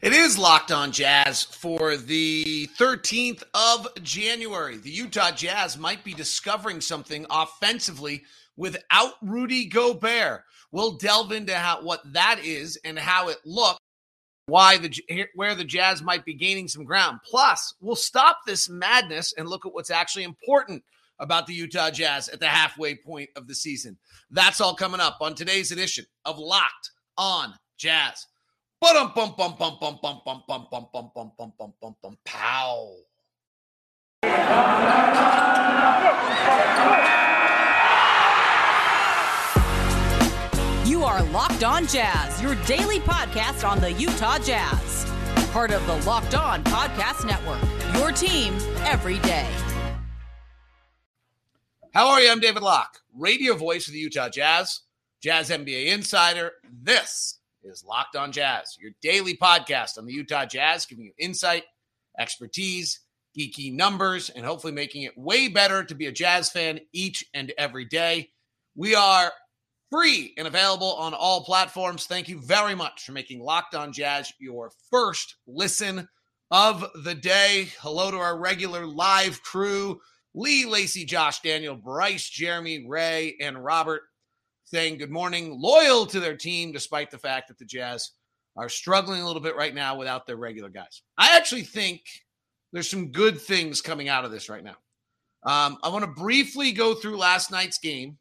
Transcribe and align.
It 0.00 0.12
is 0.12 0.38
Locked 0.38 0.70
On 0.70 0.92
Jazz 0.92 1.42
for 1.42 1.96
the 1.96 2.68
13th 2.78 3.42
of 3.52 3.88
January. 4.00 4.76
The 4.76 4.90
Utah 4.90 5.32
Jazz 5.32 5.76
might 5.76 6.04
be 6.04 6.14
discovering 6.14 6.80
something 6.80 7.26
offensively 7.28 8.22
without 8.56 9.14
Rudy 9.22 9.64
Gobert. 9.64 10.44
We'll 10.70 10.92
delve 10.92 11.32
into 11.32 11.52
how 11.52 11.82
what 11.82 12.00
that 12.12 12.38
is 12.44 12.78
and 12.84 12.96
how 12.96 13.28
it 13.28 13.38
looks, 13.44 13.80
why 14.46 14.78
the 14.78 14.92
where 15.34 15.56
the 15.56 15.64
Jazz 15.64 16.00
might 16.00 16.24
be 16.24 16.34
gaining 16.34 16.68
some 16.68 16.84
ground. 16.84 17.18
Plus, 17.28 17.74
we'll 17.80 17.96
stop 17.96 18.38
this 18.46 18.68
madness 18.68 19.34
and 19.36 19.48
look 19.48 19.66
at 19.66 19.74
what's 19.74 19.90
actually 19.90 20.24
important 20.24 20.84
about 21.18 21.48
the 21.48 21.54
Utah 21.54 21.90
Jazz 21.90 22.28
at 22.28 22.38
the 22.38 22.46
halfway 22.46 22.94
point 22.94 23.30
of 23.34 23.48
the 23.48 23.54
season. 23.54 23.98
That's 24.30 24.60
all 24.60 24.76
coming 24.76 25.00
up 25.00 25.18
on 25.20 25.34
today's 25.34 25.72
edition 25.72 26.06
of 26.24 26.38
Locked 26.38 26.92
On 27.16 27.52
Jazz. 27.76 28.28
Bum 28.80 29.12
bum 29.12 29.34
bum 29.36 29.56
bum 29.58 29.76
bum 29.80 29.98
bum 30.00 30.20
bum 30.24 30.42
bum 30.46 30.68
bum 30.70 30.88
bum 30.94 31.10
bum 31.12 31.32
bum 31.36 31.52
bum 31.58 31.74
bum 31.80 31.96
bum 32.00 32.18
pow. 32.24 32.94
You 40.86 41.02
are 41.02 41.24
Locked 41.24 41.64
On 41.64 41.88
Jazz, 41.88 42.40
your 42.40 42.54
daily 42.66 43.00
podcast 43.00 43.68
on 43.68 43.80
the 43.80 43.90
Utah 43.94 44.38
Jazz. 44.38 45.04
Part 45.50 45.72
of 45.72 45.84
the 45.88 45.96
Locked 46.06 46.36
On 46.36 46.62
Podcast 46.62 47.26
Network. 47.26 47.60
Your 47.96 48.12
team 48.12 48.54
every 48.84 49.18
day. 49.20 49.48
How 51.92 52.06
are 52.10 52.20
you? 52.20 52.30
I'm 52.30 52.38
David 52.38 52.62
Locke, 52.62 53.00
radio 53.12 53.56
voice 53.56 53.88
of 53.88 53.94
the 53.94 53.98
Utah 53.98 54.28
Jazz, 54.28 54.82
Jazz 55.20 55.50
NBA 55.50 55.86
insider. 55.86 56.52
This 56.70 57.37
is 57.68 57.84
Locked 57.84 58.16
On 58.16 58.32
Jazz, 58.32 58.76
your 58.80 58.92
daily 59.02 59.36
podcast 59.36 59.98
on 59.98 60.06
the 60.06 60.12
Utah 60.12 60.46
Jazz, 60.46 60.86
giving 60.86 61.04
you 61.04 61.12
insight, 61.18 61.64
expertise, 62.18 63.00
geeky 63.38 63.72
numbers, 63.72 64.30
and 64.30 64.44
hopefully 64.44 64.72
making 64.72 65.02
it 65.02 65.16
way 65.16 65.48
better 65.48 65.84
to 65.84 65.94
be 65.94 66.06
a 66.06 66.12
Jazz 66.12 66.50
fan 66.50 66.80
each 66.92 67.24
and 67.34 67.52
every 67.58 67.84
day. 67.84 68.30
We 68.74 68.94
are 68.94 69.32
free 69.90 70.34
and 70.36 70.46
available 70.48 70.94
on 70.94 71.14
all 71.14 71.44
platforms. 71.44 72.06
Thank 72.06 72.28
you 72.28 72.40
very 72.40 72.74
much 72.74 73.04
for 73.04 73.12
making 73.12 73.40
Locked 73.40 73.74
On 73.74 73.92
Jazz 73.92 74.32
your 74.38 74.72
first 74.90 75.36
listen 75.46 76.08
of 76.50 76.84
the 77.04 77.14
day. 77.14 77.68
Hello 77.80 78.10
to 78.10 78.16
our 78.16 78.38
regular 78.38 78.86
live 78.86 79.42
crew 79.42 80.00
Lee, 80.34 80.66
Lacey, 80.66 81.04
Josh, 81.04 81.40
Daniel, 81.40 81.74
Bryce, 81.74 82.28
Jeremy, 82.28 82.86
Ray, 82.86 83.36
and 83.40 83.62
Robert 83.62 84.02
saying 84.70 84.98
good 84.98 85.10
morning, 85.10 85.58
loyal 85.58 86.04
to 86.04 86.20
their 86.20 86.36
team, 86.36 86.72
despite 86.72 87.10
the 87.10 87.16
fact 87.16 87.48
that 87.48 87.58
the 87.58 87.64
Jazz 87.64 88.10
are 88.54 88.68
struggling 88.68 89.22
a 89.22 89.26
little 89.26 89.40
bit 89.40 89.56
right 89.56 89.74
now 89.74 89.96
without 89.96 90.26
their 90.26 90.36
regular 90.36 90.68
guys. 90.68 91.02
I 91.16 91.36
actually 91.36 91.62
think 91.62 92.02
there's 92.72 92.90
some 92.90 93.10
good 93.10 93.40
things 93.40 93.80
coming 93.80 94.10
out 94.10 94.26
of 94.26 94.30
this 94.30 94.50
right 94.50 94.62
now. 94.62 94.76
Um, 95.44 95.78
I 95.82 95.88
want 95.88 96.04
to 96.04 96.10
briefly 96.10 96.72
go 96.72 96.94
through 96.94 97.16
last 97.16 97.50
night's 97.50 97.78
game, 97.78 98.18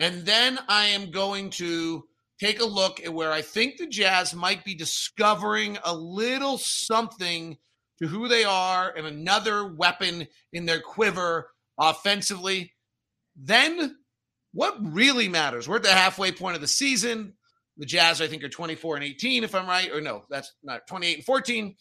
and 0.00 0.26
then 0.26 0.58
I 0.68 0.86
am 0.86 1.12
going 1.12 1.50
to 1.50 2.04
take 2.40 2.60
a 2.60 2.64
look 2.64 3.00
at 3.04 3.14
where 3.14 3.30
I 3.30 3.42
think 3.42 3.76
the 3.76 3.86
Jazz 3.86 4.34
might 4.34 4.64
be 4.64 4.74
discovering 4.74 5.78
a 5.84 5.94
little 5.94 6.58
something 6.58 7.56
to 8.00 8.08
who 8.08 8.26
they 8.26 8.42
are 8.42 8.92
and 8.96 9.06
another 9.06 9.74
weapon 9.74 10.26
in 10.52 10.66
their 10.66 10.80
quiver 10.80 11.50
offensively. 11.78 12.72
Then 13.36 13.96
what 14.52 14.76
really 14.80 15.28
matters? 15.28 15.68
We're 15.68 15.76
at 15.76 15.82
the 15.82 15.90
halfway 15.90 16.32
point 16.32 16.54
of 16.54 16.60
the 16.60 16.68
season. 16.68 17.34
The 17.76 17.86
Jazz, 17.86 18.20
I 18.20 18.26
think, 18.26 18.42
are 18.42 18.48
24 18.48 18.96
and 18.96 19.04
18, 19.04 19.44
if 19.44 19.54
I'm 19.54 19.68
right. 19.68 19.90
Or 19.92 20.00
no, 20.00 20.24
that's 20.28 20.52
not 20.62 20.86
28 20.86 21.16
and 21.16 21.24
14. 21.24 21.76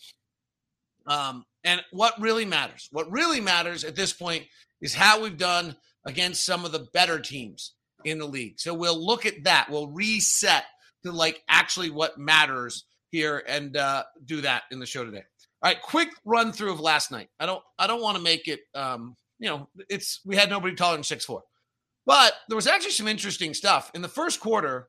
Um, 1.08 1.45
and 1.64 1.82
what 1.92 2.20
really 2.20 2.45
matters? 2.45 2.88
What 2.92 3.12
really 3.12 3.42
matters 3.42 3.83
at 3.83 3.95
this 3.95 4.14
point 4.14 4.45
is 4.82 4.94
how 4.94 5.22
we've 5.22 5.38
done 5.38 5.76
against 6.06 6.45
some 6.45 6.66
of 6.66 6.72
the 6.72 6.88
better 6.94 7.20
teams 7.20 7.73
in 8.06 8.20
the 8.20 8.26
league. 8.26 8.60
So 8.60 8.73
we'll 8.73 9.04
look 9.04 9.26
at 9.26 9.44
that. 9.45 9.67
We'll 9.70 9.88
reset 9.88 10.66
to 11.04 11.11
like 11.11 11.42
actually 11.50 11.89
what 11.89 12.17
matters 12.17 12.86
here 13.10 13.44
and 13.48 13.76
uh, 13.76 14.04
do 14.26 14.42
that 14.42 14.64
in 14.72 14.80
the 14.80 14.86
show 14.86 15.04
today. 15.04 15.23
All 15.64 15.72
right, 15.72 15.82
quick 15.82 16.10
run 16.23 16.52
through 16.52 16.73
of 16.73 16.80
last 16.80 17.11
night. 17.11 17.30
I 17.39 17.45
don't 17.45 17.64
I 17.80 17.88
don't 17.88 18.02
want 18.02 18.17
to 18.17 18.23
make 18.23 18.48
it 18.48 18.60
um, 18.76 19.16
you 19.39 19.50
know, 19.50 19.70
it's 19.89 20.22
we 20.26 20.36
had 20.36 20.50
nobody 20.50 20.76
taller 20.76 20.95
than 20.95 21.04
six 21.04 21.26
four. 21.26 21.44
But 22.08 22.34
there 22.48 22.56
was 22.56 22.68
actually 22.68 22.92
some 22.92 23.08
interesting 23.08 23.54
stuff. 23.54 23.92
In 23.94 24.02
the 24.02 24.08
first 24.08 24.40
quarter, 24.40 24.88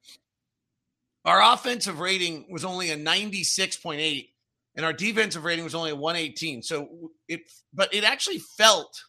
our 1.25 1.53
offensive 1.53 1.99
rating 1.99 2.47
was 2.49 2.65
only 2.65 2.93
a 2.93 2.97
96.8 2.97 4.29
and 4.77 4.87
our 4.87 4.93
defensive 4.93 5.45
rating 5.45 5.65
was 5.65 5.75
only 5.75 5.91
a 5.91 5.97
118. 5.97 6.63
So 6.63 7.11
it 7.27 7.41
but 7.75 7.93
it 7.93 8.05
actually 8.05 8.39
felt 8.39 9.03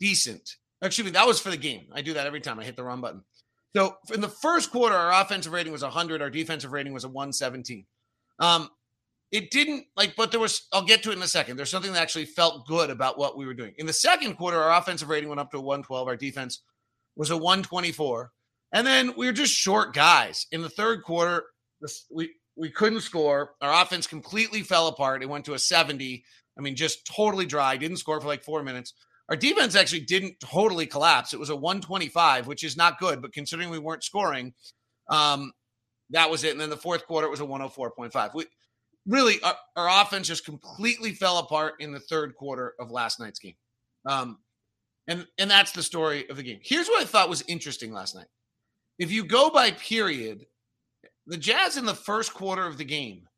decent. 0.00 0.56
Excuse 0.82 1.06
me, 1.06 1.12
that 1.12 1.26
was 1.26 1.40
for 1.40 1.50
the 1.50 1.56
game. 1.56 1.86
I 1.92 2.02
do 2.02 2.14
that 2.14 2.26
every 2.26 2.40
time 2.40 2.58
I 2.58 2.64
hit 2.64 2.74
the 2.74 2.82
wrong 2.82 3.00
button. 3.00 3.22
So 3.76 3.96
in 4.12 4.20
the 4.20 4.28
first 4.28 4.72
quarter, 4.72 4.96
our 4.96 5.22
offensive 5.22 5.52
rating 5.52 5.72
was 5.72 5.82
100. 5.82 6.20
Our 6.20 6.30
defensive 6.30 6.72
rating 6.72 6.92
was 6.92 7.04
a 7.04 7.08
117. 7.08 7.86
Um, 8.40 8.68
it 9.30 9.50
didn't 9.50 9.86
like, 9.96 10.16
but 10.16 10.32
there 10.32 10.40
was, 10.40 10.66
I'll 10.72 10.84
get 10.84 11.02
to 11.04 11.10
it 11.10 11.16
in 11.16 11.22
a 11.22 11.28
second. 11.28 11.56
There's 11.56 11.70
something 11.70 11.92
that 11.92 12.02
actually 12.02 12.24
felt 12.24 12.66
good 12.66 12.90
about 12.90 13.18
what 13.18 13.36
we 13.36 13.46
were 13.46 13.54
doing. 13.54 13.74
In 13.78 13.86
the 13.86 13.92
second 13.92 14.34
quarter, 14.34 14.60
our 14.60 14.78
offensive 14.78 15.08
rating 15.08 15.28
went 15.28 15.40
up 15.40 15.50
to 15.52 15.58
a 15.58 15.60
112. 15.60 16.08
Our 16.08 16.16
defense 16.16 16.62
was 17.16 17.30
a 17.30 17.36
124. 17.36 18.30
And 18.72 18.86
then 18.86 19.14
we 19.16 19.26
were 19.26 19.32
just 19.32 19.54
short 19.54 19.94
guys. 19.94 20.46
In 20.52 20.62
the 20.62 20.68
third 20.68 21.02
quarter, 21.02 21.44
we 22.10 22.34
we 22.56 22.70
couldn't 22.70 23.00
score. 23.00 23.52
Our 23.60 23.82
offense 23.82 24.06
completely 24.06 24.62
fell 24.62 24.88
apart. 24.88 25.22
It 25.22 25.28
went 25.28 25.44
to 25.46 25.54
a 25.54 25.58
70. 25.58 26.24
I 26.58 26.60
mean, 26.60 26.74
just 26.74 27.06
totally 27.06 27.46
dry. 27.46 27.76
Didn't 27.76 27.98
score 27.98 28.20
for 28.20 28.26
like 28.26 28.42
four 28.42 28.62
minutes. 28.62 28.94
Our 29.28 29.36
defense 29.36 29.74
actually 29.74 30.00
didn't 30.00 30.40
totally 30.40 30.86
collapse. 30.86 31.34
It 31.34 31.40
was 31.40 31.50
a 31.50 31.56
125, 31.56 32.46
which 32.46 32.64
is 32.64 32.76
not 32.76 32.98
good, 32.98 33.20
but 33.20 33.32
considering 33.32 33.70
we 33.70 33.78
weren't 33.78 34.04
scoring, 34.04 34.54
um, 35.10 35.52
that 36.10 36.30
was 36.30 36.44
it. 36.44 36.52
And 36.52 36.60
then 36.60 36.70
the 36.70 36.76
fourth 36.76 37.06
quarter, 37.06 37.26
it 37.26 37.30
was 37.30 37.40
a 37.40 37.44
104.5. 37.44 38.34
We 38.34 38.46
really, 39.06 39.40
our, 39.42 39.56
our 39.74 40.02
offense 40.02 40.28
just 40.28 40.44
completely 40.44 41.12
fell 41.12 41.38
apart 41.38 41.74
in 41.80 41.92
the 41.92 42.00
third 42.00 42.36
quarter 42.36 42.74
of 42.78 42.90
last 42.90 43.18
night's 43.18 43.40
game. 43.40 43.56
Um, 44.08 44.38
and 45.08 45.26
and 45.38 45.50
that's 45.50 45.72
the 45.72 45.82
story 45.82 46.28
of 46.28 46.36
the 46.36 46.42
game. 46.42 46.60
Here's 46.62 46.88
what 46.88 47.02
I 47.02 47.04
thought 47.04 47.28
was 47.28 47.44
interesting 47.48 47.92
last 47.92 48.14
night. 48.14 48.26
If 48.98 49.10
you 49.10 49.24
go 49.24 49.50
by 49.50 49.72
period, 49.72 50.46
the 51.26 51.36
Jazz 51.36 51.76
in 51.76 51.84
the 51.84 51.94
first 51.94 52.32
quarter 52.32 52.66
of 52.66 52.78
the 52.78 52.84
game 52.84 53.28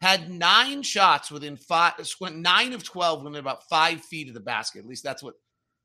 had 0.00 0.30
nine 0.30 0.82
shots 0.82 1.30
within 1.30 1.56
five, 1.56 1.94
went 2.20 2.36
nine 2.36 2.72
of 2.72 2.84
12 2.84 3.22
within 3.24 3.40
about 3.40 3.68
five 3.68 4.00
feet 4.02 4.28
of 4.28 4.34
the 4.34 4.40
basket. 4.40 4.80
At 4.80 4.86
least 4.86 5.02
that's 5.02 5.22
what 5.22 5.34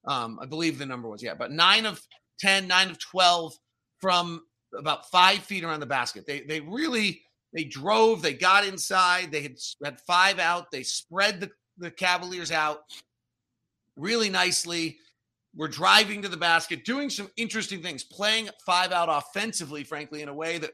um, 0.05 0.39
I 0.41 0.45
believe 0.45 0.77
the 0.77 0.85
number 0.85 1.09
was. 1.09 1.23
Yeah, 1.23 1.33
but 1.33 1.51
nine 1.51 1.85
of 1.85 2.01
10, 2.39 2.67
nine 2.67 2.89
of 2.89 2.99
12 2.99 3.53
from 3.99 4.43
about 4.77 5.09
five 5.09 5.39
feet 5.39 5.63
around 5.63 5.79
the 5.79 5.85
basket. 5.85 6.25
They, 6.27 6.41
they 6.41 6.59
really, 6.59 7.21
they 7.53 7.63
drove, 7.63 8.21
they 8.21 8.33
got 8.33 8.65
inside, 8.65 9.31
they 9.31 9.43
had, 9.43 9.55
had 9.83 10.01
five 10.01 10.39
out, 10.39 10.71
they 10.71 10.83
spread 10.83 11.39
the, 11.39 11.51
the 11.77 11.91
Cavaliers 11.91 12.51
out 12.51 12.81
really 13.95 14.29
nicely. 14.29 14.97
We're 15.55 15.67
driving 15.67 16.21
to 16.21 16.29
the 16.29 16.37
basket, 16.37 16.85
doing 16.85 17.09
some 17.09 17.29
interesting 17.35 17.81
things, 17.81 18.03
playing 18.03 18.49
five 18.65 18.91
out 18.91 19.09
offensively, 19.09 19.83
frankly, 19.83 20.21
in 20.21 20.29
a 20.29 20.33
way 20.33 20.57
that 20.59 20.71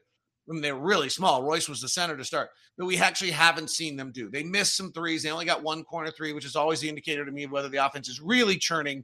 when 0.47 0.61
they're 0.61 0.75
really 0.75 1.09
small. 1.09 1.44
Royce 1.44 1.67
was 1.69 1.81
the 1.81 1.89
center 1.89 2.16
to 2.17 2.23
start 2.23 2.50
that 2.78 2.85
we 2.85 2.97
actually 2.97 3.31
haven't 3.31 3.69
seen 3.69 3.95
them 3.95 4.11
do. 4.11 4.29
They 4.29 4.44
missed 4.44 4.78
some 4.78 4.91
threes. 4.91 5.22
They 5.22 5.29
only 5.29 5.45
got 5.45 5.61
one 5.61 5.83
corner 5.83 6.09
three, 6.09 6.33
which 6.33 6.45
is 6.45 6.55
always 6.55 6.79
the 6.79 6.89
indicator 6.89 7.25
to 7.25 7.31
me 7.31 7.44
of 7.44 7.51
whether 7.51 7.69
the 7.69 7.85
offense 7.85 8.07
is 8.07 8.22
really 8.22 8.57
churning 8.57 9.03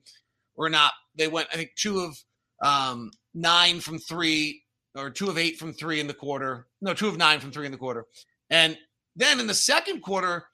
or 0.55 0.69
not. 0.69 0.93
They 1.15 1.27
went, 1.27 1.49
I 1.51 1.57
think, 1.57 1.71
two 1.75 1.99
of 1.99 2.17
um, 2.63 3.11
nine 3.33 3.81
from 3.81 3.99
three 3.99 4.63
or 4.95 5.09
two 5.09 5.29
of 5.29 5.37
eight 5.37 5.57
from 5.57 5.73
three 5.73 5.99
in 5.99 6.07
the 6.07 6.13
quarter. 6.13 6.67
No, 6.81 6.93
two 6.93 7.07
of 7.07 7.17
nine 7.17 7.39
from 7.39 7.51
three 7.51 7.65
in 7.65 7.71
the 7.71 7.77
quarter. 7.77 8.05
And 8.49 8.77
then 9.15 9.39
in 9.39 9.47
the 9.47 9.53
second 9.53 10.01
quarter, 10.01 10.45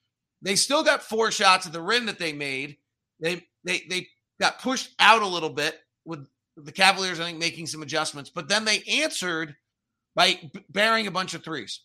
they 0.42 0.56
still 0.56 0.84
got 0.84 1.04
four 1.04 1.30
shots 1.30 1.68
at 1.68 1.74
the 1.74 1.82
rim 1.82 2.06
that 2.08 2.18
they 2.18 2.34
made. 2.34 2.78
They 3.20 3.46
they 3.64 3.84
they 3.90 4.08
got 4.40 4.62
pushed 4.62 4.94
out 5.00 5.22
a 5.22 5.28
little 5.28 5.50
bit 5.50 5.80
with 6.06 6.28
the 6.56 6.72
Cavaliers, 6.72 7.20
I 7.20 7.26
think, 7.26 7.40
making 7.40 7.68
some 7.68 7.82
adjustments, 7.82 8.30
but 8.30 8.50
then 8.50 8.66
they 8.66 8.84
answered 8.84 9.56
by 10.16 10.52
bearing 10.70 11.08
a 11.08 11.12
bunch 11.12 11.34
of 11.34 11.44
threes. 11.44 11.82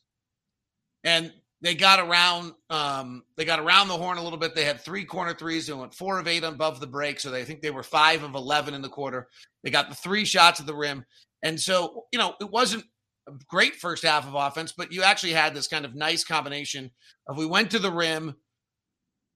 And 1.04 1.32
they 1.60 1.74
got 1.74 2.00
around 2.00 2.52
um, 2.70 3.22
they 3.36 3.44
got 3.44 3.60
around 3.60 3.88
the 3.88 3.96
horn 3.96 4.18
a 4.18 4.22
little 4.22 4.38
bit. 4.38 4.54
They 4.54 4.64
had 4.64 4.80
three 4.80 5.04
corner 5.04 5.34
threes. 5.34 5.66
They 5.66 5.72
went 5.72 5.94
four 5.94 6.18
of 6.18 6.28
eight 6.28 6.44
above 6.44 6.80
the 6.80 6.86
break. 6.86 7.20
So 7.20 7.30
they 7.30 7.44
think 7.44 7.62
they 7.62 7.70
were 7.70 7.82
five 7.82 8.22
of 8.22 8.34
eleven 8.34 8.74
in 8.74 8.82
the 8.82 8.88
quarter. 8.88 9.28
They 9.62 9.70
got 9.70 9.88
the 9.88 9.94
three 9.94 10.24
shots 10.24 10.60
at 10.60 10.66
the 10.66 10.74
rim. 10.74 11.04
And 11.42 11.60
so, 11.60 12.04
you 12.12 12.18
know, 12.18 12.34
it 12.40 12.50
wasn't 12.50 12.84
a 13.28 13.32
great 13.48 13.76
first 13.76 14.02
half 14.02 14.26
of 14.26 14.34
offense, 14.34 14.72
but 14.76 14.92
you 14.92 15.02
actually 15.02 15.32
had 15.32 15.54
this 15.54 15.68
kind 15.68 15.84
of 15.84 15.94
nice 15.94 16.24
combination 16.24 16.90
of 17.28 17.36
we 17.36 17.46
went 17.46 17.70
to 17.70 17.78
the 17.78 17.92
rim, 17.92 18.34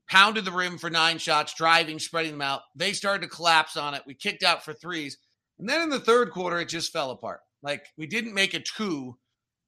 pounded 0.09 0.45
the 0.45 0.53
rim 0.53 0.79
for 0.79 0.91
nine 0.91 1.19
shots, 1.19 1.55
driving, 1.55 1.99
spreading 1.99 2.33
them 2.33 2.43
out. 2.43 2.63
They 2.75 2.93
started 2.93 3.23
to 3.23 3.35
collapse 3.35 3.77
on 3.77 3.95
it. 3.95 4.03
We 4.07 4.15
kicked 4.15 4.43
out 4.43 4.65
for 4.65 4.73
threes. 4.73 5.19
And 5.59 5.69
then 5.69 5.83
in 5.83 5.91
the 5.91 6.01
third 6.01 6.31
quarter, 6.31 6.59
it 6.61 6.69
just 6.69 6.93
fell 6.93 7.11
apart. 7.11 7.41
Like 7.63 7.87
we 7.97 8.07
didn't 8.07 8.35
make 8.35 8.55
a 8.55 8.61
two 8.61 9.17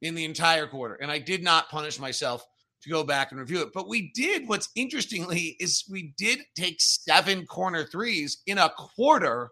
in 0.02 0.14
the 0.14 0.25
entire 0.25 0.66
quarter. 0.66 0.94
And 0.94 1.10
I 1.10 1.19
did 1.19 1.42
not 1.42 1.69
punish 1.69 1.98
myself 1.98 2.44
to 2.82 2.90
go 2.90 3.04
back 3.04 3.31
and 3.31 3.40
review 3.40 3.60
it. 3.60 3.72
But 3.75 3.88
we 3.88 4.10
did 4.14 4.48
what's 4.48 4.70
interestingly 4.75 5.56
is 5.60 5.84
we 5.90 6.14
did 6.16 6.40
take 6.54 6.81
seven 6.81 7.46
corner 7.46 7.84
threes 7.84 8.38
in 8.46 8.58
a 8.58 8.70
quarter, 8.70 9.50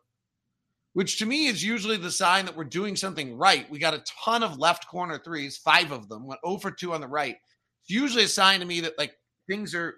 which 0.95 1.19
to 1.19 1.27
me 1.27 1.47
is 1.47 1.63
usually 1.63 1.99
the 1.99 2.11
sign 2.11 2.47
that 2.47 2.57
we're 2.57 2.65
doing 2.65 2.97
something 2.97 3.37
right. 3.37 3.71
We 3.71 3.79
got 3.79 3.95
a 3.95 4.05
ton 4.25 4.43
of 4.43 4.59
left 4.59 4.89
corner 4.89 5.21
threes, 5.23 5.59
five 5.59 5.93
of 5.93 6.09
them, 6.09 6.27
went 6.27 6.41
oh 6.45 6.55
over 6.55 6.71
2 6.71 6.95
on 6.95 7.03
the 7.03 7.09
right. 7.09 7.37
It's 7.83 7.91
usually 7.91 8.25
a 8.25 8.29
sign 8.29 8.61
to 8.61 8.67
me 8.67 8.81
that 8.81 8.97
like 8.97 9.13
things 9.47 9.75
are 9.75 9.97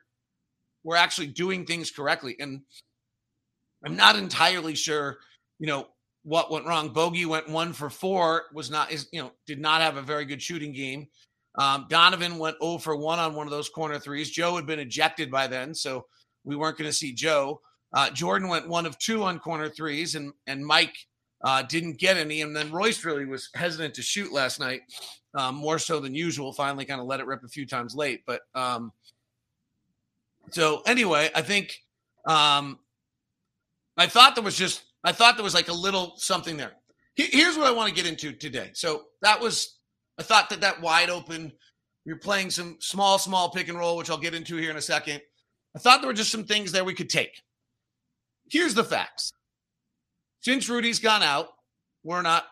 we're 0.85 0.97
actually 0.97 1.29
doing 1.29 1.65
things 1.65 1.91
correctly. 1.91 2.37
And 2.39 2.63
I'm 3.85 3.97
not 3.97 4.17
entirely 4.17 4.75
sure, 4.75 5.19
you 5.59 5.67
know, 5.67 5.89
what 6.23 6.51
went 6.51 6.67
wrong. 6.67 6.91
Bogey 6.91 7.27
went 7.27 7.49
one 7.49 7.73
for 7.73 7.89
four, 7.89 8.45
was 8.53 8.71
not 8.71 8.93
is 8.93 9.09
you 9.13 9.23
know, 9.23 9.33
did 9.47 9.61
not 9.61 9.81
have 9.81 9.97
a 9.97 10.03
very 10.03 10.25
good 10.25 10.43
shooting 10.43 10.73
game. 10.73 11.09
Um, 11.57 11.87
Donovan 11.89 12.39
went 12.39 12.57
0 12.63 12.79
for 12.79 12.97
1 12.97 13.19
on 13.19 13.35
one 13.35 13.47
of 13.47 13.51
those 13.51 13.69
corner 13.69 13.99
threes. 13.99 14.31
Joe 14.31 14.55
had 14.55 14.67
been 14.67 14.79
ejected 14.79 15.31
by 15.31 15.47
then, 15.47 15.75
so 15.75 16.07
we 16.45 16.55
weren't 16.57 16.79
going 16.79 16.89
to 16.89 16.97
see 16.97 17.13
Joe. 17.13 17.61
Uh, 17.93 18.09
Jordan 18.11 18.49
went 18.49 18.69
one 18.69 18.87
of 18.87 18.97
two 18.99 19.25
on 19.25 19.39
corner 19.41 19.69
threes, 19.69 20.15
and 20.15 20.33
and 20.47 20.65
Mike 20.65 20.95
uh, 21.45 21.63
didn't 21.63 21.99
get 21.99 22.17
any. 22.17 22.43
And 22.43 22.55
then 22.55 22.71
Royce 22.71 23.05
really 23.05 23.25
was 23.25 23.49
hesitant 23.55 23.95
to 23.95 24.03
shoot 24.03 24.33
last 24.33 24.61
night, 24.61 24.83
um, 25.35 25.57
more 25.57 25.79
so 25.79 25.99
than 25.99 26.15
usual. 26.15 26.53
Finally, 26.53 26.85
kind 26.85 27.01
of 27.01 27.07
let 27.07 27.21
it 27.21 27.27
rip 27.27 27.43
a 27.43 27.49
few 27.49 27.67
times 27.67 27.95
late. 27.95 28.21
But 28.27 28.43
um, 28.55 28.93
so 30.51 30.83
anyway, 30.87 31.31
I 31.35 31.43
think 31.43 31.77
um, 32.27 32.79
I 33.97 34.07
thought 34.07 34.35
there 34.35 34.45
was 34.45 34.57
just 34.57 34.83
I 35.05 35.13
thought 35.13 35.37
there 35.37 35.45
was 35.45 35.55
like 35.55 35.69
a 35.69 35.73
little 35.73 36.15
something 36.17 36.57
there. 36.57 36.73
Here's 37.17 37.57
what 37.57 37.67
I 37.67 37.71
want 37.71 37.89
to 37.89 37.95
get 37.95 38.07
into 38.07 38.33
today. 38.33 38.71
So 38.73 39.05
that 39.23 39.41
was 39.41 39.79
I 40.19 40.23
thought 40.23 40.51
that 40.51 40.61
that 40.61 40.81
wide 40.81 41.11
open. 41.11 41.53
You're 42.05 42.17
playing 42.17 42.51
some 42.51 42.77
small, 42.81 43.19
small 43.19 43.51
pick 43.51 43.69
and 43.69 43.79
roll, 43.79 43.97
which 43.97 44.11
I'll 44.11 44.19
get 44.19 44.35
into 44.35 44.57
here 44.57 44.71
in 44.71 44.77
a 44.77 44.83
second. 44.83 45.21
I 45.77 45.79
thought 45.79 46.01
there 46.01 46.09
were 46.09 46.15
just 46.15 46.33
some 46.33 46.45
things 46.45 46.73
there 46.73 46.85
we 46.85 46.95
could 46.95 47.11
take. 47.11 47.43
Here's 48.51 48.75
the 48.75 48.85
facts. 48.85 49.33
Since 50.41 50.69
Rudy's 50.69 50.99
gone 50.99 51.23
out, 51.23 51.49
we're 52.03 52.23
not, 52.23 52.47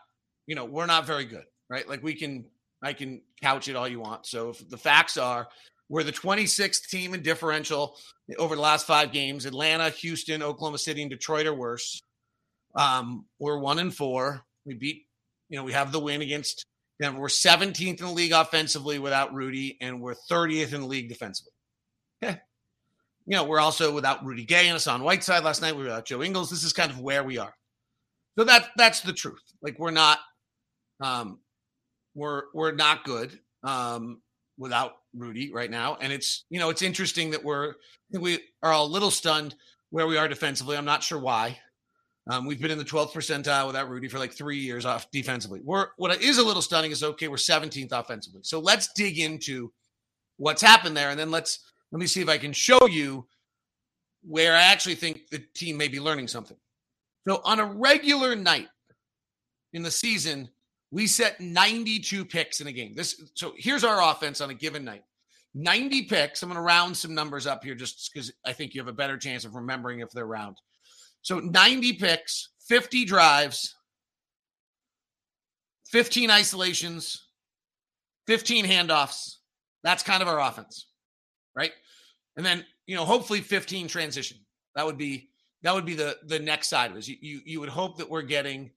you 0.45 0.55
know, 0.55 0.65
we're 0.65 0.85
not 0.85 1.05
very 1.05 1.25
good, 1.25 1.43
right? 1.69 1.87
Like 1.89 2.03
we 2.03 2.13
can, 2.13 2.45
I 2.81 2.93
can 2.93 3.21
couch 3.41 3.67
it 3.67 3.75
all 3.75 3.87
you 3.87 3.99
want. 3.99 4.25
So 4.25 4.49
if 4.49 4.69
the 4.69 4.77
facts 4.77 5.17
are 5.17 5.47
we're 5.89 6.03
the 6.03 6.11
26th 6.11 6.87
team 6.87 7.13
in 7.13 7.21
differential 7.23 7.97
over 8.37 8.55
the 8.55 8.61
last 8.61 8.85
five 8.85 9.11
games. 9.11 9.45
Atlanta, 9.45 9.89
Houston, 9.89 10.43
Oklahoma 10.43 10.77
City, 10.77 11.01
and 11.01 11.09
Detroit 11.09 11.47
are 11.47 11.53
worse. 11.53 11.99
Um, 12.75 13.25
we're 13.39 13.57
one 13.57 13.79
and 13.79 13.93
four. 13.93 14.43
We 14.65 14.75
beat, 14.75 15.07
you 15.49 15.57
know, 15.57 15.63
we 15.63 15.73
have 15.73 15.91
the 15.91 15.99
win 15.99 16.21
against 16.21 16.63
Denver. 17.01 17.19
We're 17.19 17.27
17th 17.27 17.99
in 17.99 18.05
the 18.05 18.11
league 18.11 18.31
offensively 18.31 18.99
without 18.99 19.33
Rudy, 19.33 19.77
and 19.81 19.99
we're 19.99 20.15
30th 20.29 20.73
in 20.73 20.81
the 20.81 20.87
league 20.87 21.09
defensively. 21.09 21.53
Okay. 22.23 22.39
You 23.25 23.35
know, 23.35 23.43
we're 23.45 23.59
also 23.59 23.93
without 23.93 24.23
Rudy 24.25 24.45
Gay 24.45 24.67
and 24.67 24.75
us 24.75 24.85
Hassan 24.85 25.03
Whiteside 25.03 25.43
last 25.43 25.61
night. 25.61 25.73
We 25.73 25.79
were 25.79 25.89
without 25.89 26.05
Joe 26.05 26.21
Ingles. 26.21 26.49
This 26.49 26.63
is 26.63 26.73
kind 26.73 26.91
of 26.91 26.99
where 26.99 27.23
we 27.23 27.37
are. 27.37 27.53
So 28.37 28.43
that 28.43 28.69
that's 28.77 29.01
the 29.01 29.13
truth. 29.13 29.43
Like 29.61 29.77
we're 29.77 29.91
not 29.91 30.19
um 31.01 31.39
we're 32.15 32.43
we're 32.53 32.71
not 32.71 33.03
good. 33.03 33.37
Um 33.63 34.21
without 34.57 34.93
Rudy 35.15 35.51
right 35.51 35.71
now. 35.71 35.97
And 36.01 36.11
it's, 36.11 36.45
you 36.49 36.59
know, 36.59 36.69
it's 36.69 36.81
interesting 36.81 37.31
that 37.31 37.43
we're, 37.43 37.73
we 38.11 38.39
are 38.63 38.73
a 38.73 38.83
little 38.83 39.11
stunned 39.11 39.55
where 39.89 40.07
we 40.07 40.17
are 40.17 40.27
defensively. 40.27 40.77
I'm 40.77 40.85
not 40.85 41.03
sure 41.03 41.19
why. 41.19 41.57
Um, 42.29 42.45
we've 42.45 42.61
been 42.61 42.71
in 42.71 42.77
the 42.77 42.85
12th 42.85 43.11
percentile 43.11 43.65
without 43.65 43.89
Rudy 43.89 44.07
for 44.07 44.19
like 44.19 44.33
three 44.33 44.59
years 44.59 44.85
off 44.85 45.09
defensively. 45.11 45.61
We're, 45.63 45.87
what 45.97 46.21
is 46.21 46.37
a 46.37 46.43
little 46.43 46.61
stunning 46.61 46.91
is 46.91 47.03
okay, 47.03 47.27
we're 47.27 47.37
17th 47.37 47.91
offensively. 47.91 48.41
So 48.43 48.59
let's 48.59 48.89
dig 48.93 49.17
into 49.17 49.71
what's 50.37 50.61
happened 50.61 50.95
there. 50.95 51.09
And 51.09 51.19
then 51.19 51.31
let's, 51.31 51.59
let 51.91 51.99
me 51.99 52.05
see 52.05 52.21
if 52.21 52.29
I 52.29 52.37
can 52.37 52.53
show 52.53 52.85
you 52.87 53.25
where 54.21 54.55
I 54.55 54.61
actually 54.61 54.95
think 54.95 55.29
the 55.31 55.43
team 55.55 55.75
may 55.77 55.87
be 55.87 55.99
learning 55.99 56.27
something. 56.27 56.57
So 57.27 57.41
on 57.43 57.59
a 57.59 57.65
regular 57.65 58.35
night 58.35 58.67
in 59.73 59.81
the 59.81 59.91
season, 59.91 60.49
we 60.91 61.07
set 61.07 61.39
92 61.39 62.25
picks 62.25 62.61
in 62.61 62.67
a 62.67 62.71
game. 62.71 62.95
This 62.95 63.21
so 63.35 63.53
here's 63.57 63.83
our 63.83 64.11
offense 64.11 64.41
on 64.41 64.49
a 64.49 64.53
given 64.53 64.83
night. 64.83 65.03
90 65.55 66.03
picks. 66.03 66.43
I'm 66.43 66.49
going 66.49 66.57
to 66.57 66.61
round 66.61 66.95
some 66.95 67.15
numbers 67.15 67.47
up 67.47 67.63
here 67.63 67.75
just 67.75 68.11
because 68.13 68.31
I 68.45 68.53
think 68.53 68.73
you 68.73 68.81
have 68.81 68.87
a 68.87 68.93
better 68.93 69.17
chance 69.17 69.45
of 69.45 69.55
remembering 69.55 69.99
if 69.99 70.11
they're 70.11 70.25
round. 70.25 70.57
So 71.21 71.39
90 71.39 71.93
picks, 71.93 72.49
50 72.67 73.05
drives, 73.05 73.75
15 75.87 76.29
isolations, 76.29 77.27
15 78.27 78.65
handoffs. 78.65 79.37
That's 79.83 80.03
kind 80.03 80.21
of 80.21 80.27
our 80.27 80.39
offense, 80.39 80.87
right? 81.55 81.71
And 82.37 82.45
then 82.45 82.63
you 82.89 82.95
know, 82.95 83.05
hopefully 83.05 83.41
15 83.41 83.87
transition. 83.87 84.37
That 84.75 84.85
would 84.85 84.97
be 84.97 85.29
that 85.61 85.75
would 85.75 85.85
be 85.85 85.93
the 85.93 86.17
the 86.25 86.39
next 86.39 86.69
side 86.69 86.89
of 86.89 86.97
it. 86.97 87.07
You, 87.07 87.17
you 87.21 87.41
you 87.45 87.59
would 87.59 87.69
hope 87.69 87.97
that 87.97 88.09
we're 88.09 88.23
getting 88.23 88.71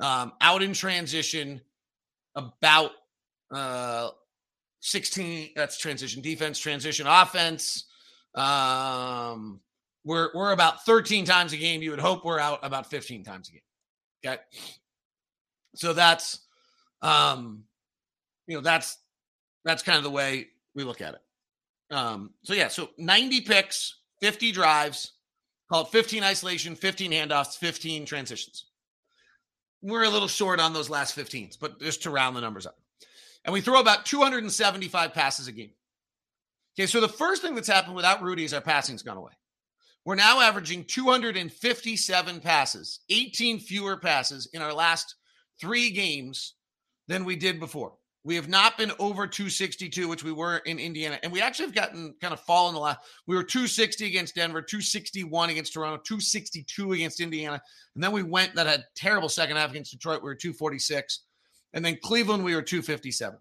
um, 0.00 0.32
out 0.40 0.62
in 0.62 0.72
transition 0.72 1.60
about 2.34 2.92
uh, 3.52 4.10
16 4.80 5.50
that's 5.54 5.78
transition 5.78 6.22
defense 6.22 6.58
transition 6.58 7.06
offense. 7.06 7.84
Um, 8.34 9.60
we're 10.04 10.30
we're 10.34 10.52
about 10.52 10.84
13 10.84 11.24
times 11.24 11.52
a 11.52 11.56
game. 11.56 11.82
You 11.82 11.90
would 11.90 12.00
hope 12.00 12.24
we're 12.24 12.38
out 12.38 12.60
about 12.62 12.88
15 12.88 13.24
times 13.24 13.48
a 13.48 13.52
game. 13.52 13.60
Okay? 14.24 14.42
So 15.74 15.92
that's 15.92 16.40
um 17.02 17.64
you 18.46 18.56
know 18.56 18.62
that's 18.62 18.98
that's 19.64 19.82
kind 19.82 19.98
of 19.98 20.04
the 20.04 20.10
way 20.10 20.48
we 20.74 20.84
look 20.84 21.00
at 21.00 21.14
it. 21.14 21.94
Um 21.94 22.30
so 22.42 22.54
yeah 22.54 22.68
so 22.68 22.90
90 22.96 23.42
picks 23.42 23.96
50 24.22 24.52
drives 24.52 25.12
called 25.70 25.90
15 25.90 26.22
isolation 26.22 26.74
15 26.74 27.12
handoffs 27.12 27.56
15 27.56 28.06
transitions 28.06 28.69
we're 29.82 30.04
a 30.04 30.10
little 30.10 30.28
short 30.28 30.60
on 30.60 30.72
those 30.72 30.90
last 30.90 31.16
15s, 31.16 31.58
but 31.58 31.80
just 31.80 32.02
to 32.02 32.10
round 32.10 32.36
the 32.36 32.40
numbers 32.40 32.66
up. 32.66 32.78
And 33.44 33.52
we 33.52 33.60
throw 33.60 33.80
about 33.80 34.04
275 34.04 35.14
passes 35.14 35.48
a 35.48 35.52
game. 35.52 35.70
Okay, 36.78 36.86
so 36.86 37.00
the 37.00 37.08
first 37.08 37.42
thing 37.42 37.54
that's 37.54 37.68
happened 37.68 37.96
without 37.96 38.22
Rudy 38.22 38.44
is 38.44 38.54
our 38.54 38.60
passing's 38.60 39.02
gone 39.02 39.16
away. 39.16 39.32
We're 40.04 40.14
now 40.14 40.40
averaging 40.40 40.84
257 40.84 42.40
passes, 42.40 43.00
18 43.10 43.58
fewer 43.60 43.96
passes 43.96 44.48
in 44.52 44.62
our 44.62 44.72
last 44.72 45.16
three 45.60 45.90
games 45.90 46.54
than 47.06 47.24
we 47.24 47.36
did 47.36 47.60
before. 47.60 47.92
We 48.22 48.34
have 48.34 48.48
not 48.48 48.76
been 48.76 48.92
over 48.98 49.26
262, 49.26 50.06
which 50.06 50.22
we 50.22 50.32
were 50.32 50.58
in 50.58 50.78
Indiana. 50.78 51.18
And 51.22 51.32
we 51.32 51.40
actually 51.40 51.66
have 51.66 51.74
gotten 51.74 52.14
kind 52.20 52.34
of 52.34 52.40
fallen 52.40 52.74
the 52.74 52.80
last. 52.80 53.00
We 53.26 53.34
were 53.34 53.42
260 53.42 54.06
against 54.06 54.34
Denver, 54.34 54.60
261 54.60 55.50
against 55.50 55.72
Toronto, 55.72 56.02
262 56.04 56.92
against 56.92 57.20
Indiana. 57.20 57.62
And 57.94 58.04
then 58.04 58.12
we 58.12 58.22
went 58.22 58.54
that 58.54 58.66
had 58.66 58.84
terrible 58.94 59.30
second 59.30 59.56
half 59.56 59.70
against 59.70 59.92
Detroit. 59.92 60.22
We 60.22 60.28
were 60.28 60.34
246. 60.34 61.20
And 61.72 61.84
then 61.84 61.96
Cleveland, 62.02 62.44
we 62.44 62.54
were 62.54 62.62
257. 62.62 63.38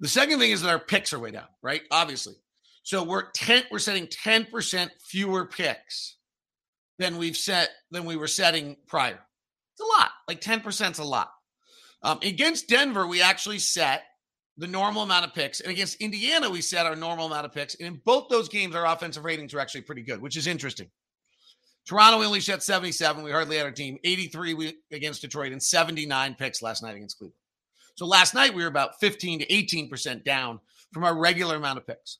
The 0.00 0.08
second 0.08 0.38
thing 0.38 0.52
is 0.52 0.62
that 0.62 0.70
our 0.70 0.78
picks 0.78 1.12
are 1.12 1.18
way 1.18 1.32
down, 1.32 1.48
right? 1.62 1.82
Obviously. 1.90 2.36
So 2.84 3.02
we're 3.02 3.30
10, 3.32 3.64
we're 3.70 3.80
setting 3.80 4.06
10% 4.06 4.88
fewer 5.00 5.44
picks 5.44 6.16
than 6.98 7.18
we've 7.18 7.36
set 7.36 7.70
than 7.90 8.06
we 8.06 8.16
were 8.16 8.28
setting 8.28 8.76
prior. 8.86 9.18
It's 9.74 9.80
a 9.80 10.00
lot. 10.00 10.10
Like 10.26 10.40
10% 10.40 10.92
is 10.92 10.98
a 10.98 11.04
lot. 11.04 11.30
Um, 12.02 12.18
against 12.22 12.68
Denver, 12.68 13.06
we 13.06 13.22
actually 13.22 13.58
set 13.58 14.04
the 14.56 14.66
normal 14.66 15.02
amount 15.02 15.24
of 15.24 15.34
picks. 15.34 15.60
And 15.60 15.70
against 15.70 16.00
Indiana, 16.00 16.50
we 16.50 16.60
set 16.60 16.86
our 16.86 16.96
normal 16.96 17.26
amount 17.26 17.46
of 17.46 17.52
picks. 17.52 17.74
And 17.76 17.86
in 17.86 18.00
both 18.04 18.28
those 18.28 18.48
games, 18.48 18.74
our 18.74 18.86
offensive 18.86 19.24
ratings 19.24 19.54
were 19.54 19.60
actually 19.60 19.82
pretty 19.82 20.02
good, 20.02 20.20
which 20.20 20.36
is 20.36 20.46
interesting. 20.46 20.90
Toronto, 21.86 22.18
we 22.18 22.26
only 22.26 22.40
shot 22.40 22.62
77. 22.62 23.22
We 23.22 23.30
hardly 23.30 23.56
had 23.56 23.64
our 23.64 23.72
team. 23.72 23.98
83 24.04 24.54
we, 24.54 24.74
against 24.92 25.22
Detroit 25.22 25.52
and 25.52 25.62
79 25.62 26.34
picks 26.34 26.60
last 26.60 26.82
night 26.82 26.96
against 26.96 27.18
Cleveland. 27.18 27.34
So 27.94 28.06
last 28.06 28.34
night, 28.34 28.54
we 28.54 28.62
were 28.62 28.68
about 28.68 29.00
15 29.00 29.40
to 29.40 29.46
18% 29.46 30.24
down 30.24 30.60
from 30.92 31.04
our 31.04 31.16
regular 31.16 31.56
amount 31.56 31.78
of 31.78 31.86
picks. 31.86 32.18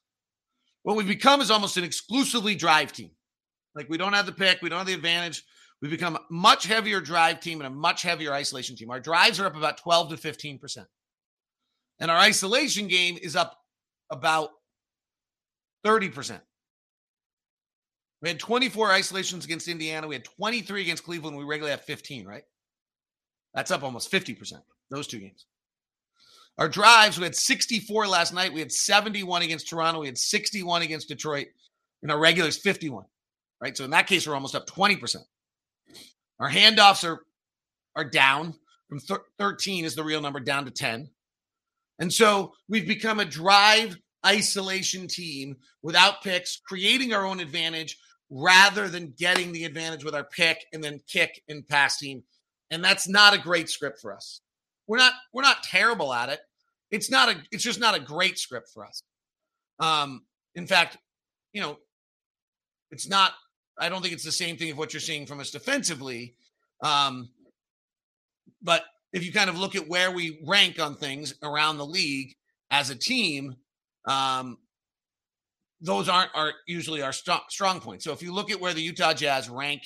What 0.82 0.96
we've 0.96 1.06
become 1.06 1.40
is 1.40 1.50
almost 1.50 1.76
an 1.76 1.84
exclusively 1.84 2.54
drive 2.54 2.92
team. 2.92 3.10
Like 3.74 3.90
we 3.90 3.98
don't 3.98 4.14
have 4.14 4.26
the 4.26 4.32
pick, 4.32 4.62
we 4.62 4.68
don't 4.68 4.78
have 4.78 4.86
the 4.86 4.94
advantage. 4.94 5.44
We've 5.80 5.90
become 5.90 6.16
a 6.16 6.24
much 6.30 6.66
heavier 6.66 7.00
drive 7.00 7.40
team 7.40 7.60
and 7.60 7.66
a 7.66 7.76
much 7.76 8.02
heavier 8.02 8.32
isolation 8.32 8.74
team. 8.74 8.90
Our 8.90 9.00
drives 9.00 9.38
are 9.38 9.46
up 9.46 9.56
about 9.56 9.78
12 9.78 10.10
to 10.10 10.16
15%. 10.16 10.86
And 12.00 12.10
our 12.10 12.16
isolation 12.16 12.88
game 12.88 13.18
is 13.20 13.36
up 13.36 13.58
about 14.10 14.50
30%. 15.84 16.40
We 18.20 18.28
had 18.28 18.40
24 18.40 18.90
isolations 18.90 19.44
against 19.44 19.68
Indiana. 19.68 20.08
We 20.08 20.16
had 20.16 20.24
23 20.24 20.82
against 20.82 21.04
Cleveland. 21.04 21.36
We 21.36 21.44
regularly 21.44 21.70
have 21.70 21.82
15, 21.82 22.26
right? 22.26 22.42
That's 23.54 23.70
up 23.70 23.84
almost 23.84 24.10
50%, 24.10 24.54
those 24.90 25.06
two 25.06 25.20
games. 25.20 25.46
Our 26.58 26.68
drives, 26.68 27.18
we 27.18 27.24
had 27.24 27.36
64 27.36 28.08
last 28.08 28.34
night. 28.34 28.52
We 28.52 28.60
had 28.60 28.72
71 28.72 29.42
against 29.42 29.68
Toronto. 29.68 30.00
We 30.00 30.06
had 30.06 30.18
61 30.18 30.82
against 30.82 31.08
Detroit. 31.08 31.46
And 32.02 32.10
our 32.10 32.18
regulars, 32.18 32.56
51, 32.58 33.04
right? 33.60 33.76
So 33.76 33.84
in 33.84 33.90
that 33.90 34.08
case, 34.08 34.26
we're 34.26 34.34
almost 34.34 34.56
up 34.56 34.66
20%. 34.66 35.16
Our 36.40 36.50
handoffs 36.50 37.08
are 37.08 37.20
are 37.96 38.04
down 38.04 38.54
from 38.88 39.00
thir- 39.00 39.24
13 39.38 39.84
is 39.84 39.94
the 39.94 40.04
real 40.04 40.20
number 40.20 40.40
down 40.40 40.64
to 40.64 40.70
10. 40.70 41.10
And 41.98 42.12
so 42.12 42.52
we've 42.68 42.86
become 42.86 43.18
a 43.18 43.24
drive 43.24 43.96
isolation 44.24 45.08
team 45.08 45.56
without 45.82 46.22
picks, 46.22 46.60
creating 46.64 47.12
our 47.12 47.26
own 47.26 47.40
advantage 47.40 47.98
rather 48.30 48.88
than 48.88 49.14
getting 49.18 49.52
the 49.52 49.64
advantage 49.64 50.04
with 50.04 50.14
our 50.14 50.24
pick 50.24 50.64
and 50.72 50.82
then 50.82 51.00
kick 51.08 51.42
and 51.48 51.66
pass 51.66 51.98
team. 51.98 52.22
And 52.70 52.84
that's 52.84 53.08
not 53.08 53.34
a 53.34 53.38
great 53.38 53.68
script 53.68 54.00
for 54.00 54.14
us. 54.14 54.40
We're 54.86 54.98
not 54.98 55.12
we're 55.32 55.42
not 55.42 55.62
terrible 55.62 56.12
at 56.12 56.28
it. 56.28 56.40
It's 56.90 57.10
not 57.10 57.28
a 57.28 57.36
it's 57.50 57.64
just 57.64 57.80
not 57.80 57.96
a 57.96 58.00
great 58.00 58.38
script 58.38 58.70
for 58.72 58.86
us. 58.86 59.02
Um 59.80 60.22
in 60.54 60.66
fact, 60.66 60.98
you 61.52 61.60
know, 61.60 61.78
it's 62.90 63.08
not 63.08 63.32
I 63.80 63.88
don't 63.88 64.02
think 64.02 64.14
it's 64.14 64.24
the 64.24 64.32
same 64.32 64.56
thing 64.56 64.70
of 64.70 64.78
what 64.78 64.92
you're 64.92 65.00
seeing 65.00 65.26
from 65.26 65.40
us 65.40 65.50
defensively. 65.50 66.34
Um 66.82 67.30
but 68.62 68.84
if 69.12 69.24
you 69.24 69.32
kind 69.32 69.48
of 69.48 69.58
look 69.58 69.74
at 69.74 69.88
where 69.88 70.10
we 70.10 70.40
rank 70.46 70.80
on 70.80 70.94
things 70.96 71.34
around 71.42 71.78
the 71.78 71.86
league 71.86 72.34
as 72.70 72.90
a 72.90 72.94
team, 72.94 73.56
um, 74.06 74.58
those 75.80 76.08
aren't 76.08 76.30
are 76.34 76.52
usually 76.66 77.02
our 77.02 77.12
strong, 77.12 77.40
strong 77.48 77.80
points. 77.80 78.04
So 78.04 78.12
if 78.12 78.22
you 78.22 78.34
look 78.34 78.50
at 78.50 78.60
where 78.60 78.74
the 78.74 78.82
Utah 78.82 79.14
Jazz 79.14 79.48
rank 79.48 79.82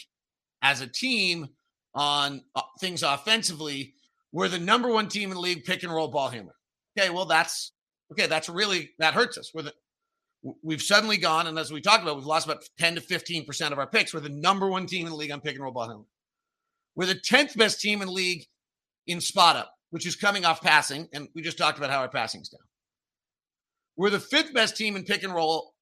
as 0.63 0.81
a 0.81 0.87
team 0.87 1.49
on 1.95 2.43
uh, 2.55 2.63
things 2.81 3.03
offensively, 3.03 3.95
we're 4.33 4.49
the 4.49 4.59
number 4.59 4.89
one 4.89 5.09
team 5.09 5.31
in 5.31 5.35
the 5.35 5.41
league 5.41 5.65
pick 5.65 5.83
and 5.83 5.93
roll 5.93 6.09
ball 6.09 6.29
handler. 6.29 6.55
Okay, 6.99 7.11
well 7.11 7.27
that's 7.27 7.73
okay. 8.11 8.27
That's 8.27 8.49
really 8.49 8.91
that 8.99 9.15
hurts 9.15 9.37
us. 9.37 9.53
We're 9.55 9.63
the 9.63 9.75
we've 10.63 10.83
suddenly 10.83 11.17
gone, 11.17 11.47
and 11.47 11.59
as 11.59 11.73
we 11.73 11.81
talked 11.81 12.03
about, 12.03 12.17
we've 12.17 12.25
lost 12.25 12.47
about 12.47 12.65
10 12.79 12.97
to 12.97 13.01
15 13.01 13.45
percent 13.45 13.73
of 13.73 13.79
our 13.79 13.87
picks. 13.87 14.13
We're 14.13 14.21
the 14.21 14.29
number 14.29 14.69
one 14.69 14.87
team 14.87 15.07
in 15.07 15.13
the 15.13 15.17
league 15.17 15.31
on 15.31 15.41
pick 15.41 15.55
and 15.55 15.63
roll 15.63 15.73
ball 15.73 15.89
handler. 15.89 16.07
We're 16.95 17.07
the 17.07 17.15
10th 17.15 17.57
best 17.57 17.81
team 17.81 18.03
in 18.03 18.09
the 18.09 18.13
league 18.13 18.45
in 19.07 19.21
spot 19.21 19.57
up, 19.57 19.73
which 19.91 20.07
is 20.07 20.17
coming 20.17 20.45
off 20.45 20.61
passing. 20.61 21.09
And 21.13 21.29
we 21.35 21.43
just 21.43 21.59
talked 21.59 21.79
about 21.79 21.91
how 21.91 22.01
our 22.01 22.09
passing's 22.09 22.49
down. 22.49 22.61
We're 23.97 24.11
the 24.11 24.21
fifth 24.21 24.53
best 24.53 24.77
team 24.77 24.97
in 24.97 25.05
pick 25.05 25.23
and 25.23 25.35
roll 25.35 25.75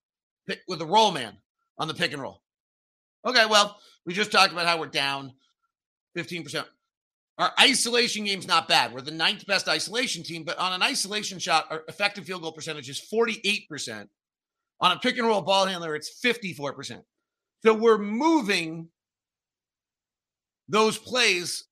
pick, 0.46 0.60
with 0.68 0.80
a 0.82 0.86
roll 0.86 1.10
man 1.10 1.36
on 1.78 1.88
the 1.88 1.94
pick 1.94 2.12
and 2.12 2.22
roll. 2.22 2.42
Okay, 3.26 3.46
well, 3.46 3.78
we 4.06 4.14
just 4.14 4.32
talked 4.32 4.52
about 4.52 4.66
how 4.66 4.78
we're 4.78 4.86
down 4.86 5.32
15%. 6.16 6.64
Our 7.38 7.52
isolation 7.58 8.24
game's 8.24 8.46
not 8.46 8.68
bad. 8.68 8.92
We're 8.92 9.00
the 9.00 9.10
ninth 9.10 9.46
best 9.46 9.68
isolation 9.68 10.22
team, 10.22 10.44
but 10.44 10.58
on 10.58 10.72
an 10.72 10.82
isolation 10.82 11.38
shot, 11.38 11.66
our 11.70 11.84
effective 11.88 12.24
field 12.24 12.42
goal 12.42 12.52
percentage 12.52 12.88
is 12.88 13.00
48%. 13.12 14.08
On 14.80 14.92
a 14.92 14.98
pick 14.98 15.18
and 15.18 15.26
roll 15.26 15.42
ball 15.42 15.66
handler, 15.66 15.94
it's 15.94 16.20
54%. 16.24 17.02
So 17.62 17.74
we're 17.74 17.98
moving 17.98 18.88
those 20.68 20.96
plays 20.96 21.64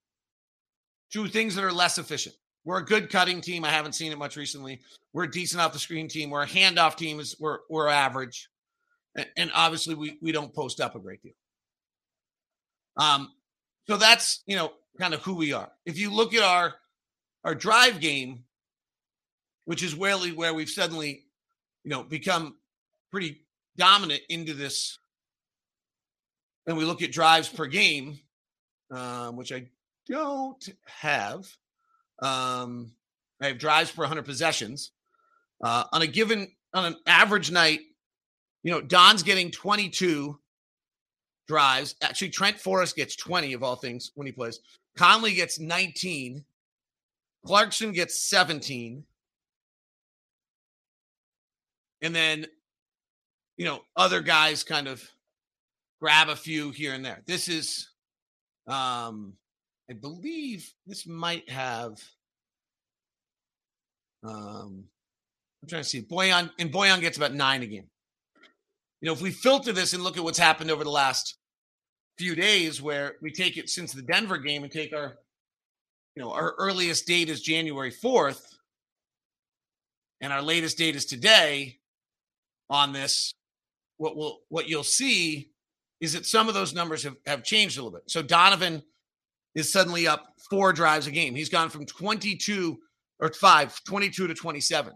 to 1.12 1.26
things 1.28 1.54
that 1.54 1.64
are 1.64 1.72
less 1.72 1.98
efficient. 1.98 2.34
We're 2.64 2.78
a 2.78 2.84
good 2.84 3.10
cutting 3.10 3.40
team. 3.40 3.64
I 3.64 3.70
haven't 3.70 3.94
seen 3.94 4.12
it 4.12 4.18
much 4.18 4.36
recently. 4.36 4.80
We're 5.14 5.24
a 5.24 5.30
decent 5.30 5.62
off 5.62 5.72
the 5.72 5.78
screen 5.78 6.08
team. 6.08 6.28
We're 6.28 6.42
a 6.42 6.46
handoff 6.46 6.96
team. 6.96 7.18
Is 7.18 7.34
we're 7.40 7.60
we're 7.70 7.88
average, 7.88 8.50
and, 9.36 9.50
obviously 9.54 9.94
we 9.94 10.18
we 10.20 10.32
don't 10.32 10.54
post 10.54 10.80
up 10.80 10.94
a 10.94 10.98
great 10.98 11.22
deal. 11.22 11.32
Um, 12.98 13.32
so 13.86 13.96
that's 13.96 14.42
you 14.46 14.56
know 14.56 14.72
kind 15.00 15.14
of 15.14 15.22
who 15.22 15.34
we 15.34 15.54
are. 15.54 15.70
If 15.86 15.98
you 15.98 16.12
look 16.12 16.34
at 16.34 16.42
our 16.42 16.74
our 17.44 17.54
drive 17.54 18.00
game, 18.00 18.44
which 19.64 19.82
is 19.82 19.96
where 19.96 20.18
where 20.18 20.52
we've 20.52 20.68
suddenly 20.68 21.24
you 21.84 21.90
know 21.90 22.02
become 22.02 22.56
pretty 23.10 23.42
dominant 23.76 24.22
into 24.28 24.54
this, 24.54 24.98
and 26.66 26.76
we 26.76 26.84
look 26.84 27.02
at 27.02 27.12
drives 27.12 27.48
per 27.48 27.66
game, 27.66 28.18
um, 28.90 29.36
which 29.36 29.52
I 29.52 29.68
don't 30.08 30.68
have. 30.86 31.46
Um, 32.20 32.92
I 33.40 33.48
have 33.48 33.58
drives 33.58 33.90
per 33.90 34.02
100 34.02 34.24
possessions. 34.24 34.92
Uh, 35.62 35.84
on 35.92 36.02
a 36.02 36.06
given, 36.06 36.48
on 36.74 36.84
an 36.84 36.96
average 37.06 37.50
night, 37.50 37.80
you 38.62 38.72
know, 38.72 38.80
Don's 38.80 39.22
getting 39.22 39.50
22 39.50 40.38
drives. 41.46 41.94
Actually, 42.02 42.30
Trent 42.30 42.58
Forrest 42.58 42.96
gets 42.96 43.16
20 43.16 43.52
of 43.54 43.62
all 43.62 43.76
things 43.76 44.12
when 44.14 44.26
he 44.26 44.32
plays. 44.32 44.60
Conley 44.96 45.34
gets 45.34 45.58
19. 45.58 46.44
Clarkson 47.46 47.92
gets 47.92 48.18
17. 48.28 49.04
And 52.02 52.14
then, 52.14 52.46
you 53.58 53.66
know, 53.66 53.80
other 53.96 54.22
guys 54.22 54.64
kind 54.64 54.88
of 54.88 55.06
grab 56.00 56.30
a 56.30 56.36
few 56.36 56.70
here 56.70 56.94
and 56.94 57.04
there. 57.04 57.22
This 57.26 57.48
is 57.48 57.90
um 58.66 59.34
I 59.90 59.94
believe 59.94 60.70
this 60.86 61.06
might 61.06 61.48
have. 61.50 61.98
Um, 64.22 64.84
I'm 65.62 65.68
trying 65.68 65.82
to 65.82 65.88
see. 65.88 66.02
Bojan 66.02 66.50
and 66.58 66.70
Bojan 66.70 67.00
gets 67.00 67.16
about 67.16 67.34
nine 67.34 67.62
a 67.62 67.66
game. 67.66 67.88
You 69.00 69.06
know, 69.06 69.12
if 69.12 69.22
we 69.22 69.30
filter 69.30 69.72
this 69.72 69.94
and 69.94 70.02
look 70.02 70.16
at 70.18 70.24
what's 70.24 70.38
happened 70.38 70.70
over 70.70 70.84
the 70.84 70.90
last 70.90 71.38
few 72.18 72.34
days, 72.34 72.82
where 72.82 73.14
we 73.22 73.30
take 73.30 73.56
it 73.56 73.70
since 73.70 73.92
the 73.92 74.02
Denver 74.02 74.38
game 74.38 74.64
and 74.64 74.72
take 74.72 74.92
our, 74.92 75.16
you 76.16 76.22
know, 76.22 76.32
our 76.32 76.54
earliest 76.58 77.06
date 77.06 77.30
is 77.30 77.40
January 77.40 77.92
4th, 77.92 78.42
and 80.20 80.32
our 80.32 80.42
latest 80.42 80.76
date 80.76 80.96
is 80.96 81.06
today 81.06 81.78
on 82.68 82.92
this, 82.92 83.32
what 83.98 84.16
will 84.16 84.40
what 84.48 84.68
you'll 84.68 84.82
see 84.82 85.50
is 86.00 86.12
that 86.14 86.26
some 86.26 86.48
of 86.48 86.54
those 86.54 86.74
numbers 86.74 87.02
have, 87.02 87.16
have 87.26 87.44
changed 87.44 87.76
a 87.76 87.82
little 87.82 87.96
bit. 87.98 88.08
So 88.08 88.22
Donovan 88.22 88.82
is 89.54 89.72
suddenly 89.72 90.06
up 90.06 90.24
four 90.48 90.72
drives 90.72 91.06
a 91.06 91.10
game. 91.10 91.34
He's 91.34 91.48
gone 91.48 91.70
from 91.70 91.84
22 91.86 92.78
or 93.20 93.32
five, 93.32 93.78
22 93.84 94.28
to 94.28 94.34
27. 94.34 94.92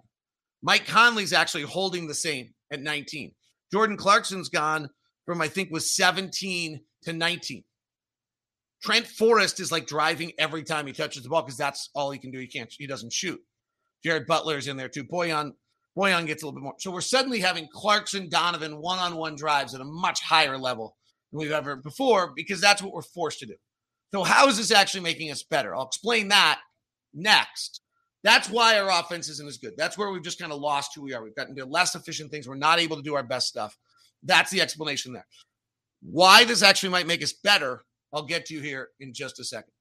Mike 0.63 0.87
Conley's 0.87 1.33
actually 1.33 1.65
holding 1.65 2.07
the 2.07 2.15
same 2.15 2.55
at 2.73 2.81
19. 2.81 3.33
Jordan 3.73 3.97
Clarkson's 3.97 4.49
gone 4.49 4.89
from, 5.27 5.41
I 5.41 5.49
think, 5.49 5.71
was 5.73 5.97
17 5.97 6.81
to 7.03 7.13
19. 7.13 7.65
Trent 8.83 9.07
Forrest 9.07 9.61
is 9.61 9.73
like 9.73 9.87
driving 9.87 10.33
every 10.39 10.63
time 10.63 10.87
he 10.87 10.93
touches 10.93 11.23
the 11.23 11.29
ball 11.29 11.43
because 11.43 11.57
that's 11.57 11.91
all 11.95 12.11
he 12.11 12.19
can 12.19 12.31
do. 12.31 12.39
He 12.39 12.47
can't, 12.47 12.73
he 12.77 12.87
doesn't 12.87 13.13
shoot. 13.13 13.41
Jared 14.05 14.27
Butler 14.27 14.57
is 14.57 14.69
in 14.69 14.77
there 14.77 14.89
too. 14.89 15.05
Bojan, 15.05 15.53
Bojan 15.97 16.27
gets 16.27 16.43
a 16.43 16.47
little 16.47 16.59
bit 16.59 16.65
more. 16.65 16.75
So 16.79 16.91
we're 16.91 17.01
suddenly 17.01 17.41
having 17.41 17.69
Clarkson, 17.73 18.29
Donovan 18.29 18.81
one 18.81 18.99
on 18.99 19.17
one 19.17 19.35
drives 19.35 19.75
at 19.75 19.81
a 19.81 19.85
much 19.85 20.23
higher 20.23 20.57
level 20.57 20.97
than 21.31 21.41
we've 21.41 21.53
ever 21.53 21.77
before 21.77 22.33
because 22.35 22.61
that's 22.61 22.83
what 22.83 22.93
we're 22.93 23.03
forced 23.03 23.41
to 23.41 23.47
do. 23.47 23.55
So, 24.15 24.25
how 24.25 24.49
is 24.49 24.59
this 24.59 24.71
actually 24.71 25.03
making 25.03 25.31
us 25.31 25.43
better? 25.43 25.75
I'll 25.75 25.87
explain 25.87 26.29
that 26.29 26.61
next. 27.15 27.81
That's 28.23 28.49
why 28.49 28.79
our 28.79 28.91
offense 29.01 29.29
isn't 29.29 29.49
as 29.49 29.59
good. 29.59 29.73
That's 29.77 29.99
where 29.99 30.11
we've 30.11 30.23
just 30.23 30.39
kind 30.39 30.53
of 30.53 30.61
lost 30.61 30.93
who 30.95 31.03
we 31.03 31.13
are. 31.15 31.23
We've 31.23 31.35
gotten 31.35 31.57
to 31.57 31.65
less 31.65 31.95
efficient 31.95 32.31
things. 32.31 32.47
We're 32.47 32.55
not 32.55 32.79
able 32.79 32.97
to 32.97 33.03
do 33.03 33.15
our 33.15 33.23
best 33.23 33.49
stuff. 33.49 33.77
That's 34.23 34.51
the 34.51 34.61
explanation 34.61 35.13
there. 35.13 35.27
Why 36.03 36.45
this 36.45 36.63
actually 36.63 36.91
might 36.91 37.07
make 37.07 37.23
us 37.23 37.33
better, 37.33 37.85
I'll 38.13 38.27
get 38.27 38.47
to 38.47 38.55
you 38.55 38.61
here 38.61 38.89
in 39.01 39.13
just 39.13 39.41
a 39.41 39.45
second. 39.45 39.73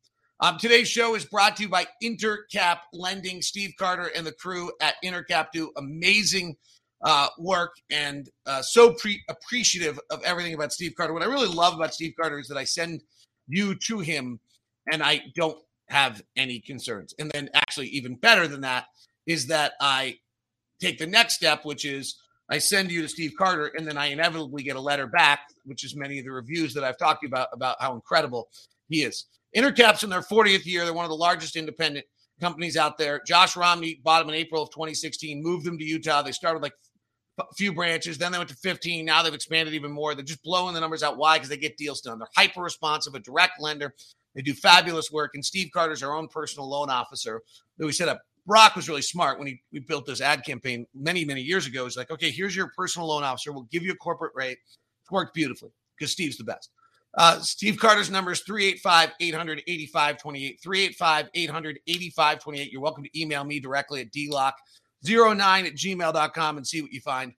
Um, 0.42 0.58
today's 0.58 0.90
show 0.90 1.16
is 1.16 1.24
brought 1.26 1.56
to 1.58 1.64
you 1.64 1.70
by 1.70 1.86
Intercap 2.04 2.80
Lending. 2.94 3.42
Steve 3.42 3.74
Carter 3.78 4.12
and 4.16 4.26
the 4.26 4.32
crew 4.32 4.72
at 4.82 4.96
Intercap 5.04 5.52
do 5.54 5.72
amazing 5.78 6.58
uh, 7.04 7.28
work 7.38 7.74
and 7.92 8.30
uh, 8.46 8.62
so 8.62 8.94
pre- 8.94 9.22
appreciative 9.30 10.00
of 10.10 10.22
everything 10.24 10.54
about 10.54 10.74
Steve 10.74 10.94
Carter. 10.98 11.14
What 11.14 11.22
I 11.22 11.28
really 11.28 11.48
love 11.48 11.76
about 11.76 11.94
Steve 11.94 12.14
Carter 12.20 12.40
is 12.40 12.48
that 12.48 12.58
I 12.58 12.64
send– 12.64 13.04
you 13.48 13.76
to 13.76 14.00
him, 14.00 14.40
and 14.92 15.04
I 15.04 15.22
don't 15.36 15.58
have 15.90 16.22
any 16.36 16.60
concerns. 16.60 17.14
And 17.20 17.30
then, 17.32 17.50
actually, 17.54 17.88
even 17.88 18.16
better 18.16 18.48
than 18.48 18.62
that 18.62 18.86
is 19.28 19.48
that 19.48 19.74
I 19.82 20.18
take 20.80 20.98
the 20.98 21.08
next 21.08 21.36
step, 21.36 21.66
which 21.66 21.86
is 21.86 22.18
I 22.50 22.58
send 22.58 22.92
you 22.92 23.02
to 23.02 23.10
Steve 23.10 23.34
Carter, 23.38 23.72
and 23.76 23.88
then 23.88 23.98
I 23.98 24.08
inevitably 24.08 24.64
get 24.64 24.76
a 24.76 24.82
letter 24.82 25.08
back, 25.08 25.42
which 25.66 25.84
is 25.84 25.96
many 25.96 26.20
of 26.20 26.26
the 26.26 26.32
reviews 26.32 26.74
that 26.74 26.84
I've 26.84 26.98
talked 26.98 27.26
about 27.26 27.50
about 27.54 27.78
how 27.80 27.94
incredible 27.94 28.50
he 28.88 29.04
is. 29.04 29.26
Intercaps 29.56 30.04
in 30.04 30.10
their 30.10 30.22
40th 30.22 30.66
year. 30.66 30.86
They're 30.86 30.94
one 30.94 31.06
of 31.06 31.10
the 31.10 31.18
largest 31.18 31.56
independent 31.56 32.06
companies 32.40 32.78
out 32.78 32.98
there. 32.98 33.22
Josh 33.26 33.56
Romney 33.56 34.02
bought 34.04 34.20
them 34.20 34.30
in 34.30 34.36
April 34.36 34.64
of 34.64 34.72
2016, 34.72 35.42
moved 35.42 35.66
them 35.66 35.78
to 35.78 35.84
Utah. 35.84 36.22
They 36.22 36.32
started 36.32 36.62
like 36.62 36.74
a 37.40 37.54
few 37.56 37.74
branches. 37.74 38.18
Then 38.18 38.32
they 38.32 38.38
went 38.38 38.50
to 38.50 38.56
15. 38.56 39.06
Now 39.06 39.24
they've 39.24 39.34
expanded 39.34 39.74
even 39.74 39.92
more. 39.92 40.16
They're 40.16 40.24
just 40.24 40.44
blowing 40.44 40.74
the 40.74 40.82
numbers 40.82 41.04
out. 41.04 41.18
Why? 41.18 41.38
Because 41.38 41.50
they 41.50 41.58
get 41.58 41.78
deals 41.78 42.02
done. 42.02 42.20
They're 42.20 42.28
hyper 42.36 42.62
responsive, 42.62 43.14
a 43.16 43.20
direct 43.20 43.62
lender. 43.62 43.94
They 44.36 44.42
do 44.42 44.54
fabulous 44.54 45.12
work. 45.12 45.32
And 45.34 45.46
Steve 45.46 45.70
Carter's 45.74 46.04
our 46.04 46.16
own 46.16 46.28
personal 46.28 46.70
loan 46.70 46.90
officer 46.90 47.42
that 47.78 47.86
we 47.86 47.92
set 47.92 48.10
up. 48.10 48.22
Brock 48.48 48.76
was 48.76 48.90
really 48.90 49.04
smart 49.04 49.38
when 49.38 49.48
he 49.48 49.62
we 49.72 49.80
built 49.80 50.06
this 50.06 50.20
ad 50.20 50.44
campaign 50.44 50.88
many, 50.96 51.24
many 51.24 51.42
years 51.42 51.68
ago. 51.68 51.84
He's 51.84 51.98
like, 51.98 52.10
okay, 52.10 52.32
here's 52.32 52.56
your 52.56 52.72
personal 52.76 53.08
loan 53.08 53.24
officer. 53.24 53.52
We'll 53.52 53.68
give 53.72 53.84
you 53.84 53.92
a 53.92 53.98
corporate 53.98 54.34
rate. 54.34 54.58
It's 55.02 55.12
worked 55.12 55.36
beautifully 55.36 55.72
because 55.98 56.12
Steve's 56.12 56.38
the 56.38 56.44
best. 56.44 56.72
Uh, 57.18 57.40
Steve 57.42 57.78
Carter's 57.78 58.10
number 58.10 58.32
is 58.32 58.42
385 58.42 59.12
885 59.20 60.18
28. 60.18 60.60
385 60.62 61.30
885 61.34 62.40
28. 62.40 62.72
You're 62.72 62.82
welcome 62.82 63.04
to 63.04 63.20
email 63.20 63.44
me 63.44 63.60
directly 63.60 64.02
at 64.02 64.12
dlock 64.12 64.54
09 65.04 65.66
at 65.66 65.74
gmail.com 65.74 66.58
and 66.58 66.68
see 66.68 66.82
what 66.82 66.92
you 66.92 67.02
find. 67.02 67.34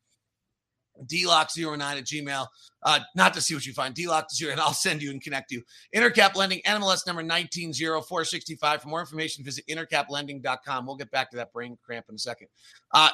DLock09 1.01 1.81
at 1.81 2.05
Gmail. 2.05 2.47
Uh, 2.83 2.99
not 3.15 3.33
to 3.33 3.41
see 3.41 3.53
what 3.53 3.65
you 3.65 3.73
find. 3.73 3.95
DLock0, 3.95 4.51
and 4.51 4.59
I'll 4.59 4.73
send 4.73 5.01
you 5.01 5.11
and 5.11 5.21
connect 5.21 5.51
you. 5.51 5.63
Intercap 5.95 6.35
Lending, 6.35 6.61
NMLS 6.65 7.07
number 7.07 7.23
190465. 7.23 8.81
For 8.81 8.87
more 8.87 8.99
information, 8.99 9.43
visit 9.43 9.65
intercaplending.com. 9.67 10.85
We'll 10.85 10.95
get 10.95 11.11
back 11.11 11.31
to 11.31 11.37
that 11.37 11.51
brain 11.53 11.77
cramp 11.83 12.05
in 12.09 12.15
a 12.15 12.19
second. 12.19 12.47
Uh, 12.91 13.09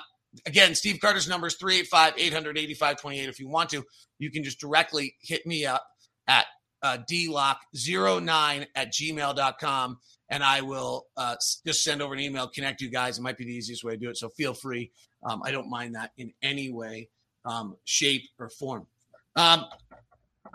again, 0.46 0.76
Steve 0.76 1.00
Carter's 1.00 1.28
number 1.28 1.48
is 1.48 1.56
385 1.56 2.14
885 2.18 2.98
28. 3.00 3.30
If 3.30 3.40
you 3.40 3.48
want 3.48 3.70
to, 3.70 3.84
you 4.18 4.32
can 4.32 4.44
just 4.44 4.60
directly 4.60 5.16
hit 5.22 5.46
me 5.46 5.66
up 5.66 5.86
at 6.30 6.46
uh, 6.82 6.98
dlock09 7.10 8.68
at 8.76 8.94
gmail.com 8.94 9.98
and 10.30 10.44
I 10.44 10.62
will 10.62 11.08
uh, 11.18 11.36
just 11.66 11.84
send 11.84 12.02
over 12.02 12.14
an 12.14 12.20
email, 12.20 12.48
connect 12.48 12.82
you 12.82 12.90
guys. 12.90 13.18
It 13.18 13.22
might 13.22 13.38
be 13.38 13.46
the 13.46 13.54
easiest 13.54 13.84
way 13.84 13.94
to 13.94 13.98
do 13.98 14.10
it. 14.10 14.18
So 14.18 14.30
feel 14.30 14.54
free. 14.54 14.92
Um, 15.28 15.42
I 15.44 15.52
don't 15.52 15.70
mind 15.70 15.96
that 15.96 16.12
in 16.18 16.32
any 16.42 16.72
way, 16.72 17.10
um, 17.46 17.76
shape, 17.84 18.24
or 18.40 18.50
form. 18.50 18.86
Um, 19.36 19.66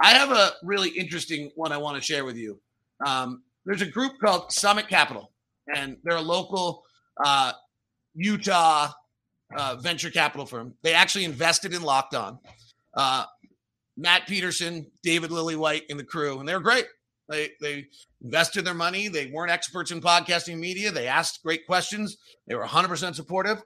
I 0.01 0.15
have 0.15 0.31
a 0.31 0.53
really 0.63 0.91
interesting 0.91 1.51
one 1.57 1.73
I 1.73 1.77
want 1.77 1.97
to 1.97 2.03
share 2.03 2.25
with 2.25 2.37
you. 2.37 2.61
Um, 3.05 3.43
there's 3.67 3.83
a 3.83 3.87
group 3.87 4.13
called 4.25 4.53
Summit 4.53 4.89
Capital, 4.89 5.33
and 5.75 5.97
they're 6.05 6.17
a 6.17 6.23
local 6.23 6.85
uh, 7.25 7.53
Utah 8.15 8.91
uh, 9.57 9.77
venture 9.77 10.11
capital 10.11 10.47
firm. 10.47 10.75
They 10.83 10.95
actually 10.95 11.25
invested 11.25 11.75
in 11.75 11.83
Locked 11.83 12.15
On. 12.15 12.39
Uh, 12.97 13.25
Matt 13.97 14.27
Peterson, 14.27 14.91
David 15.03 15.31
Lillywhite, 15.31 15.83
and 15.89 15.99
the 15.99 16.05
crew, 16.05 16.41
and 16.41 16.49
they're 16.49 16.61
great. 16.61 16.87
They 17.29 17.51
they 17.61 17.87
invested 18.23 18.65
their 18.65 18.75
money. 18.75 19.09
They 19.09 19.27
weren't 19.27 19.51
experts 19.51 19.91
in 19.91 20.01
podcasting 20.01 20.59
media. 20.59 20.91
They 20.91 21.07
asked 21.07 21.43
great 21.43 21.67
questions. 21.67 22.17
They 22.47 22.55
were 22.55 22.65
100% 22.65 23.15
supportive. 23.15 23.63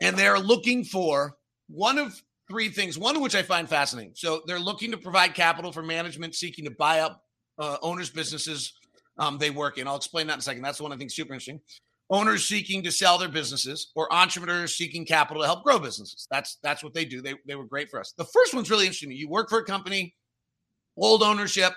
And 0.00 0.16
they're 0.16 0.38
looking 0.38 0.84
for 0.84 1.36
one 1.68 1.98
of 1.98 2.20
three 2.48 2.68
things, 2.68 2.98
one 2.98 3.16
of 3.16 3.22
which 3.22 3.34
I 3.34 3.42
find 3.42 3.68
fascinating. 3.68 4.12
So 4.14 4.42
they're 4.46 4.58
looking 4.58 4.90
to 4.90 4.96
provide 4.96 5.34
capital 5.34 5.72
for 5.72 5.82
management 5.82 6.34
seeking 6.34 6.64
to 6.64 6.70
buy 6.70 7.00
up 7.00 7.22
uh, 7.58 7.78
owners' 7.82 8.10
businesses 8.10 8.72
um, 9.18 9.38
they 9.38 9.50
work 9.50 9.78
in. 9.78 9.86
I'll 9.86 9.96
explain 9.96 10.26
that 10.28 10.34
in 10.34 10.38
a 10.40 10.42
second. 10.42 10.62
That's 10.62 10.80
one 10.80 10.92
I 10.92 10.96
think 10.96 11.10
super 11.10 11.34
interesting. 11.34 11.60
Owners 12.12 12.46
seeking 12.46 12.82
to 12.82 12.92
sell 12.92 13.16
their 13.16 13.30
businesses 13.30 13.90
or 13.96 14.12
entrepreneurs 14.12 14.76
seeking 14.76 15.06
capital 15.06 15.42
to 15.42 15.46
help 15.46 15.64
grow 15.64 15.78
businesses. 15.78 16.28
That's 16.30 16.58
that's 16.62 16.84
what 16.84 16.92
they 16.92 17.06
do. 17.06 17.22
They, 17.22 17.34
they 17.46 17.54
were 17.54 17.64
great 17.64 17.90
for 17.90 17.98
us. 17.98 18.12
The 18.18 18.26
first 18.26 18.52
one's 18.52 18.70
really 18.70 18.84
interesting. 18.84 19.12
You 19.12 19.30
work 19.30 19.48
for 19.48 19.60
a 19.60 19.64
company, 19.64 20.14
old 20.94 21.22
ownership. 21.22 21.72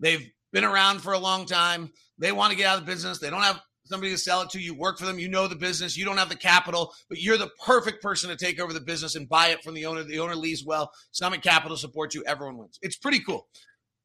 They've 0.00 0.30
been 0.52 0.64
around 0.64 1.00
for 1.00 1.14
a 1.14 1.18
long 1.18 1.46
time. 1.46 1.90
They 2.18 2.30
want 2.30 2.50
to 2.50 2.58
get 2.58 2.66
out 2.66 2.78
of 2.78 2.84
the 2.84 2.92
business. 2.92 3.18
They 3.18 3.30
don't 3.30 3.40
have 3.40 3.58
somebody 3.86 4.12
to 4.12 4.18
sell 4.18 4.42
it 4.42 4.50
to. 4.50 4.60
You 4.60 4.74
work 4.74 4.98
for 4.98 5.06
them. 5.06 5.18
You 5.18 5.28
know 5.28 5.48
the 5.48 5.56
business. 5.56 5.96
You 5.96 6.04
don't 6.04 6.18
have 6.18 6.28
the 6.28 6.36
capital, 6.36 6.92
but 7.08 7.22
you're 7.22 7.38
the 7.38 7.50
perfect 7.64 8.02
person 8.02 8.28
to 8.28 8.36
take 8.36 8.60
over 8.60 8.74
the 8.74 8.80
business 8.80 9.14
and 9.14 9.26
buy 9.26 9.48
it 9.48 9.62
from 9.62 9.72
the 9.72 9.86
owner. 9.86 10.02
The 10.02 10.18
owner 10.18 10.36
leaves 10.36 10.62
well. 10.62 10.90
Summit 11.10 11.42
Capital 11.42 11.78
supports 11.78 12.14
you. 12.14 12.22
Everyone 12.26 12.58
wins. 12.58 12.78
It's 12.82 12.96
pretty 12.96 13.20
cool. 13.20 13.46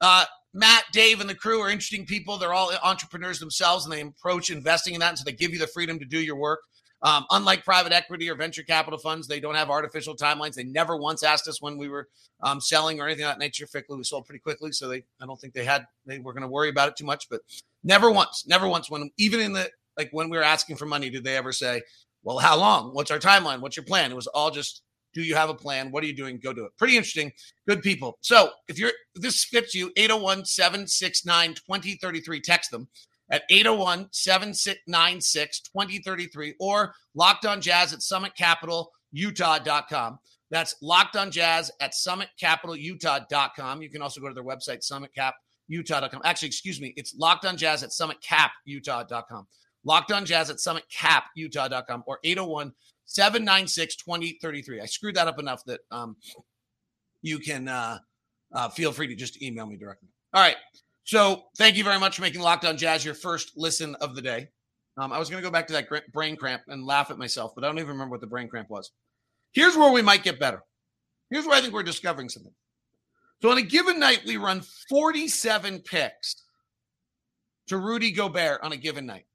Uh, 0.01 0.25
Matt, 0.53 0.85
Dave, 0.91 1.21
and 1.21 1.29
the 1.29 1.35
crew 1.35 1.61
are 1.61 1.69
interesting 1.69 2.05
people. 2.05 2.37
They're 2.37 2.53
all 2.53 2.71
entrepreneurs 2.83 3.39
themselves, 3.39 3.85
and 3.85 3.93
they 3.93 4.01
approach 4.01 4.49
investing 4.49 4.95
in 4.95 4.99
that. 5.01 5.09
And 5.09 5.17
so 5.19 5.23
they 5.23 5.31
give 5.31 5.51
you 5.51 5.59
the 5.59 5.67
freedom 5.67 5.99
to 5.99 6.05
do 6.05 6.19
your 6.19 6.37
work. 6.37 6.61
Um, 7.01 7.25
unlike 7.29 7.63
private 7.63 7.93
equity 7.93 8.29
or 8.29 8.35
venture 8.35 8.63
capital 8.63 8.99
funds, 8.99 9.27
they 9.27 9.39
don't 9.39 9.55
have 9.55 9.69
artificial 9.69 10.17
timelines. 10.17 10.55
They 10.55 10.65
never 10.65 10.97
once 10.97 11.23
asked 11.23 11.47
us 11.47 11.61
when 11.61 11.77
we 11.77 11.87
were 11.87 12.09
um, 12.41 12.59
selling 12.59 12.99
or 12.99 13.05
anything 13.05 13.23
of 13.23 13.31
that 13.31 13.39
nature. 13.39 13.67
Fickley, 13.67 13.95
we 13.97 14.03
sold 14.03 14.25
pretty 14.25 14.39
quickly, 14.39 14.73
so 14.73 14.89
they 14.89 15.03
I 15.21 15.25
don't 15.25 15.39
think 15.39 15.53
they 15.53 15.63
had 15.63 15.85
they 16.05 16.19
were 16.19 16.33
going 16.33 16.41
to 16.41 16.49
worry 16.49 16.69
about 16.69 16.89
it 16.89 16.97
too 16.97 17.05
much. 17.05 17.29
But 17.29 17.41
never 17.83 18.11
once, 18.11 18.43
never 18.47 18.67
once 18.67 18.89
when 18.89 19.11
even 19.17 19.39
in 19.39 19.53
the 19.53 19.69
like 19.97 20.09
when 20.11 20.29
we 20.29 20.37
were 20.37 20.43
asking 20.43 20.75
for 20.75 20.85
money, 20.85 21.09
did 21.09 21.23
they 21.23 21.37
ever 21.37 21.53
say, 21.53 21.81
"Well, 22.23 22.39
how 22.39 22.57
long? 22.57 22.93
What's 22.93 23.11
our 23.11 23.19
timeline? 23.19 23.61
What's 23.61 23.77
your 23.77 23.85
plan?" 23.85 24.11
It 24.11 24.15
was 24.15 24.27
all 24.27 24.51
just, 24.51 24.81
"Do 25.13 25.21
you 25.21 25.35
have 25.35 25.49
a 25.49 25.55
plan? 25.55 25.91
What 25.91 26.03
are 26.03 26.07
you 26.07 26.15
doing? 26.15 26.39
Go 26.39 26.53
do 26.53 26.65
it." 26.65 26.71
Pretty 26.77 26.97
interesting. 26.97 27.31
Good 27.67 27.81
people. 27.81 28.17
So 28.21 28.51
if 28.67 28.79
you're 28.79 28.91
if 29.15 29.21
this 29.21 29.43
fits 29.43 29.73
you, 29.73 29.91
801 29.97 30.45
769 30.45 31.55
2033, 31.55 32.41
text 32.41 32.71
them 32.71 32.87
at 33.31 33.43
801 33.49 34.09
796 34.11 35.61
2033 35.61 36.55
or 36.59 36.93
locked 37.15 37.45
on 37.45 37.61
jazz 37.61 37.93
at 37.93 37.99
summitcapitalutah.com. 37.99 40.19
That's 40.51 40.75
locked 40.81 41.15
on 41.15 41.29
jazz 41.31 41.71
at 41.79 41.93
summitcapitalutah.com. 41.93 43.81
You 43.81 43.89
can 43.89 44.01
also 44.01 44.19
go 44.19 44.27
to 44.29 44.33
their 44.33 44.43
website, 44.43 44.83
summitcaputah.com. 44.83 46.21
Actually, 46.23 46.47
excuse 46.47 46.81
me, 46.81 46.91
it's 46.95 47.13
locked 47.15 47.45
on 47.45 47.55
jazz 47.55 47.83
at 47.83 47.91
summitcaputah.com. 47.91 49.45
Locked 49.85 50.11
on 50.11 50.25
jazz 50.25 50.49
at 50.49 50.57
summitcaputah.com 50.57 52.03
or 52.07 52.19
801 52.23 52.73
796 53.09 53.95
2033. 53.95 54.81
I 54.81 54.85
screwed 54.85 55.15
that 55.15 55.27
up 55.27 55.39
enough 55.39 55.63
that 55.65 55.81
um, 55.89 56.15
you 57.23 57.39
can 57.39 57.67
uh, 57.67 57.97
uh, 58.53 58.69
feel 58.69 58.91
free 58.91 59.07
to 59.07 59.15
just 59.15 59.41
email 59.41 59.65
me 59.65 59.77
directly. 59.77 60.09
All 60.33 60.41
right. 60.41 60.55
So 61.05 61.45
thank 61.57 61.75
you 61.75 61.83
very 61.83 61.99
much 61.99 62.15
for 62.15 62.21
making 62.21 62.41
Locked 62.41 62.65
On 62.65 62.77
Jazz 62.77 63.03
your 63.03 63.15
first 63.15 63.53
listen 63.55 63.95
of 63.95 64.15
the 64.15 64.21
day. 64.21 64.49
Um, 64.95 65.11
I 65.11 65.17
was 65.17 65.27
going 65.27 65.41
to 65.41 65.47
go 65.47 65.51
back 65.51 65.65
to 65.67 65.73
that 65.73 65.87
brain 66.13 66.35
cramp 66.35 66.61
and 66.67 66.85
laugh 66.85 67.09
at 67.09 67.17
myself, 67.17 67.53
but 67.55 67.63
I 67.63 67.67
don't 67.67 67.79
even 67.79 67.89
remember 67.89 68.11
what 68.11 68.21
the 68.21 68.27
brain 68.27 68.47
cramp 68.47 68.69
was. 68.69 68.91
Here's 69.53 69.75
where 69.75 69.91
we 69.91 70.03
might 70.03 70.23
get 70.23 70.39
better. 70.39 70.61
Here's 71.31 71.47
where 71.47 71.57
I 71.57 71.61
think 71.61 71.73
we're 71.73 71.83
discovering 71.83 72.29
something. 72.29 72.53
So 73.41 73.49
on 73.49 73.57
a 73.57 73.63
given 73.63 73.99
night, 73.99 74.21
we 74.25 74.37
run 74.37 74.61
47 74.89 75.79
picks 75.79 76.43
to 77.67 77.77
Rudy 77.77 78.11
Gobert 78.11 78.61
on 78.61 78.71
a 78.71 78.77
given 78.77 79.07
night. 79.07 79.25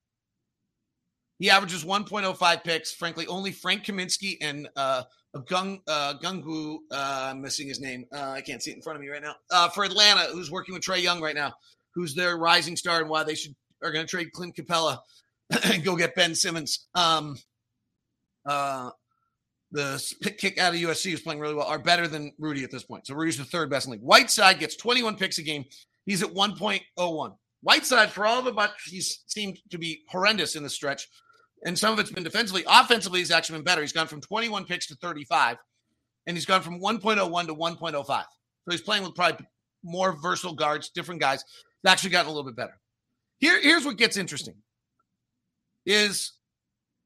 He 1.38 1.50
averages 1.50 1.84
1.05 1.84 2.64
picks. 2.64 2.92
Frankly, 2.92 3.26
only 3.26 3.50
Frank 3.50 3.84
Kaminsky 3.84 4.36
and 4.40 4.68
uh, 4.76 5.02
Gung 5.36 5.80
uh, 5.88 6.14
Gungu, 6.22 6.78
uh, 6.92 7.30
I'm 7.30 7.40
missing 7.40 7.66
his 7.66 7.80
name. 7.80 8.06
Uh, 8.12 8.30
I 8.30 8.40
can't 8.40 8.62
see 8.62 8.70
it 8.70 8.76
in 8.76 8.82
front 8.82 8.96
of 8.96 9.02
me 9.02 9.08
right 9.08 9.22
now. 9.22 9.34
Uh, 9.50 9.68
for 9.68 9.84
Atlanta, 9.84 10.28
who's 10.32 10.50
working 10.50 10.74
with 10.74 10.84
Trae 10.84 11.02
Young 11.02 11.20
right 11.20 11.34
now, 11.34 11.52
who's 11.94 12.14
their 12.14 12.36
rising 12.36 12.76
star, 12.76 13.00
and 13.00 13.08
why 13.08 13.24
they 13.24 13.34
should 13.34 13.54
are 13.82 13.92
going 13.92 14.06
to 14.06 14.10
trade 14.10 14.32
Clint 14.32 14.56
Capela 14.56 14.98
and 15.64 15.84
go 15.84 15.96
get 15.96 16.14
Ben 16.14 16.34
Simmons. 16.34 16.86
Um, 16.94 17.36
uh, 18.46 18.90
the 19.72 20.02
kick 20.38 20.58
out 20.58 20.72
of 20.72 20.80
USC 20.80 21.12
is 21.12 21.20
playing 21.20 21.40
really 21.40 21.54
well. 21.54 21.66
Are 21.66 21.80
better 21.80 22.06
than 22.06 22.32
Rudy 22.38 22.62
at 22.62 22.70
this 22.70 22.84
point. 22.84 23.06
So 23.06 23.14
Rudy's 23.14 23.38
the 23.38 23.44
third 23.44 23.70
best 23.70 23.86
in 23.86 23.90
the 23.90 23.96
league. 23.96 24.06
Whiteside 24.06 24.60
gets 24.60 24.76
21 24.76 25.16
picks 25.16 25.38
a 25.38 25.42
game. 25.42 25.64
He's 26.06 26.22
at 26.22 26.32
1.01. 26.32 27.36
Whiteside, 27.62 28.10
for 28.10 28.26
all 28.26 28.42
the 28.42 28.52
but 28.52 28.74
he's 28.86 29.24
seemed 29.26 29.58
to 29.70 29.78
be 29.78 30.02
horrendous 30.08 30.54
in 30.54 30.62
the 30.62 30.70
stretch 30.70 31.08
and 31.64 31.78
some 31.78 31.92
of 31.92 31.98
it's 31.98 32.10
been 32.10 32.24
defensively. 32.24 32.64
Offensively, 32.68 33.20
he's 33.20 33.30
actually 33.30 33.58
been 33.58 33.64
better. 33.64 33.80
He's 33.80 33.92
gone 33.92 34.06
from 34.06 34.20
21 34.20 34.66
picks 34.66 34.86
to 34.88 34.94
35, 34.96 35.56
and 36.26 36.36
he's 36.36 36.46
gone 36.46 36.62
from 36.62 36.80
1.01 36.80 37.46
to 37.46 37.54
1.05. 37.54 38.06
So 38.06 38.24
he's 38.70 38.82
playing 38.82 39.02
with 39.02 39.14
probably 39.14 39.46
more 39.82 40.12
versatile 40.12 40.54
guards, 40.54 40.90
different 40.90 41.20
guys. 41.20 41.42
He's 41.82 41.90
actually 41.90 42.10
gotten 42.10 42.30
a 42.30 42.34
little 42.34 42.44
bit 42.44 42.56
better. 42.56 42.78
Here, 43.38 43.60
here's 43.60 43.84
what 43.84 43.96
gets 43.96 44.16
interesting: 44.16 44.54
is 45.86 46.32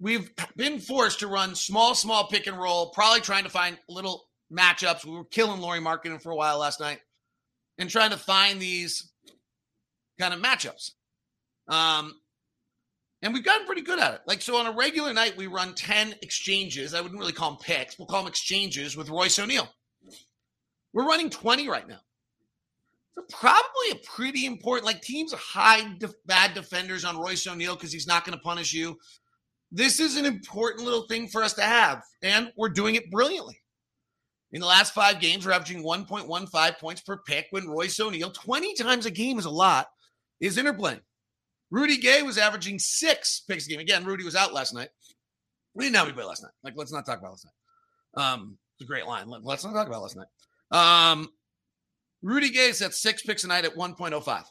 we've 0.00 0.30
been 0.56 0.80
forced 0.80 1.20
to 1.20 1.28
run 1.28 1.54
small, 1.54 1.94
small 1.94 2.28
pick 2.28 2.46
and 2.46 2.58
roll, 2.58 2.90
probably 2.90 3.20
trying 3.20 3.44
to 3.44 3.50
find 3.50 3.78
little 3.88 4.28
matchups. 4.52 5.04
We 5.04 5.12
were 5.12 5.24
killing 5.24 5.60
Lauri 5.60 5.80
Markkanen 5.80 6.22
for 6.22 6.30
a 6.30 6.36
while 6.36 6.58
last 6.58 6.80
night, 6.80 7.00
and 7.78 7.88
trying 7.88 8.10
to 8.10 8.16
find 8.16 8.60
these 8.60 9.10
kind 10.18 10.34
of 10.34 10.40
matchups. 10.40 10.92
Um, 11.68 12.14
and 13.22 13.34
we've 13.34 13.44
gotten 13.44 13.66
pretty 13.66 13.82
good 13.82 13.98
at 13.98 14.14
it. 14.14 14.20
Like, 14.26 14.42
so 14.42 14.56
on 14.56 14.66
a 14.66 14.72
regular 14.72 15.12
night, 15.12 15.36
we 15.36 15.46
run 15.46 15.74
10 15.74 16.14
exchanges. 16.22 16.94
I 16.94 17.00
wouldn't 17.00 17.18
really 17.18 17.32
call 17.32 17.50
them 17.50 17.58
picks. 17.60 17.98
We'll 17.98 18.06
call 18.06 18.22
them 18.22 18.28
exchanges 18.28 18.96
with 18.96 19.10
Royce 19.10 19.38
O'Neale. 19.38 19.68
We're 20.92 21.06
running 21.06 21.30
20 21.30 21.68
right 21.68 21.86
now. 21.88 22.00
So 23.14 23.24
probably 23.30 23.90
a 23.92 23.96
pretty 24.06 24.46
important, 24.46 24.86
like 24.86 25.02
teams 25.02 25.32
hide 25.32 25.98
def- 25.98 26.14
bad 26.26 26.54
defenders 26.54 27.04
on 27.04 27.18
Royce 27.18 27.46
O'Neale 27.46 27.74
because 27.74 27.92
he's 27.92 28.06
not 28.06 28.24
going 28.24 28.38
to 28.38 28.42
punish 28.42 28.72
you. 28.72 28.96
This 29.72 30.00
is 30.00 30.16
an 30.16 30.24
important 30.24 30.84
little 30.84 31.06
thing 31.08 31.28
for 31.28 31.42
us 31.42 31.52
to 31.54 31.62
have, 31.62 32.02
and 32.22 32.52
we're 32.56 32.70
doing 32.70 32.94
it 32.94 33.10
brilliantly. 33.10 33.60
In 34.52 34.60
the 34.60 34.66
last 34.66 34.94
five 34.94 35.20
games, 35.20 35.44
we're 35.44 35.52
averaging 35.52 35.82
1.15 35.82 36.78
points 36.78 37.00
per 37.02 37.18
pick 37.18 37.48
when 37.50 37.68
Royce 37.68 38.00
O'Neale, 38.00 38.30
20 38.30 38.74
times 38.74 39.04
a 39.04 39.10
game 39.10 39.38
is 39.38 39.44
a 39.44 39.50
lot, 39.50 39.88
is 40.40 40.56
interplaying. 40.56 41.00
Rudy 41.70 41.98
Gay 41.98 42.22
was 42.22 42.38
averaging 42.38 42.78
six 42.78 43.42
picks 43.46 43.66
a 43.66 43.70
game. 43.70 43.80
Again, 43.80 44.04
Rudy 44.04 44.24
was 44.24 44.34
out 44.34 44.54
last 44.54 44.74
night. 44.74 44.88
We 45.74 45.84
didn't 45.84 46.14
played 46.14 46.26
last 46.26 46.42
night. 46.42 46.52
Like, 46.64 46.74
let's 46.76 46.92
not 46.92 47.04
talk 47.04 47.18
about 47.18 47.32
last 47.32 47.46
night. 47.46 48.22
Um, 48.24 48.58
it's 48.76 48.84
a 48.84 48.86
great 48.86 49.06
line. 49.06 49.28
Let, 49.28 49.44
us 49.44 49.64
not 49.64 49.74
talk 49.74 49.86
about 49.86 50.02
last 50.02 50.16
night. 50.16 50.28
Um, 50.70 51.28
Rudy 52.22 52.50
Gay 52.50 52.68
is 52.68 52.82
at 52.82 52.94
six 52.94 53.22
picks 53.22 53.44
a 53.44 53.48
night 53.48 53.64
at 53.64 53.76
1.05. 53.76 54.44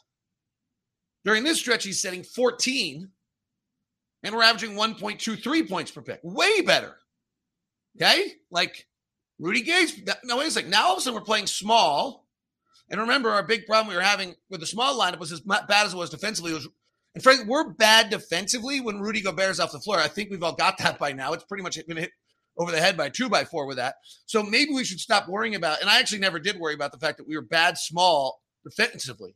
During 1.25 1.43
this 1.43 1.59
stretch, 1.59 1.83
he's 1.83 2.01
setting 2.01 2.23
14, 2.23 3.09
and 4.23 4.35
we're 4.35 4.43
averaging 4.43 4.75
1.23 4.75 5.69
points 5.69 5.91
per 5.91 6.01
pick. 6.01 6.19
Way 6.23 6.61
better. 6.61 6.95
Okay? 7.97 8.33
Like 8.51 8.87
Rudy 9.39 9.61
Gay's. 9.61 9.99
Now, 10.23 10.37
wait 10.37 10.47
a 10.47 10.51
second. 10.51 10.69
Now 10.69 10.87
all 10.87 10.93
of 10.93 10.99
a 10.99 11.01
sudden 11.01 11.19
we're 11.19 11.25
playing 11.25 11.47
small. 11.47 12.25
And 12.89 13.01
remember, 13.01 13.29
our 13.29 13.43
big 13.43 13.65
problem 13.65 13.89
we 13.89 13.95
were 13.95 14.01
having 14.01 14.35
with 14.49 14.61
the 14.61 14.65
small 14.65 14.97
lineup 14.97 15.19
was 15.19 15.33
as 15.33 15.41
bad 15.41 15.67
as 15.69 15.93
it 15.93 15.97
was 15.97 16.09
defensively. 16.09 16.51
It 16.51 16.55
was 16.55 16.69
and 17.17 17.23
Frank, 17.23 17.47
we're 17.47 17.73
bad 17.73 18.11
defensively 18.11 18.79
when 18.79 18.99
Rudy 18.99 19.21
Gobert's 19.21 19.59
off 19.59 19.71
the 19.71 19.79
floor. 19.79 19.97
I 19.97 20.07
think 20.07 20.29
we've 20.29 20.43
all 20.43 20.53
got 20.53 20.77
that 20.77 20.99
by 20.99 21.13
now. 21.13 21.33
It's 21.33 21.45
pretty 21.45 21.63
much 21.63 21.75
going 21.75 21.95
to 21.95 22.01
hit 22.01 22.11
over 22.59 22.71
the 22.71 22.79
head 22.79 22.95
by 22.95 23.09
two 23.09 23.27
by 23.27 23.43
four 23.43 23.65
with 23.65 23.77
that. 23.77 23.95
So 24.27 24.43
maybe 24.43 24.71
we 24.71 24.83
should 24.83 24.99
stop 24.99 25.27
worrying 25.27 25.55
about. 25.55 25.81
And 25.81 25.89
I 25.89 25.97
actually 25.97 26.19
never 26.19 26.37
did 26.37 26.59
worry 26.59 26.75
about 26.75 26.91
the 26.91 26.99
fact 26.99 27.17
that 27.17 27.27
we 27.27 27.35
were 27.35 27.41
bad 27.41 27.79
small 27.79 28.39
defensively. 28.63 29.35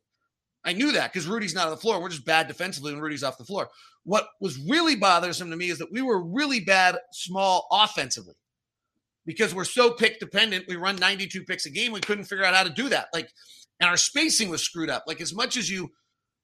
I 0.64 0.74
knew 0.74 0.92
that 0.92 1.12
because 1.12 1.28
Rudy's 1.28 1.56
not 1.56 1.66
on 1.66 1.72
the 1.72 1.78
floor. 1.78 2.00
We're 2.00 2.10
just 2.10 2.24
bad 2.24 2.48
defensively 2.48 2.94
when 2.94 3.02
Rudy's 3.02 3.24
off 3.24 3.40
the 3.40 3.46
floor. 3.46 3.68
What 4.04 4.28
was 4.40 4.60
really 4.60 4.96
bothersome 4.96 5.50
to 5.50 5.58
me 5.58 5.72
is 5.72 5.80
that 5.80 5.92
we 5.92 6.04
were 6.04 6.24
really 6.24 6.60
bad 6.60 7.00
small 7.14 7.66
offensively 7.72 8.36
because 9.26 9.56
we're 9.56 9.64
so 9.64 9.90
pick 9.90 10.20
dependent. 10.20 10.66
We 10.68 10.76
run 10.76 10.98
92 10.98 11.46
picks 11.46 11.66
a 11.66 11.72
game. 11.72 11.94
We 11.94 12.02
couldn't 12.02 12.26
figure 12.26 12.46
out 12.46 12.54
how 12.54 12.62
to 12.62 12.70
do 12.70 12.90
that. 12.90 13.08
Like, 13.12 13.32
and 13.80 13.90
our 13.90 13.98
spacing 13.98 14.50
was 14.50 14.62
screwed 14.62 14.92
up. 14.92 15.06
Like, 15.08 15.20
as 15.20 15.34
much 15.34 15.58
as 15.58 15.68
you 15.68 15.90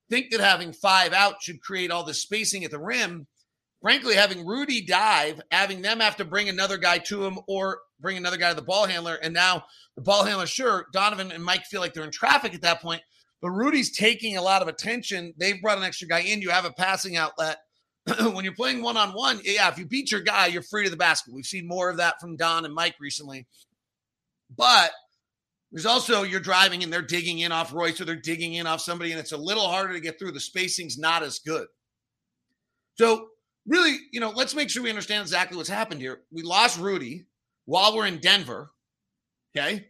think 0.09 0.31
that 0.31 0.39
having 0.39 0.73
five 0.73 1.13
out 1.13 1.41
should 1.41 1.61
create 1.61 1.91
all 1.91 2.03
this 2.03 2.21
spacing 2.21 2.63
at 2.63 2.71
the 2.71 2.79
rim, 2.79 3.27
frankly, 3.81 4.15
having 4.15 4.45
Rudy 4.45 4.81
dive, 4.81 5.41
having 5.51 5.81
them 5.81 5.99
have 5.99 6.17
to 6.17 6.25
bring 6.25 6.49
another 6.49 6.77
guy 6.77 6.97
to 6.99 7.25
him 7.25 7.39
or 7.47 7.79
bring 7.99 8.17
another 8.17 8.37
guy 8.37 8.49
to 8.49 8.55
the 8.55 8.61
ball 8.61 8.85
handler, 8.85 9.15
and 9.15 9.33
now 9.33 9.63
the 9.95 10.01
ball 10.01 10.23
handler, 10.23 10.45
sure, 10.45 10.87
Donovan 10.93 11.31
and 11.31 11.43
Mike 11.43 11.65
feel 11.65 11.81
like 11.81 11.93
they're 11.93 12.03
in 12.03 12.11
traffic 12.11 12.53
at 12.53 12.61
that 12.61 12.81
point, 12.81 13.01
but 13.41 13.51
Rudy's 13.51 13.95
taking 13.95 14.37
a 14.37 14.41
lot 14.41 14.61
of 14.61 14.67
attention. 14.67 15.33
They've 15.37 15.61
brought 15.61 15.77
an 15.77 15.83
extra 15.83 16.07
guy 16.07 16.19
in. 16.19 16.41
You 16.41 16.49
have 16.49 16.65
a 16.65 16.71
passing 16.71 17.17
outlet. 17.17 17.57
when 18.33 18.45
you're 18.45 18.53
playing 18.53 18.81
one 18.81 18.97
on 18.97 19.09
one, 19.09 19.41
yeah, 19.43 19.67
if 19.69 19.77
you 19.77 19.85
beat 19.85 20.11
your 20.11 20.21
guy, 20.21 20.47
you're 20.47 20.61
free 20.61 20.85
to 20.85 20.89
the 20.89 20.95
basket. 20.95 21.33
We've 21.33 21.45
seen 21.45 21.67
more 21.67 21.89
of 21.89 21.97
that 21.97 22.21
from 22.21 22.37
Don 22.37 22.65
and 22.65 22.73
Mike 22.73 22.95
recently. 22.99 23.45
But 24.55 24.91
there's 25.77 25.85
also 25.85 26.23
you're 26.23 26.39
driving 26.39 26.81
and 26.81 26.91
they're 26.91 27.03
digging 27.03 27.37
in 27.37 27.51
off 27.51 27.71
Royce 27.71 28.01
or 28.01 28.05
they're 28.05 28.15
digging 28.15 28.55
in 28.55 28.65
off 28.65 28.81
somebody, 28.81 29.11
and 29.11 29.19
it's 29.19 29.31
a 29.31 29.37
little 29.37 29.67
harder 29.67 29.93
to 29.93 29.99
get 29.99 30.17
through. 30.17 30.31
The 30.31 30.39
spacing's 30.39 30.97
not 30.97 31.21
as 31.21 31.37
good. 31.37 31.67
So, 32.95 33.27
really, 33.67 33.95
you 34.11 34.19
know, 34.19 34.31
let's 34.31 34.55
make 34.55 34.71
sure 34.71 34.81
we 34.81 34.89
understand 34.89 35.21
exactly 35.21 35.55
what's 35.55 35.69
happened 35.69 36.01
here. 36.01 36.21
We 36.31 36.41
lost 36.41 36.79
Rudy 36.79 37.27
while 37.65 37.95
we're 37.95 38.07
in 38.07 38.17
Denver. 38.17 38.71
Okay. 39.55 39.89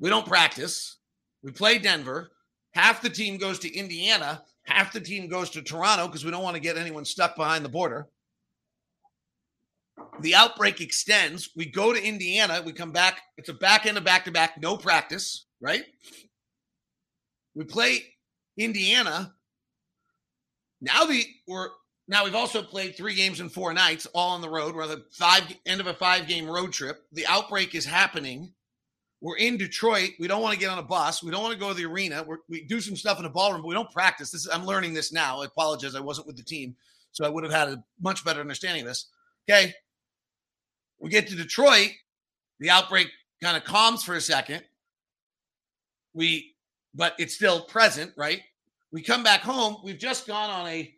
We 0.00 0.10
don't 0.10 0.26
practice. 0.26 0.96
We 1.44 1.52
play 1.52 1.78
Denver. 1.78 2.32
Half 2.72 3.02
the 3.02 3.10
team 3.10 3.38
goes 3.38 3.60
to 3.60 3.72
Indiana. 3.72 4.42
Half 4.64 4.92
the 4.92 5.00
team 5.00 5.28
goes 5.28 5.48
to 5.50 5.62
Toronto 5.62 6.08
because 6.08 6.24
we 6.24 6.32
don't 6.32 6.42
want 6.42 6.56
to 6.56 6.60
get 6.60 6.76
anyone 6.76 7.04
stuck 7.04 7.36
behind 7.36 7.64
the 7.64 7.68
border. 7.68 8.08
The 10.20 10.34
outbreak 10.34 10.80
extends. 10.80 11.50
We 11.56 11.66
go 11.66 11.92
to 11.92 12.02
Indiana. 12.02 12.62
We 12.64 12.72
come 12.72 12.92
back. 12.92 13.22
It's 13.36 13.48
a 13.48 13.54
back 13.54 13.86
end 13.86 13.98
of 13.98 14.04
back 14.04 14.24
to 14.24 14.32
back, 14.32 14.60
no 14.60 14.76
practice, 14.76 15.46
right? 15.60 15.84
We 17.54 17.64
play 17.64 18.04
Indiana. 18.56 19.34
Now 20.80 21.04
the 21.04 21.24
we're 21.46 21.68
now 22.06 22.24
we've 22.24 22.34
also 22.34 22.62
played 22.62 22.96
three 22.96 23.14
games 23.14 23.40
in 23.40 23.48
four 23.48 23.72
nights, 23.72 24.06
all 24.14 24.30
on 24.30 24.40
the 24.40 24.48
road. 24.48 24.74
We're 24.74 24.86
the 24.86 25.04
five 25.12 25.42
end 25.66 25.80
of 25.80 25.86
a 25.86 25.94
five 25.94 26.26
game 26.26 26.48
road 26.48 26.72
trip. 26.72 27.04
The 27.12 27.26
outbreak 27.26 27.74
is 27.74 27.84
happening. 27.84 28.52
We're 29.20 29.38
in 29.38 29.56
Detroit. 29.56 30.10
We 30.18 30.28
don't 30.28 30.42
want 30.42 30.52
to 30.52 30.60
get 30.60 30.68
on 30.68 30.78
a 30.78 30.82
bus. 30.82 31.22
We 31.22 31.30
don't 31.30 31.42
want 31.42 31.54
to 31.54 31.60
go 31.60 31.68
to 31.68 31.74
the 31.74 31.86
arena. 31.86 32.22
We're, 32.26 32.38
we 32.48 32.64
do 32.64 32.80
some 32.80 32.94
stuff 32.94 33.16
in 33.16 33.22
the 33.22 33.30
ballroom, 33.30 33.62
but 33.62 33.68
we 33.68 33.74
don't 33.74 33.90
practice. 33.90 34.30
This 34.30 34.42
is, 34.42 34.50
I'm 34.52 34.66
learning 34.66 34.92
this 34.92 35.14
now. 35.14 35.40
I 35.40 35.46
apologize. 35.46 35.94
I 35.94 36.00
wasn't 36.00 36.26
with 36.26 36.36
the 36.36 36.42
team, 36.42 36.76
so 37.12 37.24
I 37.24 37.30
would 37.30 37.42
have 37.42 37.52
had 37.52 37.68
a 37.68 37.82
much 38.02 38.22
better 38.22 38.40
understanding 38.40 38.82
of 38.82 38.88
this. 38.88 39.06
Okay. 39.48 39.72
We 41.04 41.10
get 41.10 41.28
to 41.28 41.36
Detroit. 41.36 41.90
The 42.60 42.70
outbreak 42.70 43.10
kind 43.42 43.58
of 43.58 43.64
calms 43.64 44.02
for 44.02 44.14
a 44.14 44.22
second. 44.22 44.62
We, 46.14 46.54
but 46.94 47.14
it's 47.18 47.34
still 47.34 47.60
present, 47.66 48.12
right? 48.16 48.40
We 48.90 49.02
come 49.02 49.22
back 49.22 49.42
home. 49.42 49.76
We've 49.84 49.98
just 49.98 50.26
gone 50.26 50.48
on 50.48 50.66
a 50.66 50.94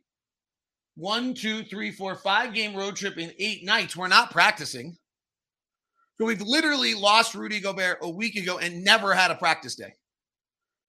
one, 0.95 1.35
two, 1.35 1.65
three, 1.65 1.91
four, 1.91 2.15
five 2.15 2.55
game 2.55 2.77
road 2.77 2.95
trip 2.95 3.19
in 3.19 3.33
eight 3.41 3.65
nights. 3.65 3.97
We're 3.97 4.07
not 4.07 4.31
practicing. 4.31 4.97
So 6.21 6.27
we've 6.27 6.41
literally 6.41 6.95
lost 6.95 7.35
Rudy 7.35 7.59
Gobert 7.59 7.99
a 8.01 8.09
week 8.09 8.37
ago 8.37 8.59
and 8.59 8.85
never 8.85 9.13
had 9.13 9.33
a 9.33 9.35
practice 9.35 9.75
day. 9.75 9.93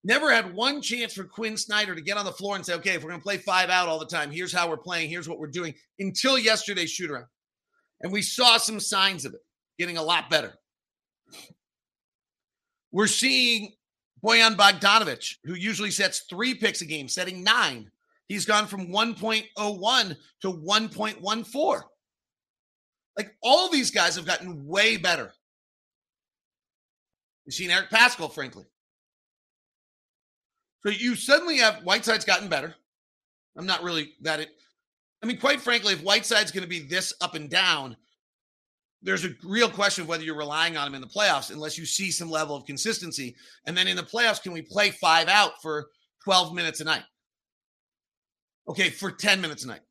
Never 0.03 0.31
had 0.31 0.53
one 0.53 0.79
chance 0.79 1.15
for 1.15 1.23
Quin 1.23 1.57
Snyder 1.57 1.95
to 1.95 2.01
get 2.01 2.17
on 2.17 2.25
the 2.25 2.31
floor 2.31 2.55
and 2.55 2.63
say, 2.63 2.75
okay, 2.75 2.93
if 2.93 3.03
we're 3.03 3.09
going 3.09 3.19
to 3.19 3.25
play 3.25 3.37
five 3.37 3.71
out 3.71 3.87
all 3.87 3.97
the 3.97 4.05
time, 4.05 4.29
here's 4.29 4.53
how 4.53 4.69
we're 4.69 4.77
playing, 4.77 5.09
here's 5.09 5.27
what 5.27 5.39
we're 5.39 5.47
doing 5.47 5.73
until 5.97 6.37
yesterday's 6.37 6.91
shoot 6.91 7.09
around. 7.09 7.25
And 8.01 8.11
we 8.11 8.21
saw 8.21 8.57
some 8.57 8.79
signs 8.79 9.25
of 9.25 9.33
it 9.33 9.41
getting 9.79 9.97
a 9.97 10.03
lot 10.03 10.29
better. 10.29 10.53
We're 12.91 13.07
seeing 13.07 13.73
Bojan 14.23 14.55
Bogdanovic, 14.55 15.35
who 15.43 15.53
usually 15.53 15.91
sets 15.91 16.25
three 16.29 16.53
picks 16.53 16.81
a 16.81 16.85
game, 16.85 17.07
setting 17.07 17.43
nine. 17.43 17.91
He's 18.27 18.45
gone 18.45 18.67
from 18.67 18.87
1.01 18.87 20.15
to 20.41 20.47
1.14. 20.47 21.81
Like 23.15 23.35
all 23.41 23.69
these 23.69 23.91
guys 23.91 24.15
have 24.15 24.25
gotten 24.25 24.65
way 24.65 24.97
better. 24.97 25.33
You've 27.45 27.55
seen 27.55 27.71
Eric 27.71 27.89
Paschall, 27.89 28.31
frankly. 28.31 28.65
So 30.85 30.89
you 30.89 31.15
suddenly 31.15 31.57
have 31.57 31.83
Whiteside's 31.83 32.25
gotten 32.25 32.49
better. 32.49 32.75
I'm 33.57 33.65
not 33.65 33.83
really 33.83 34.13
that 34.21 34.39
it. 34.39 34.49
I 35.23 35.25
mean, 35.25 35.37
quite 35.37 35.61
frankly, 35.61 35.93
if 35.93 36.01
Whiteside's 36.01 36.51
going 36.51 36.63
to 36.63 36.69
be 36.69 36.79
this 36.79 37.13
up 37.21 37.35
and 37.35 37.49
down, 37.49 37.97
there's 39.01 39.25
a 39.25 39.29
real 39.43 39.69
question 39.69 40.03
of 40.03 40.07
whether 40.07 40.23
you're 40.23 40.37
relying 40.37 40.77
on 40.77 40.87
him 40.87 40.95
in 40.95 41.01
the 41.01 41.07
playoffs 41.07 41.51
unless 41.51 41.77
you 41.77 41.85
see 41.85 42.11
some 42.11 42.29
level 42.29 42.55
of 42.55 42.65
consistency. 42.65 43.35
And 43.65 43.77
then 43.77 43.87
in 43.87 43.95
the 43.95 44.03
playoffs, 44.03 44.41
can 44.41 44.51
we 44.51 44.61
play 44.61 44.91
five 44.91 45.27
out 45.27 45.61
for 45.61 45.87
12 46.23 46.53
minutes 46.53 46.81
a 46.81 46.83
night? 46.83 47.03
Okay, 48.67 48.89
for 48.89 49.11
10 49.11 49.39
minutes 49.39 49.63
a 49.63 49.67
night. 49.67 49.81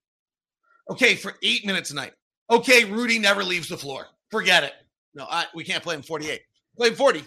Okay, 0.90 1.14
for 1.14 1.34
eight 1.42 1.64
minutes 1.64 1.90
a 1.90 1.94
night. 1.94 2.12
Okay, 2.50 2.84
Rudy 2.84 3.18
never 3.18 3.42
leaves 3.42 3.68
the 3.68 3.76
floor. 3.76 4.06
Forget 4.30 4.64
it. 4.64 4.72
No, 5.14 5.26
I, 5.30 5.46
we 5.54 5.64
can't 5.64 5.82
play 5.82 5.94
him 5.94 6.02
48. 6.02 6.40
Play 6.76 6.88
him 6.88 6.94
40. 6.94 7.24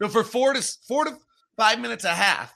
So 0.00 0.08
for 0.08 0.24
four 0.24 0.52
to 0.52 0.62
four 0.86 1.04
to 1.04 1.16
five 1.56 1.80
minutes 1.80 2.04
a 2.04 2.14
half, 2.14 2.54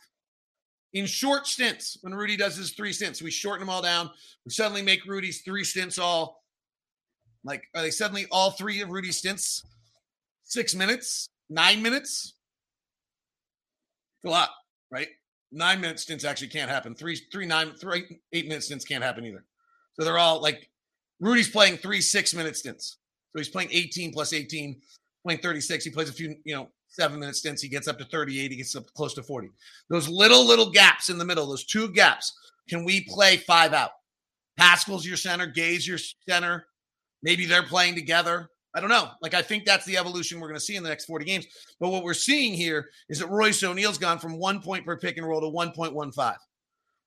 in 0.94 1.06
short 1.06 1.46
stints, 1.46 1.98
when 2.00 2.14
Rudy 2.14 2.36
does 2.36 2.56
his 2.56 2.70
three 2.70 2.92
stints, 2.92 3.20
we 3.20 3.30
shorten 3.30 3.60
them 3.60 3.68
all 3.68 3.82
down. 3.82 4.10
We 4.44 4.52
suddenly 4.52 4.80
make 4.80 5.04
Rudy's 5.04 5.42
three 5.42 5.64
stints 5.64 5.98
all 5.98 6.44
like 7.44 7.64
are 7.74 7.82
they 7.82 7.90
suddenly 7.90 8.26
all 8.30 8.52
three 8.52 8.80
of 8.80 8.88
Rudy's 8.88 9.18
stints 9.18 9.64
six 10.44 10.74
minutes, 10.74 11.28
nine 11.50 11.82
minutes? 11.82 12.34
It's 14.22 14.30
a 14.30 14.30
lot, 14.30 14.50
right? 14.90 15.08
Nine 15.52 15.80
minute 15.80 16.00
stints 16.00 16.24
actually 16.24 16.48
can't 16.48 16.70
happen. 16.70 16.94
Three, 16.94 17.16
three, 17.30 17.44
nine, 17.44 17.72
three, 17.72 18.20
eight 18.32 18.48
minute 18.48 18.62
stints 18.62 18.84
can't 18.84 19.04
happen 19.04 19.26
either. 19.26 19.44
So 19.98 20.04
they're 20.04 20.18
all 20.18 20.40
like 20.40 20.70
Rudy's 21.20 21.50
playing 21.50 21.76
three 21.76 22.00
six 22.00 22.34
minute 22.34 22.56
stints. 22.56 22.98
So 23.32 23.40
he's 23.40 23.48
playing 23.48 23.70
18 23.72 24.12
plus 24.12 24.32
18, 24.32 24.80
playing 25.24 25.40
36. 25.40 25.84
He 25.84 25.90
plays 25.90 26.08
a 26.08 26.12
few, 26.12 26.36
you 26.44 26.54
know, 26.54 26.68
seven 26.94 27.18
minute 27.18 27.36
stints. 27.36 27.62
He 27.62 27.68
gets 27.68 27.88
up 27.88 27.98
to 27.98 28.04
38. 28.04 28.50
He 28.50 28.56
gets 28.56 28.76
up 28.76 28.92
close 28.94 29.14
to 29.14 29.22
40. 29.22 29.50
Those 29.90 30.08
little, 30.08 30.46
little 30.46 30.70
gaps 30.70 31.08
in 31.08 31.18
the 31.18 31.24
middle, 31.24 31.46
those 31.46 31.64
two 31.64 31.88
gaps, 31.88 32.32
can 32.68 32.84
we 32.84 33.04
play 33.04 33.36
five 33.36 33.72
out? 33.72 33.90
Paschall's 34.58 35.06
your 35.06 35.16
center, 35.16 35.46
Gay's 35.46 35.86
your 35.86 35.98
center. 36.28 36.66
Maybe 37.22 37.46
they're 37.46 37.62
playing 37.62 37.94
together. 37.94 38.48
I 38.74 38.80
don't 38.80 38.90
know. 38.90 39.08
Like, 39.22 39.34
I 39.34 39.42
think 39.42 39.64
that's 39.64 39.84
the 39.86 39.96
evolution 39.96 40.40
we're 40.40 40.48
going 40.48 40.58
to 40.58 40.64
see 40.64 40.76
in 40.76 40.82
the 40.82 40.88
next 40.88 41.04
40 41.04 41.24
games. 41.24 41.46
But 41.78 41.90
what 41.90 42.02
we're 42.02 42.12
seeing 42.14 42.54
here 42.54 42.88
is 43.08 43.20
that 43.20 43.28
Royce 43.28 43.62
O'Neale's 43.62 43.98
gone 43.98 44.18
from 44.18 44.38
one 44.38 44.60
point 44.60 44.84
per 44.84 44.96
pick 44.96 45.16
and 45.16 45.26
roll 45.26 45.40
to 45.40 45.46
1.15. 45.46 46.36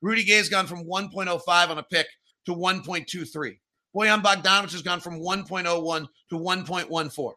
Rudy 0.01 0.23
Gay's 0.23 0.49
gone 0.49 0.67
from 0.67 0.85
1.05 0.85 1.69
on 1.69 1.77
a 1.77 1.83
pick 1.83 2.07
to 2.45 2.53
1.23. 2.53 3.57
Bojan 3.95 4.21
Bogdanovic 4.21 4.71
has 4.71 4.81
gone 4.81 4.99
from 4.99 5.19
1.01 5.19 6.07
to 6.29 6.35
1.14. 6.35 7.33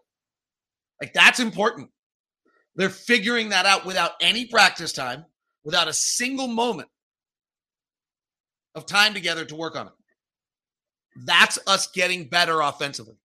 Like 1.00 1.12
that's 1.12 1.40
important. 1.40 1.90
They're 2.80 2.88
figuring 2.88 3.50
that 3.50 3.66
out 3.66 3.84
without 3.84 4.12
any 4.22 4.46
practice 4.46 4.94
time, 4.94 5.26
without 5.64 5.86
a 5.86 5.92
single 5.92 6.46
moment 6.46 6.88
of 8.74 8.86
time 8.86 9.12
together 9.12 9.44
to 9.44 9.54
work 9.54 9.76
on 9.76 9.88
it. 9.88 9.92
That's 11.26 11.58
us 11.66 11.88
getting 11.88 12.30
better 12.30 12.62
offensively. 12.62 13.16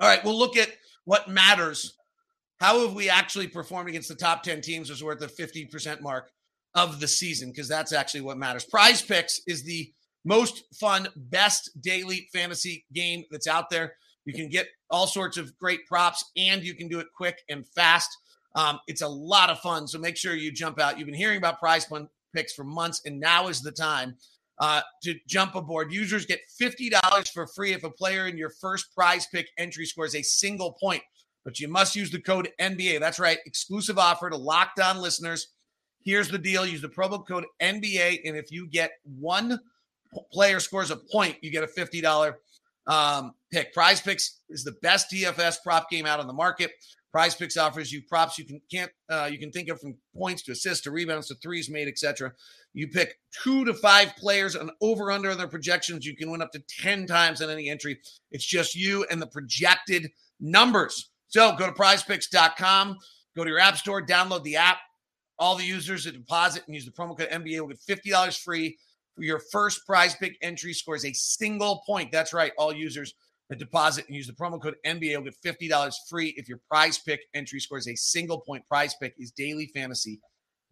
All 0.00 0.08
right, 0.08 0.24
we'll 0.24 0.36
look 0.36 0.56
at 0.56 0.68
what 1.04 1.28
matters. 1.28 1.96
How 2.58 2.80
have 2.80 2.94
we 2.94 3.08
actually 3.08 3.46
performed 3.46 3.88
against 3.88 4.08
the 4.08 4.16
top 4.16 4.42
10 4.42 4.62
teams 4.62 4.90
is 4.90 5.04
worth 5.04 5.20
the 5.20 5.28
50% 5.28 6.00
mark 6.00 6.32
of 6.74 6.98
the 6.98 7.06
season? 7.06 7.50
Because 7.52 7.68
that's 7.68 7.92
actually 7.92 8.22
what 8.22 8.36
matters. 8.36 8.64
Prize 8.64 9.00
picks 9.00 9.42
is 9.46 9.62
the 9.62 9.92
most 10.24 10.64
fun, 10.74 11.06
best 11.14 11.70
daily 11.80 12.26
fantasy 12.32 12.84
game 12.92 13.22
that's 13.30 13.46
out 13.46 13.70
there. 13.70 13.94
You 14.24 14.32
can 14.32 14.48
get 14.48 14.66
all 14.90 15.06
sorts 15.06 15.36
of 15.36 15.56
great 15.56 15.86
props 15.86 16.24
and 16.36 16.64
you 16.64 16.74
can 16.74 16.88
do 16.88 16.98
it 16.98 17.06
quick 17.16 17.38
and 17.48 17.64
fast. 17.76 18.10
Um, 18.54 18.78
it's 18.86 19.02
a 19.02 19.08
lot 19.08 19.50
of 19.50 19.58
fun. 19.60 19.88
So 19.88 19.98
make 19.98 20.16
sure 20.16 20.34
you 20.34 20.52
jump 20.52 20.80
out. 20.80 20.98
You've 20.98 21.06
been 21.06 21.14
hearing 21.14 21.38
about 21.38 21.58
prize 21.58 21.86
picks 22.34 22.52
for 22.52 22.64
months, 22.64 23.00
and 23.04 23.18
now 23.18 23.48
is 23.48 23.62
the 23.62 23.72
time 23.72 24.16
uh, 24.58 24.82
to 25.02 25.14
jump 25.26 25.54
aboard. 25.54 25.92
Users 25.92 26.26
get 26.26 26.40
$50 26.60 27.32
for 27.32 27.46
free 27.46 27.72
if 27.72 27.84
a 27.84 27.90
player 27.90 28.26
in 28.26 28.38
your 28.38 28.50
first 28.50 28.94
prize 28.94 29.26
pick 29.26 29.48
entry 29.58 29.86
scores 29.86 30.14
a 30.14 30.22
single 30.22 30.72
point. 30.72 31.02
But 31.44 31.60
you 31.60 31.68
must 31.68 31.94
use 31.94 32.10
the 32.10 32.20
code 32.20 32.48
NBA. 32.60 33.00
That's 33.00 33.18
right. 33.18 33.38
Exclusive 33.44 33.98
offer 33.98 34.30
to 34.30 34.36
locked 34.36 34.80
on 34.80 34.98
listeners. 34.98 35.48
Here's 36.02 36.28
the 36.28 36.38
deal 36.38 36.66
use 36.66 36.80
the 36.80 36.88
promo 36.88 37.26
code 37.26 37.44
NBA. 37.60 38.20
And 38.24 38.36
if 38.36 38.50
you 38.50 38.66
get 38.66 38.92
one 39.04 39.58
player 40.32 40.60
scores 40.60 40.90
a 40.90 40.96
point, 40.96 41.36
you 41.42 41.50
get 41.50 41.64
a 41.64 41.66
$50 41.66 42.34
um, 42.86 43.34
pick. 43.50 43.72
Prize 43.72 44.00
Picks 44.00 44.40
is 44.48 44.64
the 44.64 44.74
best 44.82 45.10
DFS 45.10 45.56
prop 45.62 45.90
game 45.90 46.06
out 46.06 46.20
on 46.20 46.26
the 46.26 46.32
market. 46.32 46.72
Prize 47.14 47.36
Picks 47.36 47.56
offers 47.56 47.92
you 47.92 48.02
props 48.02 48.40
you 48.40 48.44
can 48.44 48.60
can't 48.68 48.90
uh, 49.08 49.28
you 49.30 49.38
can 49.38 49.52
think 49.52 49.68
of 49.68 49.80
from 49.80 49.94
points 50.16 50.42
to 50.42 50.50
assists 50.50 50.82
to 50.82 50.90
rebounds 50.90 51.28
to 51.28 51.36
threes 51.36 51.70
made, 51.70 51.86
etc. 51.86 52.32
You 52.72 52.88
pick 52.88 53.20
two 53.30 53.64
to 53.66 53.72
five 53.72 54.16
players 54.16 54.56
and 54.56 54.72
over 54.80 55.12
under 55.12 55.32
their 55.36 55.46
projections. 55.46 56.04
You 56.04 56.16
can 56.16 56.28
win 56.28 56.42
up 56.42 56.50
to 56.50 56.62
ten 56.80 57.06
times 57.06 57.40
on 57.40 57.50
any 57.50 57.70
entry. 57.70 58.00
It's 58.32 58.44
just 58.44 58.74
you 58.74 59.06
and 59.12 59.22
the 59.22 59.28
projected 59.28 60.10
numbers. 60.40 61.12
So 61.28 61.54
go 61.56 61.66
to 61.66 61.72
PrizePicks.com, 61.72 62.98
go 63.36 63.44
to 63.44 63.50
your 63.50 63.60
app 63.60 63.76
store, 63.76 64.04
download 64.04 64.42
the 64.42 64.56
app. 64.56 64.78
All 65.38 65.54
the 65.54 65.64
users 65.64 66.06
that 66.06 66.14
deposit 66.14 66.64
and 66.66 66.74
use 66.74 66.84
the 66.84 66.90
promo 66.90 67.16
code 67.16 67.30
NBA 67.30 67.60
will 67.60 67.68
get 67.68 67.78
fifty 67.78 68.10
dollars 68.10 68.36
free 68.36 68.76
for 69.14 69.22
your 69.22 69.38
first 69.52 69.86
Prize 69.86 70.16
Pick 70.16 70.36
entry. 70.42 70.72
Scores 70.72 71.04
a 71.04 71.12
single 71.12 71.84
point. 71.86 72.10
That's 72.10 72.32
right, 72.32 72.50
all 72.58 72.74
users 72.74 73.14
that 73.50 73.58
deposit 73.58 74.06
and 74.06 74.16
use 74.16 74.26
the 74.26 74.32
promo 74.32 74.60
code 74.60 74.76
NBA 74.86 75.10
You'll 75.10 75.22
get 75.22 75.36
fifty 75.36 75.68
dollars 75.68 76.00
free 76.08 76.34
if 76.36 76.48
your 76.48 76.60
Prize 76.68 76.98
Pick 76.98 77.20
entry 77.34 77.60
scores 77.60 77.88
a 77.88 77.94
single 77.94 78.40
point. 78.40 78.66
Prize 78.68 78.94
Pick 78.94 79.14
is 79.18 79.30
daily 79.30 79.70
fantasy 79.74 80.20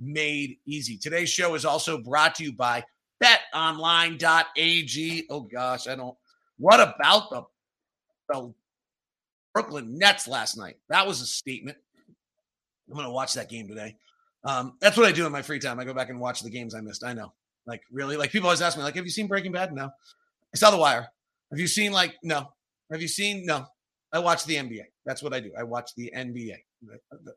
made 0.02 0.58
easy. 0.66 0.96
Today's 0.96 1.30
show 1.30 1.54
is 1.54 1.64
also 1.64 1.98
brought 1.98 2.34
to 2.36 2.44
you 2.44 2.52
by 2.52 2.84
betonline.ag. 3.22 5.26
Oh 5.30 5.40
gosh, 5.40 5.86
I 5.86 5.94
don't. 5.94 6.16
What 6.58 6.80
about 6.80 7.30
the, 7.30 7.42
the 8.28 8.52
Brooklyn 9.54 9.98
Nets 9.98 10.28
last 10.28 10.56
night? 10.56 10.76
That 10.88 11.06
was 11.06 11.20
a 11.20 11.26
statement. 11.26 11.78
I'm 12.88 12.94
going 12.94 13.06
to 13.06 13.12
watch 13.12 13.34
that 13.34 13.48
game 13.48 13.68
today. 13.68 13.96
Um, 14.44 14.74
that's 14.80 14.96
what 14.96 15.06
I 15.06 15.12
do 15.12 15.24
in 15.24 15.32
my 15.32 15.42
free 15.42 15.60
time. 15.60 15.78
I 15.78 15.84
go 15.84 15.94
back 15.94 16.10
and 16.10 16.20
watch 16.20 16.42
the 16.42 16.50
games 16.50 16.74
I 16.74 16.80
missed. 16.80 17.04
I 17.04 17.12
know. 17.12 17.32
Like, 17.64 17.82
really? 17.92 18.16
Like, 18.16 18.32
people 18.32 18.48
always 18.48 18.60
ask 18.60 18.76
me, 18.76 18.82
like, 18.82 18.96
have 18.96 19.04
you 19.04 19.10
seen 19.10 19.28
Breaking 19.28 19.52
Bad? 19.52 19.72
No. 19.72 19.84
I 19.84 20.56
saw 20.56 20.70
The 20.70 20.76
Wire. 20.76 21.08
Have 21.50 21.60
you 21.60 21.68
seen, 21.68 21.92
like, 21.92 22.16
no. 22.22 22.52
Have 22.92 23.02
you 23.02 23.08
seen? 23.08 23.44
No. 23.46 23.66
I 24.12 24.18
watch 24.18 24.44
the 24.44 24.56
NBA. 24.56 24.84
That's 25.06 25.22
what 25.22 25.32
I 25.32 25.40
do. 25.40 25.50
I 25.58 25.62
watch 25.62 25.90
the 25.96 26.12
NBA. 26.14 26.56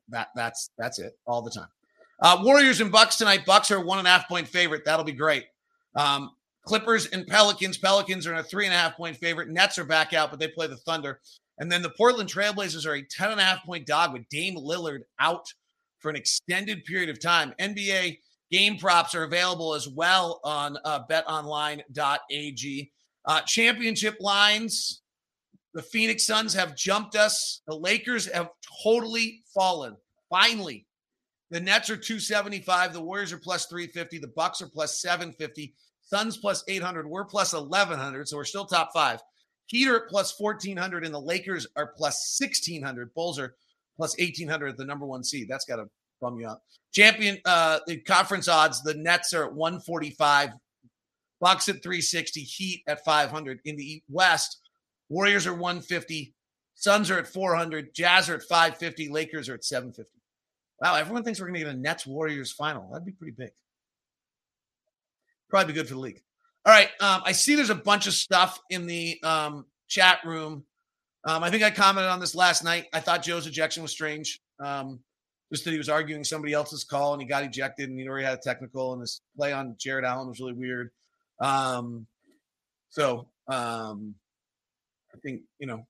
That 0.09 0.27
that's 0.35 0.71
that's 0.77 0.99
it 0.99 1.17
all 1.25 1.41
the 1.41 1.51
time. 1.51 1.69
Uh, 2.21 2.41
Warriors 2.41 2.81
and 2.81 2.91
Bucks 2.91 3.17
tonight. 3.17 3.45
Bucks 3.45 3.71
are 3.71 3.83
one 3.83 3.99
and 3.99 4.07
a 4.07 4.11
half 4.11 4.27
point 4.27 4.47
favorite. 4.47 4.83
That'll 4.85 5.05
be 5.05 5.13
great. 5.13 5.45
Um, 5.95 6.31
Clippers 6.65 7.07
and 7.07 7.25
Pelicans. 7.27 7.77
Pelicans 7.77 8.27
are 8.27 8.35
a 8.35 8.43
three 8.43 8.65
and 8.65 8.73
a 8.73 8.77
half 8.77 8.97
point 8.97 9.15
favorite. 9.17 9.49
Nets 9.49 9.77
are 9.77 9.85
back 9.85 10.13
out, 10.13 10.31
but 10.31 10.39
they 10.39 10.47
play 10.47 10.67
the 10.67 10.77
Thunder. 10.77 11.21
And 11.59 11.71
then 11.71 11.81
the 11.81 11.91
Portland 11.91 12.29
Trailblazers 12.29 12.85
are 12.85 12.95
a 12.95 13.01
10 13.01 13.31
and 13.31 13.39
a 13.39 13.43
half 13.43 13.63
point 13.63 13.85
dog 13.85 14.11
with 14.11 14.27
Dame 14.29 14.55
Lillard 14.55 15.01
out 15.19 15.47
for 15.99 16.09
an 16.09 16.17
extended 16.17 16.83
period 16.83 17.09
of 17.09 17.21
time. 17.21 17.53
NBA 17.59 18.19
game 18.51 18.77
props 18.77 19.15
are 19.15 19.23
available 19.23 19.73
as 19.73 19.87
well 19.87 20.41
on 20.43 20.77
uh, 20.83 21.01
betonline.ag. 21.09 22.91
Uh, 23.27 23.41
championship 23.41 24.17
lines. 24.19 25.01
The 25.75 25.83
Phoenix 25.83 26.25
Suns 26.25 26.53
have 26.53 26.75
jumped 26.75 27.15
us. 27.17 27.61
The 27.67 27.75
Lakers 27.75 28.31
have 28.31 28.49
totally 28.81 29.43
fallen. 29.53 29.97
Finally, 30.29 30.87
the 31.51 31.59
Nets 31.59 31.89
are 31.89 31.97
275. 31.97 32.93
The 32.93 33.01
Warriors 33.01 33.33
are 33.33 33.37
plus 33.37 33.65
350. 33.65 34.19
The 34.19 34.29
Bucks 34.29 34.61
are 34.61 34.69
plus 34.69 35.01
750. 35.01 35.75
Suns 36.01 36.37
plus 36.37 36.63
800. 36.69 37.07
We're 37.07 37.25
plus 37.25 37.53
1100. 37.53 38.27
So 38.27 38.37
we're 38.37 38.45
still 38.45 38.65
top 38.65 38.91
five. 38.93 39.19
Heat 39.67 39.89
are 39.89 40.03
at 40.05 40.09
plus 40.09 40.39
1400, 40.39 41.05
and 41.05 41.13
the 41.13 41.19
Lakers 41.19 41.67
are 41.75 41.87
plus 41.87 42.37
1600. 42.39 43.13
Bulls 43.13 43.37
are 43.37 43.55
plus 43.97 44.15
1800 44.17 44.69
at 44.69 44.77
the 44.77 44.85
number 44.85 45.05
one 45.05 45.23
seed. 45.23 45.47
That's 45.49 45.65
got 45.65 45.77
to 45.77 45.89
bum 46.21 46.39
you 46.39 46.47
out. 46.47 46.59
Champion, 46.93 47.37
uh, 47.43 47.79
the 47.87 47.97
conference 47.97 48.47
odds, 48.47 48.81
the 48.83 48.93
Nets 48.93 49.33
are 49.33 49.45
at 49.45 49.53
145. 49.53 50.51
Bucks 51.41 51.67
at 51.67 51.83
360. 51.83 52.41
Heat 52.41 52.83
at 52.87 53.03
500. 53.03 53.59
In 53.65 53.75
the 53.75 54.01
West, 54.07 54.61
Warriors 55.09 55.47
are 55.47 55.53
150. 55.53 56.33
Suns 56.75 57.09
are 57.09 57.17
at 57.17 57.27
400. 57.27 57.93
Jazz 57.93 58.29
are 58.29 58.35
at 58.35 58.43
550. 58.43 59.09
Lakers 59.09 59.49
are 59.49 59.53
at 59.53 59.63
750. 59.63 60.11
Wow, 60.81 60.95
everyone 60.95 61.23
thinks 61.23 61.39
we're 61.39 61.47
going 61.47 61.59
to 61.59 61.65
get 61.65 61.73
a 61.73 61.77
Nets 61.77 62.05
Warriors 62.05 62.51
final. 62.51 62.89
That'd 62.91 63.05
be 63.05 63.13
pretty 63.13 63.35
big. 63.37 63.51
Probably 65.49 65.73
be 65.73 65.79
good 65.79 65.87
for 65.87 65.93
the 65.93 65.99
league. 65.99 66.21
All 66.65 66.73
right. 66.73 66.89
Um, 66.99 67.21
I 67.23 67.31
see 67.31 67.55
there's 67.55 67.69
a 67.69 67.75
bunch 67.75 68.07
of 68.07 68.13
stuff 68.13 68.59
in 68.69 68.87
the 68.87 69.17
um, 69.23 69.65
chat 69.87 70.19
room. 70.25 70.65
Um, 71.23 71.43
I 71.43 71.49
think 71.49 71.63
I 71.63 71.71
commented 71.71 72.11
on 72.11 72.19
this 72.19 72.35
last 72.35 72.63
night. 72.63 72.87
I 72.93 72.99
thought 72.99 73.23
Joe's 73.23 73.47
ejection 73.47 73.83
was 73.83 73.91
strange. 73.91 74.41
Um, 74.59 74.99
just 75.51 75.63
that 75.65 75.71
he 75.71 75.77
was 75.77 75.89
arguing 75.89 76.23
somebody 76.23 76.53
else's 76.53 76.83
call 76.83 77.13
and 77.13 77.21
he 77.21 77.27
got 77.27 77.43
ejected 77.43 77.89
and 77.89 77.99
he 77.99 78.07
already 78.07 78.25
had 78.25 78.37
a 78.37 78.41
technical 78.41 78.93
and 78.93 79.01
his 79.01 79.21
play 79.37 79.53
on 79.53 79.75
Jarrett 79.79 80.05
Allen 80.05 80.27
was 80.27 80.39
really 80.39 80.53
weird. 80.53 80.91
Um, 81.39 82.07
so 82.89 83.27
um, 83.47 84.15
I 85.15 85.19
think, 85.23 85.41
you 85.59 85.67
know, 85.67 85.85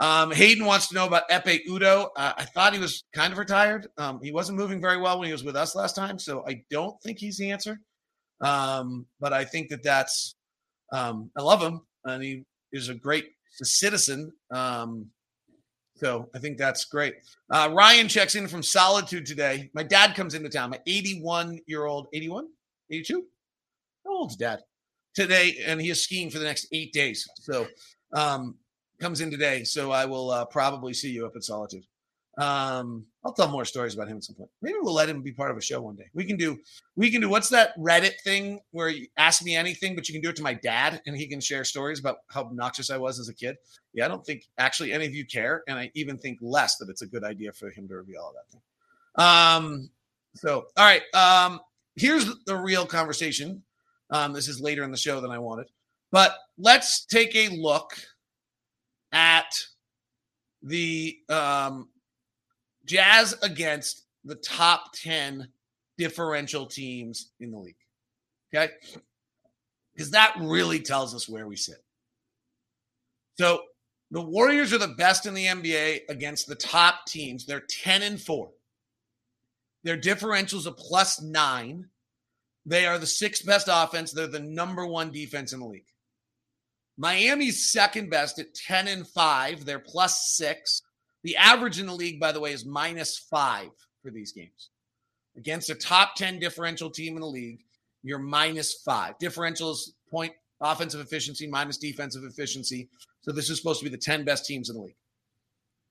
um, 0.00 0.30
Hayden 0.30 0.64
wants 0.64 0.88
to 0.88 0.94
know 0.94 1.06
about 1.06 1.28
Ekpe 1.28 1.66
Udoh. 1.68 2.08
Uh, 2.16 2.32
I 2.36 2.44
thought 2.44 2.72
he 2.72 2.78
was 2.78 3.04
kind 3.12 3.32
of 3.32 3.38
retired. 3.38 3.86
Um, 3.98 4.20
he 4.22 4.32
wasn't 4.32 4.56
moving 4.56 4.80
very 4.80 4.96
well 4.96 5.18
when 5.18 5.26
he 5.26 5.32
was 5.32 5.44
with 5.44 5.56
us 5.56 5.74
last 5.74 5.94
time, 5.94 6.18
so 6.18 6.42
I 6.48 6.62
don't 6.70 7.00
think 7.02 7.18
he's 7.18 7.36
the 7.36 7.50
answer. 7.50 7.78
Um, 8.40 9.06
but 9.20 9.34
I 9.34 9.44
think 9.44 9.68
that 9.68 9.82
that's 9.82 10.34
um, 10.92 11.30
I 11.36 11.42
love 11.42 11.60
him, 11.60 11.82
and 12.04 12.22
he 12.22 12.44
is 12.72 12.88
a 12.88 12.94
great 12.94 13.26
citizen. 13.62 14.32
Um, 14.50 15.10
so 15.96 16.30
I 16.34 16.38
think 16.38 16.56
that's 16.56 16.86
great. 16.86 17.16
Uh, 17.50 17.68
Ryan 17.70 18.08
checks 18.08 18.34
in 18.34 18.48
from 18.48 18.62
Solitude 18.62 19.26
today. 19.26 19.70
My 19.74 19.82
dad 19.82 20.14
comes 20.14 20.34
into 20.34 20.48
town. 20.48 20.70
My 20.70 20.80
81 20.86 21.60
year 21.66 21.84
old, 21.84 22.06
81, 22.14 22.46
82. 22.90 23.24
How 24.06 24.16
old's 24.16 24.36
dad? 24.36 24.60
Today, 25.14 25.58
and 25.66 25.78
he 25.78 25.90
is 25.90 26.02
skiing 26.02 26.30
for 26.30 26.38
the 26.38 26.44
next 26.46 26.68
eight 26.72 26.94
days. 26.94 27.28
So 27.40 27.66
um, 28.14 28.56
comes 29.00 29.20
in 29.20 29.30
today, 29.30 29.64
so 29.64 29.90
I 29.90 30.04
will 30.04 30.30
uh, 30.30 30.44
probably 30.44 30.92
see 30.92 31.10
you 31.10 31.26
up 31.26 31.36
at 31.36 31.44
Solitude. 31.44 31.84
Um, 32.38 33.04
I'll 33.24 33.32
tell 33.32 33.48
more 33.48 33.64
stories 33.64 33.94
about 33.94 34.08
him 34.08 34.16
at 34.16 34.24
some 34.24 34.36
point. 34.36 34.50
Maybe 34.62 34.78
we'll 34.80 34.94
let 34.94 35.08
him 35.08 35.20
be 35.20 35.32
part 35.32 35.50
of 35.50 35.56
a 35.56 35.60
show 35.60 35.80
one 35.82 35.96
day. 35.96 36.08
We 36.14 36.24
can 36.24 36.36
do, 36.36 36.58
we 36.96 37.10
can 37.10 37.20
do. 37.20 37.28
What's 37.28 37.48
that 37.50 37.76
Reddit 37.76 38.20
thing 38.22 38.60
where 38.70 38.88
you 38.88 39.08
ask 39.16 39.44
me 39.44 39.56
anything, 39.56 39.94
but 39.94 40.08
you 40.08 40.14
can 40.14 40.22
do 40.22 40.30
it 40.30 40.36
to 40.36 40.42
my 40.42 40.54
dad, 40.54 41.02
and 41.06 41.16
he 41.16 41.26
can 41.26 41.40
share 41.40 41.64
stories 41.64 41.98
about 41.98 42.18
how 42.28 42.42
obnoxious 42.42 42.88
I 42.90 42.96
was 42.96 43.18
as 43.18 43.28
a 43.28 43.34
kid. 43.34 43.56
Yeah, 43.92 44.04
I 44.04 44.08
don't 44.08 44.24
think 44.24 44.44
actually 44.58 44.92
any 44.92 45.06
of 45.06 45.14
you 45.14 45.26
care, 45.26 45.64
and 45.66 45.78
I 45.78 45.90
even 45.94 46.16
think 46.16 46.38
less 46.40 46.76
that 46.76 46.88
it's 46.88 47.02
a 47.02 47.06
good 47.06 47.24
idea 47.24 47.52
for 47.52 47.70
him 47.70 47.88
to 47.88 47.96
reveal 47.96 48.22
all 48.22 48.34
that 48.34 48.50
thing. 48.50 48.60
Um, 49.16 49.90
so 50.34 50.66
all 50.76 50.84
right, 50.84 51.02
um, 51.14 51.60
here's 51.96 52.26
the 52.44 52.56
real 52.56 52.86
conversation. 52.86 53.62
Um, 54.10 54.32
this 54.32 54.48
is 54.48 54.60
later 54.60 54.82
in 54.82 54.90
the 54.90 54.96
show 54.96 55.20
than 55.20 55.30
I 55.30 55.38
wanted, 55.38 55.66
but 56.10 56.36
let's 56.58 57.04
take 57.04 57.34
a 57.34 57.48
look 57.48 57.92
at 59.12 59.54
the 60.62 61.18
um, 61.28 61.88
Jazz 62.84 63.36
against 63.42 64.04
the 64.24 64.34
top 64.34 64.92
10 64.94 65.48
differential 65.96 66.66
teams 66.66 67.30
in 67.40 67.50
the 67.50 67.58
league. 67.58 67.74
Okay. 68.54 68.72
Because 69.94 70.10
that 70.12 70.34
really 70.40 70.80
tells 70.80 71.14
us 71.14 71.28
where 71.28 71.46
we 71.46 71.56
sit. 71.56 71.82
So 73.38 73.62
the 74.10 74.20
Warriors 74.20 74.72
are 74.72 74.78
the 74.78 74.88
best 74.88 75.26
in 75.26 75.34
the 75.34 75.46
NBA 75.46 76.02
against 76.08 76.46
the 76.46 76.54
top 76.54 77.06
teams. 77.06 77.46
They're 77.46 77.60
10 77.60 78.02
and 78.02 78.20
4. 78.20 78.50
Their 79.82 79.96
differentials 79.96 80.66
a 80.66 80.72
plus 80.72 81.22
nine. 81.22 81.88
They 82.66 82.86
are 82.86 82.98
the 82.98 83.06
sixth 83.06 83.46
best 83.46 83.68
offense. 83.70 84.12
They're 84.12 84.26
the 84.26 84.40
number 84.40 84.86
one 84.86 85.10
defense 85.10 85.52
in 85.52 85.60
the 85.60 85.66
league. 85.66 85.86
Miami's 86.96 87.70
second 87.70 88.10
best 88.10 88.38
at 88.38 88.54
10 88.54 88.88
and 88.88 89.06
5. 89.06 89.64
They're 89.64 89.78
plus 89.78 90.32
six. 90.36 90.82
The 91.22 91.36
average 91.36 91.80
in 91.80 91.86
the 91.86 91.94
league, 91.94 92.20
by 92.20 92.32
the 92.32 92.40
way, 92.40 92.52
is 92.52 92.64
minus 92.64 93.18
five 93.18 93.70
for 94.02 94.10
these 94.10 94.32
games. 94.32 94.70
Against 95.36 95.70
a 95.70 95.74
top 95.74 96.14
10 96.16 96.38
differential 96.38 96.90
team 96.90 97.14
in 97.14 97.20
the 97.20 97.26
league, 97.26 97.60
you're 98.02 98.18
minus 98.18 98.82
five. 98.84 99.14
Differentials 99.18 99.90
point 100.10 100.32
offensive 100.60 101.00
efficiency 101.00 101.46
minus 101.46 101.78
defensive 101.78 102.24
efficiency. 102.24 102.88
So 103.22 103.32
this 103.32 103.50
is 103.50 103.58
supposed 103.58 103.80
to 103.80 103.84
be 103.84 103.90
the 103.90 103.98
10 103.98 104.24
best 104.24 104.46
teams 104.46 104.68
in 104.68 104.76
the 104.76 104.82
league. 104.82 104.96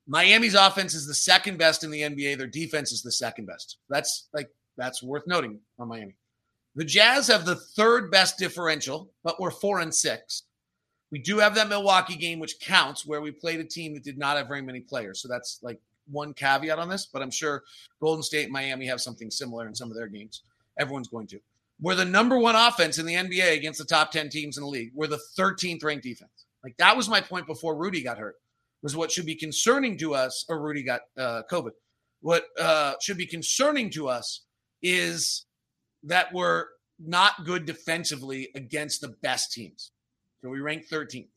Miami's 0.07 0.55
offense 0.55 0.95
is 0.95 1.05
the 1.05 1.13
second 1.13 1.57
best 1.57 1.83
in 1.83 1.91
the 1.91 2.01
NBA. 2.01 2.37
Their 2.37 2.47
defense 2.47 2.91
is 2.91 3.03
the 3.03 3.11
second 3.11 3.45
best. 3.45 3.77
That's 3.89 4.27
like 4.33 4.49
that's 4.75 5.03
worth 5.03 5.27
noting 5.27 5.59
on 5.77 5.87
Miami. 5.87 6.15
The 6.75 6.85
Jazz 6.85 7.27
have 7.27 7.45
the 7.45 7.55
third 7.55 8.09
best 8.09 8.37
differential, 8.39 9.11
but 9.23 9.39
we're 9.39 9.51
four 9.51 9.79
and 9.81 9.93
six. 9.93 10.43
We 11.11 11.19
do 11.19 11.39
have 11.39 11.55
that 11.55 11.69
Milwaukee 11.69 12.15
game, 12.15 12.39
which 12.39 12.59
counts, 12.59 13.05
where 13.05 13.21
we 13.21 13.31
played 13.31 13.59
a 13.59 13.63
team 13.63 13.93
that 13.95 14.03
did 14.03 14.17
not 14.17 14.37
have 14.37 14.47
very 14.47 14.61
many 14.61 14.79
players. 14.79 15.21
So 15.21 15.27
that's 15.27 15.59
like 15.63 15.79
one 16.11 16.33
caveat 16.33 16.79
on 16.79 16.89
this, 16.89 17.05
but 17.05 17.21
I'm 17.21 17.31
sure 17.31 17.63
Golden 17.99 18.23
State 18.23 18.43
and 18.43 18.53
Miami 18.53 18.85
have 18.87 19.01
something 19.01 19.31
similar 19.31 19.67
in 19.67 19.75
some 19.75 19.89
of 19.89 19.97
their 19.97 20.07
games. 20.07 20.43
Everyone's 20.77 21.07
going 21.07 21.27
to. 21.27 21.39
We're 21.81 21.95
the 21.95 22.05
number 22.05 22.37
one 22.37 22.55
offense 22.55 22.97
in 22.97 23.05
the 23.05 23.15
NBA 23.15 23.55
against 23.55 23.79
the 23.79 23.85
top 23.85 24.11
10 24.11 24.29
teams 24.29 24.57
in 24.57 24.63
the 24.63 24.69
league. 24.69 24.91
We're 24.93 25.07
the 25.07 25.19
13th 25.37 25.83
ranked 25.83 26.03
defense. 26.03 26.45
Like 26.63 26.75
that 26.77 26.97
was 26.97 27.07
my 27.07 27.21
point 27.21 27.47
before 27.47 27.75
Rudy 27.75 28.03
got 28.03 28.17
hurt, 28.17 28.35
was 28.81 28.95
what 28.95 29.11
should 29.11 29.25
be 29.25 29.35
concerning 29.35 29.97
to 29.99 30.13
us, 30.13 30.45
or 30.49 30.61
Rudy 30.61 30.83
got 30.83 31.01
uh, 31.17 31.43
COVID. 31.49 31.71
What 32.21 32.45
uh, 32.59 32.95
should 33.01 33.17
be 33.17 33.25
concerning 33.25 33.89
to 33.91 34.09
us 34.09 34.41
is 34.81 35.45
that 36.03 36.33
we're 36.33 36.65
not 36.99 37.45
good 37.45 37.65
defensively 37.65 38.49
against 38.55 38.99
the 38.99 39.15
best 39.21 39.53
teams. 39.53 39.91
So 40.41 40.49
we 40.49 40.59
rank 40.59 40.87
13th. 40.89 41.27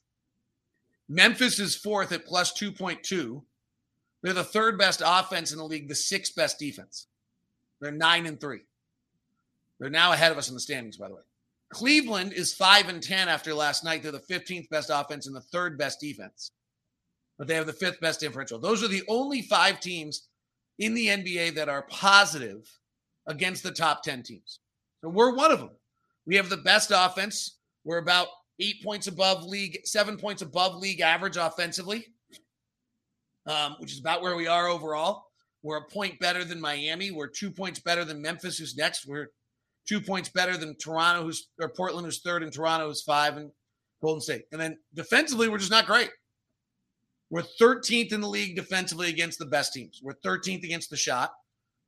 Memphis 1.09 1.59
is 1.59 1.75
fourth 1.75 2.13
at 2.13 2.25
plus 2.25 2.53
2.2. 2.59 3.43
They're 4.23 4.33
the 4.33 4.45
third 4.45 4.79
best 4.79 5.03
offense 5.05 5.53
in 5.53 5.59
the 5.59 5.65
league, 5.65 5.89
the 5.89 5.95
sixth 5.95 6.35
best 6.35 6.59
defense. 6.59 7.09
They're 7.81 7.91
nine 7.91 8.27
and 8.27 8.41
three. 8.41 8.61
They're 9.81 9.91
now 9.91 10.13
ahead 10.13 10.31
of 10.31 10.39
us 10.39 10.49
in 10.49 10.55
the 10.55 10.61
standings, 10.61 10.97
by 10.97 11.09
the 11.09 11.15
way. 11.17 11.23
Cleveland 11.71 12.33
is 12.33 12.55
five 12.55 12.89
and 12.89 13.03
10 13.03 13.29
after 13.29 13.53
last 13.53 13.83
night. 13.83 14.03
They're 14.03 14.13
the 14.13 14.21
15th 14.21 14.69
best 14.69 14.91
offense 14.93 15.27
and 15.27 15.35
the 15.35 15.41
third 15.41 15.77
best 15.77 15.99
defense, 16.01 16.53
but 17.39 17.49
they 17.49 17.55
have 17.55 17.67
the 17.67 17.73
fifth 17.73 18.01
best 18.01 18.21
differential. 18.21 18.59
Those 18.59 18.85
are 18.85 18.89
the 18.89 19.03
only 19.09 19.43
five 19.43 19.81
teams 19.81 20.29
in 20.79 20.95
the 20.95 21.09
NBA 21.09 21.55
that 21.57 21.69
are 21.69 21.83
positive 21.83 22.69
against 23.27 23.63
the 23.63 23.71
top 23.71 24.03
10 24.03 24.23
teams. 24.23 24.61
So 25.01 25.09
we're 25.09 25.35
one 25.35 25.51
of 25.51 25.59
them. 25.59 25.71
We 26.27 26.37
have 26.37 26.49
the 26.49 26.59
best 26.59 26.93
offense. 26.95 27.57
We're 27.85 27.99
about 27.99 28.29
eight 28.61 28.83
points 28.83 29.07
above 29.07 29.45
league, 29.45 29.81
seven 29.85 30.17
points 30.17 30.43
above 30.43 30.77
league 30.77 31.01
average 31.01 31.37
offensively, 31.37 32.07
um, 33.47 33.77
which 33.79 33.93
is 33.93 34.01
about 34.01 34.23
where 34.23 34.37
we 34.37 34.47
are 34.47 34.69
overall. 34.69 35.27
We're 35.63 35.79
a 35.79 35.89
point 35.89 36.19
better 36.19 36.45
than 36.45 36.61
Miami. 36.61 37.11
We're 37.11 37.29
two 37.29 37.51
points 37.51 37.81
better 37.81 38.05
than 38.05 38.21
Memphis, 38.21 38.59
who's 38.59 38.77
next. 38.77 39.07
We're 39.07 39.29
two 39.87 40.01
points 40.01 40.29
better 40.29 40.57
than 40.57 40.77
Toronto, 40.77 41.23
who's 41.23 41.49
or 41.61 41.69
Portland, 41.69 42.05
who's 42.05 42.21
third, 42.21 42.43
and 42.43 42.53
Toronto 42.53 42.89
is 42.91 43.03
five, 43.03 43.37
and 43.37 43.51
Golden 44.03 44.21
State. 44.21 44.45
And 44.53 44.61
then 44.61 44.79
defensively, 44.95 45.49
we're 45.49 45.59
just 45.59 45.71
not 45.71 45.87
great. 45.87 46.11
We're 47.31 47.43
13th 47.43 48.13
in 48.13 48.21
the 48.21 48.29
league 48.29 48.57
defensively 48.57 49.09
against 49.09 49.39
the 49.39 49.47
best 49.47 49.73
teams. 49.73 50.01
We're 50.03 50.15
13th 50.15 50.65
against 50.65 50.91
the 50.91 50.97
shot. 50.97 51.33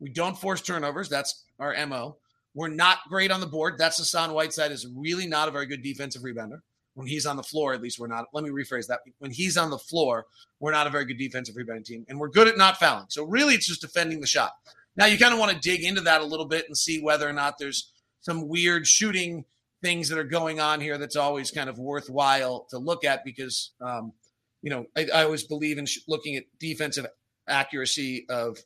We 0.00 0.09
don't 0.09 0.38
force 0.38 0.62
turnovers. 0.62 1.09
That's 1.09 1.44
our 1.59 1.74
MO. 1.87 2.16
We're 2.54 2.68
not 2.68 2.98
great 3.08 3.30
on 3.30 3.40
the 3.40 3.46
board. 3.46 3.74
That's 3.78 3.98
Hassan 3.98 4.32
Whiteside 4.32 4.70
is 4.70 4.86
really 4.94 5.26
not 5.26 5.48
a 5.48 5.50
very 5.50 5.66
good 5.66 5.82
defensive 5.82 6.22
rebounder. 6.22 6.60
When 6.94 7.08
he's 7.08 7.26
on 7.26 7.36
the 7.36 7.42
floor, 7.42 7.74
at 7.74 7.82
least 7.82 7.98
we're 7.98 8.06
not. 8.06 8.26
Let 8.32 8.44
me 8.44 8.50
rephrase 8.50 8.86
that. 8.86 9.00
When 9.18 9.32
he's 9.32 9.56
on 9.56 9.70
the 9.70 9.78
floor, 9.78 10.26
we're 10.60 10.70
not 10.70 10.86
a 10.86 10.90
very 10.90 11.04
good 11.04 11.18
defensive 11.18 11.56
rebounding 11.56 11.84
team. 11.84 12.04
And 12.08 12.20
we're 12.20 12.28
good 12.28 12.46
at 12.46 12.56
not 12.56 12.76
fouling. 12.76 13.06
So 13.08 13.24
really 13.24 13.54
it's 13.54 13.66
just 13.66 13.80
defending 13.80 14.20
the 14.20 14.28
shot. 14.28 14.52
Now 14.96 15.06
you 15.06 15.18
kind 15.18 15.34
of 15.34 15.40
want 15.40 15.50
to 15.50 15.58
dig 15.58 15.82
into 15.82 16.02
that 16.02 16.20
a 16.20 16.24
little 16.24 16.46
bit 16.46 16.66
and 16.68 16.76
see 16.76 17.02
whether 17.02 17.28
or 17.28 17.32
not 17.32 17.58
there's 17.58 17.92
some 18.20 18.48
weird 18.48 18.86
shooting 18.86 19.44
things 19.82 20.08
that 20.08 20.18
are 20.18 20.24
going 20.24 20.60
on 20.60 20.80
here 20.80 20.96
that's 20.96 21.16
always 21.16 21.50
kind 21.50 21.68
of 21.68 21.78
worthwhile 21.78 22.66
to 22.70 22.78
look 22.78 23.04
at 23.04 23.24
because 23.24 23.72
um, 23.80 24.12
you 24.62 24.70
know 24.70 24.86
I, 24.96 25.08
I, 25.12 25.24
always 25.24 25.42
believe 25.42 25.76
in 25.76 25.84
sh- 25.84 25.98
looking 26.08 26.36
at 26.36 26.44
defensive 26.58 27.06
accuracy 27.48 28.24
of 28.30 28.56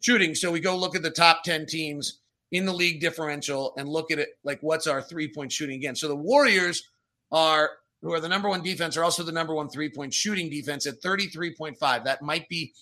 shooting. 0.00 0.36
So 0.36 0.52
we 0.52 0.60
go 0.60 0.76
look 0.76 0.94
at 0.94 1.02
the 1.02 1.10
top 1.10 1.42
10 1.42 1.66
teams 1.66 2.20
in 2.52 2.64
the 2.64 2.72
league 2.72 3.00
differential 3.00 3.74
and 3.76 3.88
look 3.88 4.10
at 4.10 4.18
it 4.18 4.30
like 4.42 4.58
what's 4.62 4.86
our 4.86 5.02
three 5.02 5.28
point 5.28 5.52
shooting 5.52 5.76
again. 5.76 5.94
So 5.94 6.08
the 6.08 6.16
Warriors 6.16 6.88
are 7.30 7.70
who 8.00 8.12
are 8.12 8.20
the 8.20 8.28
number 8.28 8.48
one 8.48 8.62
defense 8.62 8.96
are 8.96 9.04
also 9.04 9.22
the 9.22 9.32
number 9.32 9.54
one 9.54 9.68
three 9.68 9.88
point 9.88 10.14
shooting 10.14 10.48
defense 10.48 10.86
at 10.86 11.00
33.5. 11.02 12.04
That 12.04 12.22
might 12.22 12.48
be 12.48 12.72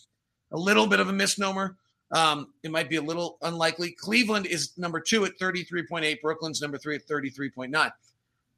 a 0.53 0.59
little 0.59 0.87
bit 0.87 1.01
of 1.01 1.09
a 1.09 1.13
misnomer. 1.13 1.77
Um, 2.13 2.53
it 2.63 2.71
might 2.71 2.89
be 2.89 2.97
a 2.97 3.03
little 3.03 3.39
unlikely. 3.43 3.93
Cleveland 3.93 4.47
is 4.47 4.73
number 4.79 5.01
two 5.01 5.25
at 5.25 5.39
33.8. 5.39 6.21
Brooklyn's 6.21 6.61
number 6.63 6.79
three 6.79 6.95
at 6.95 7.07
33.9. 7.09 7.91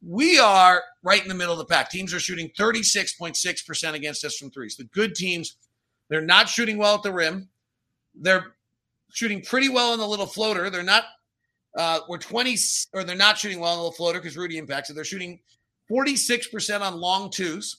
We 0.06 0.38
are 0.38 0.82
right 1.02 1.22
in 1.22 1.28
the 1.28 1.34
middle 1.34 1.52
of 1.52 1.58
the 1.58 1.64
pack. 1.64 1.90
Teams 1.90 2.12
are 2.12 2.20
shooting 2.20 2.50
36.6% 2.58 3.94
against 3.94 4.24
us 4.24 4.36
from 4.36 4.50
threes. 4.50 4.76
The 4.76 4.84
good 4.84 5.14
teams, 5.14 5.56
they're 6.08 6.20
not 6.20 6.48
shooting 6.48 6.76
well 6.76 6.96
at 6.96 7.02
the 7.02 7.12
rim. 7.12 7.48
They're 8.14 8.54
shooting 9.12 9.42
pretty 9.42 9.68
well 9.68 9.92
on 9.92 9.98
the 9.98 10.06
little 10.06 10.26
floater. 10.26 10.70
They're 10.70 10.82
not, 10.82 11.04
uh, 11.76 12.00
we're 12.08 12.18
20, 12.18 12.56
or 12.94 13.04
they're 13.04 13.16
not 13.16 13.38
shooting 13.38 13.60
well 13.60 13.78
on 13.78 13.84
the 13.86 13.96
floater 13.96 14.20
because 14.20 14.36
Rudy 14.36 14.58
impacts 14.58 14.90
it. 14.90 14.94
They're 14.94 15.04
shooting 15.04 15.40
46% 15.90 16.80
on 16.80 17.00
long 17.00 17.30
twos. 17.30 17.78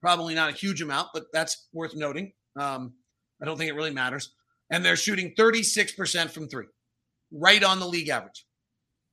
Probably 0.00 0.34
not 0.34 0.50
a 0.50 0.56
huge 0.56 0.82
amount, 0.82 1.08
but 1.12 1.26
that's 1.32 1.68
worth 1.72 1.94
noting. 1.96 2.32
Um, 2.56 2.94
I 3.40 3.44
don't 3.44 3.56
think 3.56 3.70
it 3.70 3.74
really 3.74 3.92
matters. 3.92 4.32
And 4.70 4.84
they're 4.84 4.96
shooting 4.96 5.34
36% 5.36 6.30
from 6.30 6.48
three, 6.48 6.66
right 7.32 7.62
on 7.62 7.78
the 7.78 7.86
league 7.86 8.08
average. 8.08 8.44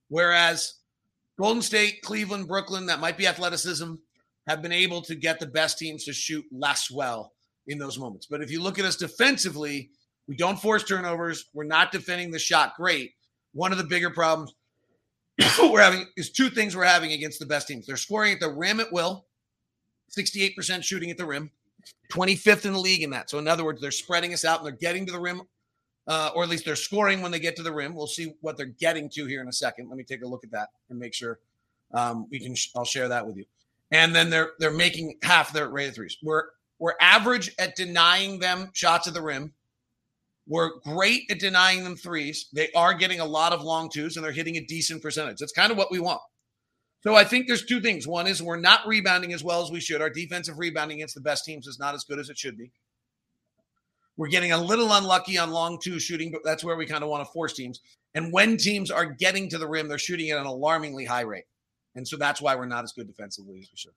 Whereas 0.10 0.75
Golden 1.39 1.62
State, 1.62 2.01
Cleveland, 2.04 2.47
Brooklyn, 2.47 2.86
that 2.88 2.99
might 2.99 3.17
be 3.17 3.28
athleticism, 3.28 3.95
have 4.47 4.62
been 4.62 4.71
able 4.71 5.01
to 5.01 5.15
get 5.15 5.39
the 5.39 5.47
best 5.47 5.78
teams 5.78 6.06
to 6.06 6.13
shoot 6.13 6.45
less 6.51 6.91
well 6.91 7.34
in 7.67 7.78
those 7.78 7.97
moments. 7.97 8.28
But 8.28 8.41
if 8.41 8.51
you 8.51 8.62
look 8.62 8.78
at 8.78 8.86
us 8.86 8.95
defensively, 8.95 9.89
we 10.28 10.36
don't 10.36 10.60
force 10.60 10.84
turnovers. 10.84 11.46
We're 11.54 11.66
not 11.66 11.92
defending 11.92 12.32
the 12.32 12.40
shot 12.40 12.76
great. 12.76 13.14
One 13.54 13.72
of 13.72 13.78
the 13.78 13.84
bigger 13.84 14.10
problems 14.10 14.54
we're 15.60 15.82
having 15.82 16.08
is 16.16 16.32
two 16.32 16.50
things 16.50 16.76
we're 16.76 16.86
having 16.86 17.12
against 17.12 17.40
the 17.40 17.46
best 17.46 17.68
teams. 17.68 17.86
They're 17.86 17.98
scoring 17.98 18.34
at 18.34 18.40
the 18.40 18.50
rim 18.50 18.80
at 18.80 18.92
will, 18.92 19.26
68% 20.18 20.84
shooting 20.84 21.12
at 21.12 21.18
the 21.18 21.26
rim, 21.26 21.52
25th 22.12 22.66
in 22.66 22.74
the 22.74 22.80
league 22.80 23.04
in 23.04 23.10
that. 23.12 23.30
So, 23.30 23.38
in 23.38 23.48
other 23.48 23.66
words, 23.66 23.82
they're 23.82 23.92
spreading 23.92 24.34
us 24.34 24.46
out 24.46 24.60
and 24.60 24.66
they're 24.66 24.74
getting 24.74 25.06
to 25.08 25.12
the 25.12 25.20
rim, 25.20 25.42
uh, 26.08 26.32
or 26.36 26.44
at 26.44 26.50
least 26.50 26.66
they're 26.66 26.76
scoring 26.76 27.22
when 27.22 27.32
they 27.32 27.40
get 27.40 27.56
to 27.58 27.64
the 27.64 27.74
rim. 27.74 27.96
We'll 27.96 28.08
see 28.08 28.36
what 28.42 28.56
they're 28.58 28.66
getting 28.68 29.10
to 29.10 29.26
here 29.26 29.42
in 29.42 29.48
a 29.48 29.54
second. 29.54 29.90
Let 29.90 29.98
me 29.98 30.04
take 30.04 30.24
a 30.24 30.28
look 30.28 30.44
at 30.44 30.52
that 30.52 30.70
and 30.90 30.98
make 30.98 31.14
sure 31.14 31.40
um, 31.94 32.28
we 32.30 32.40
can. 32.40 32.56
Sh- 32.56 32.70
I'll 32.76 32.86
share 32.86 33.10
that 33.10 33.26
with 33.26 33.38
you. 33.38 33.46
And 33.92 34.16
then 34.16 34.30
they're 34.30 34.52
they're 34.60 34.72
making 34.72 35.18
half 35.22 35.54
their 35.54 35.70
rate 35.70 35.90
of 35.90 35.96
threes. 35.96 36.18
We're 36.24 36.46
we're 36.80 36.96
average 37.00 37.54
at 37.60 37.76
denying 37.76 38.40
them 38.40 38.70
shots 38.74 39.08
at 39.08 39.14
the 39.14 39.22
rim. 39.22 39.54
We're 40.47 40.79
great 40.84 41.23
at 41.31 41.39
denying 41.39 41.84
them 41.84 41.95
threes. 41.95 42.47
They 42.53 42.71
are 42.73 42.93
getting 42.93 43.19
a 43.19 43.25
lot 43.25 43.51
of 43.51 43.63
long 43.63 43.89
twos 43.89 44.15
and 44.15 44.23
they're 44.23 44.31
hitting 44.31 44.58
a 44.58 44.65
decent 44.65 45.01
percentage. 45.01 45.38
That's 45.39 45.51
kind 45.51 45.71
of 45.71 45.77
what 45.77 45.91
we 45.91 45.99
want. 45.99 46.21
So 47.01 47.15
I 47.15 47.23
think 47.23 47.47
there's 47.47 47.65
two 47.65 47.81
things. 47.81 48.08
One 48.08 48.27
is 48.27 48.41
we're 48.41 48.55
not 48.58 48.88
rebounding 48.88 49.34
as 49.34 49.43
well 49.43 49.62
as 49.63 49.71
we 49.71 49.79
should. 49.79 50.01
Our 50.01 50.10
defensive 50.10 50.58
rebounding 50.58 50.97
against 50.97 51.15
the 51.15 51.21
best 51.21 51.45
teams 51.45 51.67
is 51.67 51.79
not 51.79 51.93
as 51.93 52.03
good 52.03 52.19
as 52.19 52.29
it 52.29 52.38
should 52.38 52.58
be. 52.58 52.71
We're 54.17 54.29
getting 54.29 54.53
a 54.53 54.58
little 54.58 54.91
unlucky 54.93 55.38
on 55.38 55.51
long 55.51 55.79
two 55.79 55.99
shooting, 55.99 56.31
but 56.31 56.41
that's 56.43 56.63
where 56.63 56.75
we 56.75 56.86
kind 56.86 57.03
of 57.03 57.10
want 57.10 57.25
to 57.25 57.31
force 57.31 57.53
teams. 57.53 57.81
And 58.13 58.31
when 58.31 58.58
teams 58.58 58.89
are 58.89 59.05
getting 59.05 59.49
to 59.49 59.58
the 59.58 59.67
rim, 59.67 59.88
they're 59.88 59.97
shooting 59.97 60.29
at 60.31 60.39
an 60.39 60.45
alarmingly 60.45 61.05
high 61.05 61.21
rate. 61.21 61.43
And 61.95 62.08
so 62.08 62.17
that's 62.17 62.41
why 62.41 62.55
we're 62.55 62.65
not 62.65 62.84
as 62.84 62.93
good 62.93 63.08
defensively 63.08 63.60
as 63.60 63.69
we 63.71 63.77
should. 63.77 63.91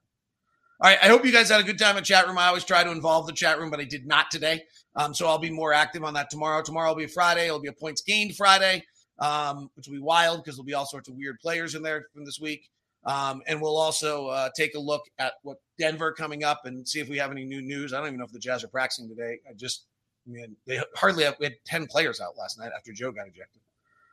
All 0.81 0.91
right. 0.91 0.99
I 1.03 1.07
hope 1.07 1.25
you 1.25 1.33
guys 1.33 1.51
had 1.51 1.61
a 1.61 1.65
good 1.65 1.79
time 1.79 1.97
in 1.97 2.05
chat 2.05 2.27
room. 2.27 2.39
I 2.39 2.47
always 2.47 2.65
try 2.65 2.85
to 2.85 2.91
involve 2.91 3.27
the 3.27 3.33
chat 3.33 3.59
room, 3.59 3.71
but 3.71 3.81
I 3.81 3.85
did 3.85 4.07
not 4.07 4.31
today. 4.31 4.65
Um, 4.97 5.15
so 5.15 5.27
I'll 5.27 5.39
be 5.39 5.51
more 5.51 5.73
active 5.73 6.05
on 6.05 6.15
that 6.15 6.31
tomorrow. 6.31 6.63
Tomorrow 6.63 6.91
will 6.91 6.97
be 6.97 7.05
a 7.05 7.09
Friday. 7.09 7.47
It'll 7.47 7.61
be 7.61 7.69
a 7.69 7.73
points 7.73 8.03
gained 8.03 8.37
Friday, 8.37 8.85
um, 9.19 9.71
which 9.75 9.87
will 9.87 9.95
be 9.95 10.01
wild 10.01 10.43
because 10.43 10.57
there'll 10.57 10.67
be 10.67 10.75
all 10.75 10.87
sorts 10.87 11.09
of 11.09 11.15
weird 11.15 11.39
players 11.41 11.75
in 11.75 11.83
there 11.83 12.07
from 12.13 12.25
this 12.25 12.41
week. 12.41 12.69
Um, 13.05 13.43
and 13.47 13.61
we'll 13.61 13.77
also 13.77 14.27
uh, 14.27 14.51
take 14.57 14.75
a 14.75 14.79
look 14.79 15.03
at 15.19 15.35
what 15.43 15.59
Denver 15.79 16.13
coming 16.13 16.45
up 16.45 16.63
and 16.65 16.87
see 16.87 17.01
if 17.01 17.09
we 17.09 17.17
have 17.19 17.31
any 17.31 17.45
new 17.45 17.63
news. 17.63 17.93
I 17.93 17.99
don't 17.99 18.09
even 18.09 18.19
know 18.19 18.25
if 18.25 18.33
the 18.33 18.39
Jazz 18.39 18.65
are 18.65 18.69
practicing 18.69 19.09
today. 19.09 19.39
I 19.49 19.55
just, 19.55 19.87
I 20.27 20.33
mean, 20.33 20.57
they 20.67 20.81
hardly 20.97 21.25
have, 21.25 21.37
we 21.39 21.47
had 21.47 21.55
10 21.65 21.87
players 21.87 22.21
out 22.21 22.37
last 22.37 22.59
night 22.59 22.71
after 22.77 22.93
Joe 22.93 23.13
got 23.13 23.29
ejected. 23.29 23.63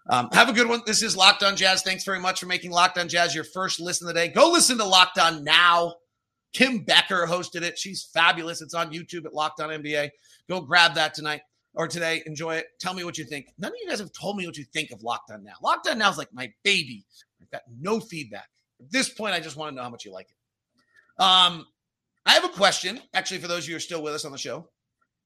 Um, 0.07 0.29
have 0.33 0.49
a 0.49 0.53
good 0.53 0.67
one. 0.67 0.81
This 0.85 1.01
is 1.01 1.17
Locked 1.17 1.41
On 1.41 1.55
Jazz. 1.55 1.81
Thanks 1.81 2.03
very 2.03 2.19
much 2.19 2.39
for 2.39 2.45
making 2.45 2.71
Locked 2.71 2.99
On 2.99 3.09
Jazz 3.09 3.33
your 3.33 3.43
first 3.43 3.79
listen 3.79 4.07
of 4.07 4.13
the 4.13 4.19
day. 4.19 4.27
Go 4.27 4.51
listen 4.51 4.77
to 4.77 4.85
Locked 4.85 5.17
On 5.17 5.43
now. 5.43 5.95
Kim 6.55 6.79
Becker 6.79 7.27
hosted 7.27 7.63
it. 7.63 7.77
She's 7.77 8.09
fabulous. 8.13 8.61
It's 8.61 8.73
on 8.73 8.93
YouTube 8.93 9.25
at 9.25 9.33
Locked 9.33 9.59
On 9.59 9.69
NBA. 9.69 10.09
Go 10.47 10.61
grab 10.61 10.95
that 10.95 11.13
tonight 11.13 11.41
or 11.73 11.85
today. 11.85 12.23
Enjoy 12.25 12.55
it. 12.55 12.67
Tell 12.79 12.93
me 12.93 13.03
what 13.03 13.17
you 13.17 13.25
think. 13.25 13.47
None 13.57 13.71
of 13.71 13.77
you 13.81 13.89
guys 13.89 13.99
have 13.99 14.13
told 14.13 14.37
me 14.37 14.45
what 14.45 14.55
you 14.55 14.63
think 14.63 14.91
of 14.91 15.03
Locked 15.03 15.31
On 15.31 15.43
Now. 15.43 15.55
Locked 15.61 15.89
On 15.89 15.97
Now 15.97 16.09
is 16.09 16.17
like 16.17 16.33
my 16.33 16.49
baby. 16.63 17.03
I've 17.41 17.51
got 17.51 17.63
no 17.77 17.99
feedback. 17.99 18.47
At 18.79 18.89
this 18.89 19.09
point, 19.09 19.33
I 19.33 19.41
just 19.41 19.57
want 19.57 19.71
to 19.71 19.75
know 19.75 19.83
how 19.83 19.89
much 19.89 20.05
you 20.05 20.13
like 20.13 20.29
it. 20.29 21.21
Um, 21.21 21.65
I 22.25 22.31
have 22.31 22.45
a 22.45 22.49
question, 22.49 23.01
actually, 23.13 23.41
for 23.41 23.49
those 23.49 23.63
of 23.63 23.67
you 23.67 23.73
who 23.73 23.77
are 23.77 23.81
still 23.81 24.01
with 24.01 24.13
us 24.13 24.23
on 24.23 24.31
the 24.31 24.37
show. 24.37 24.69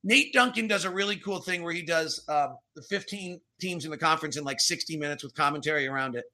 Nate 0.03 0.33
Duncan 0.33 0.67
does 0.67 0.85
a 0.85 0.89
really 0.89 1.17
cool 1.17 1.41
thing 1.41 1.61
where 1.61 1.73
he 1.73 1.83
does 1.83 2.23
uh, 2.27 2.49
the 2.75 2.81
15 2.81 3.39
teams 3.61 3.85
in 3.85 3.91
the 3.91 3.97
conference 3.97 4.35
in 4.35 4.43
like 4.43 4.59
60 4.59 4.97
minutes 4.97 5.23
with 5.23 5.35
commentary 5.35 5.87
around 5.87 6.15
it. 6.15 6.25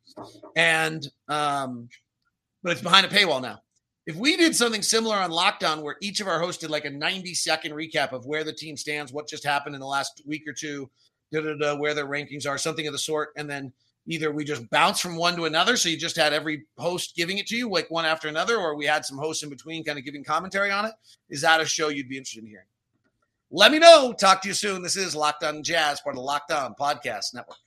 And, 0.56 1.06
um, 1.28 1.90
but 2.64 2.72
it's 2.72 2.82
behind 2.82 3.06
a 3.06 3.10
paywall 3.10 3.42
now. 3.42 3.60
If 4.06 4.16
we 4.16 4.38
did 4.38 4.56
something 4.56 4.84
similar 4.84 5.16
on 5.16 5.32
Locked 5.32 5.64
On 5.64 5.82
where 5.82 5.98
each 6.00 6.22
of 6.22 6.28
our 6.28 6.40
hosts 6.40 6.62
did 6.62 6.70
like 6.70 6.86
a 6.86 6.90
90 6.90 7.34
second 7.34 7.72
recap 7.72 8.12
of 8.12 8.26
where 8.28 8.44
the 8.44 8.54
team 8.54 8.78
stands, 8.78 9.12
what 9.12 9.28
just 9.28 9.44
happened 9.44 9.74
in 9.74 9.82
the 9.82 9.88
last 9.88 10.22
week 10.28 10.48
or 10.48 10.54
two, 10.54 10.90
da, 11.32 11.42
da, 11.42 11.56
da, 11.56 11.76
where 11.76 11.96
their 11.96 12.06
rankings 12.06 12.48
are, 12.48 12.58
something 12.58 12.86
of 12.86 12.94
the 12.94 13.00
sort, 13.00 13.30
and 13.36 13.50
then 13.50 13.74
either 14.06 14.32
we 14.32 14.44
just 14.44 14.70
bounce 14.70 15.00
from 15.00 15.16
one 15.16 15.36
to 15.36 15.46
another. 15.46 15.76
So 15.76 15.90
you 15.90 15.98
just 15.98 16.16
had 16.16 16.34
every 16.34 16.66
host 16.78 17.16
giving 17.16 17.40
it 17.40 17.48
to 17.48 17.56
you, 17.56 17.68
like 17.68 17.90
one 17.90 18.06
after 18.06 18.28
another, 18.28 18.58
or 18.58 18.76
we 18.76 18.86
had 18.86 19.06
some 19.06 19.18
hosts 19.18 19.42
in 19.42 19.50
between 19.50 19.84
kind 19.84 19.98
of 19.98 20.06
giving 20.06 20.24
commentary 20.24 20.70
on 20.70 20.86
it. 20.86 20.94
Is 21.30 21.42
that 21.42 21.62
a 21.62 21.66
show 21.66 21.90
you'd 21.90 22.10
be 22.10 22.18
interested 22.18 22.44
in 22.44 22.50
hearing? 22.50 22.68
Let 23.50 23.72
me 23.72 23.80
know. 23.80 24.14
Talk 24.14 24.42
to 24.44 24.48
you 24.48 24.54
soon. 24.54 24.84
This 24.84 24.98
is 24.98 25.16
Locked 25.16 25.44
On 25.44 25.64
Jazz, 25.64 26.02
part 26.02 26.16
of 26.16 26.18
the 26.18 26.24
Locked 26.24 26.52
On 26.52 26.76
Podcast 26.76 27.34
Network. 27.34 27.58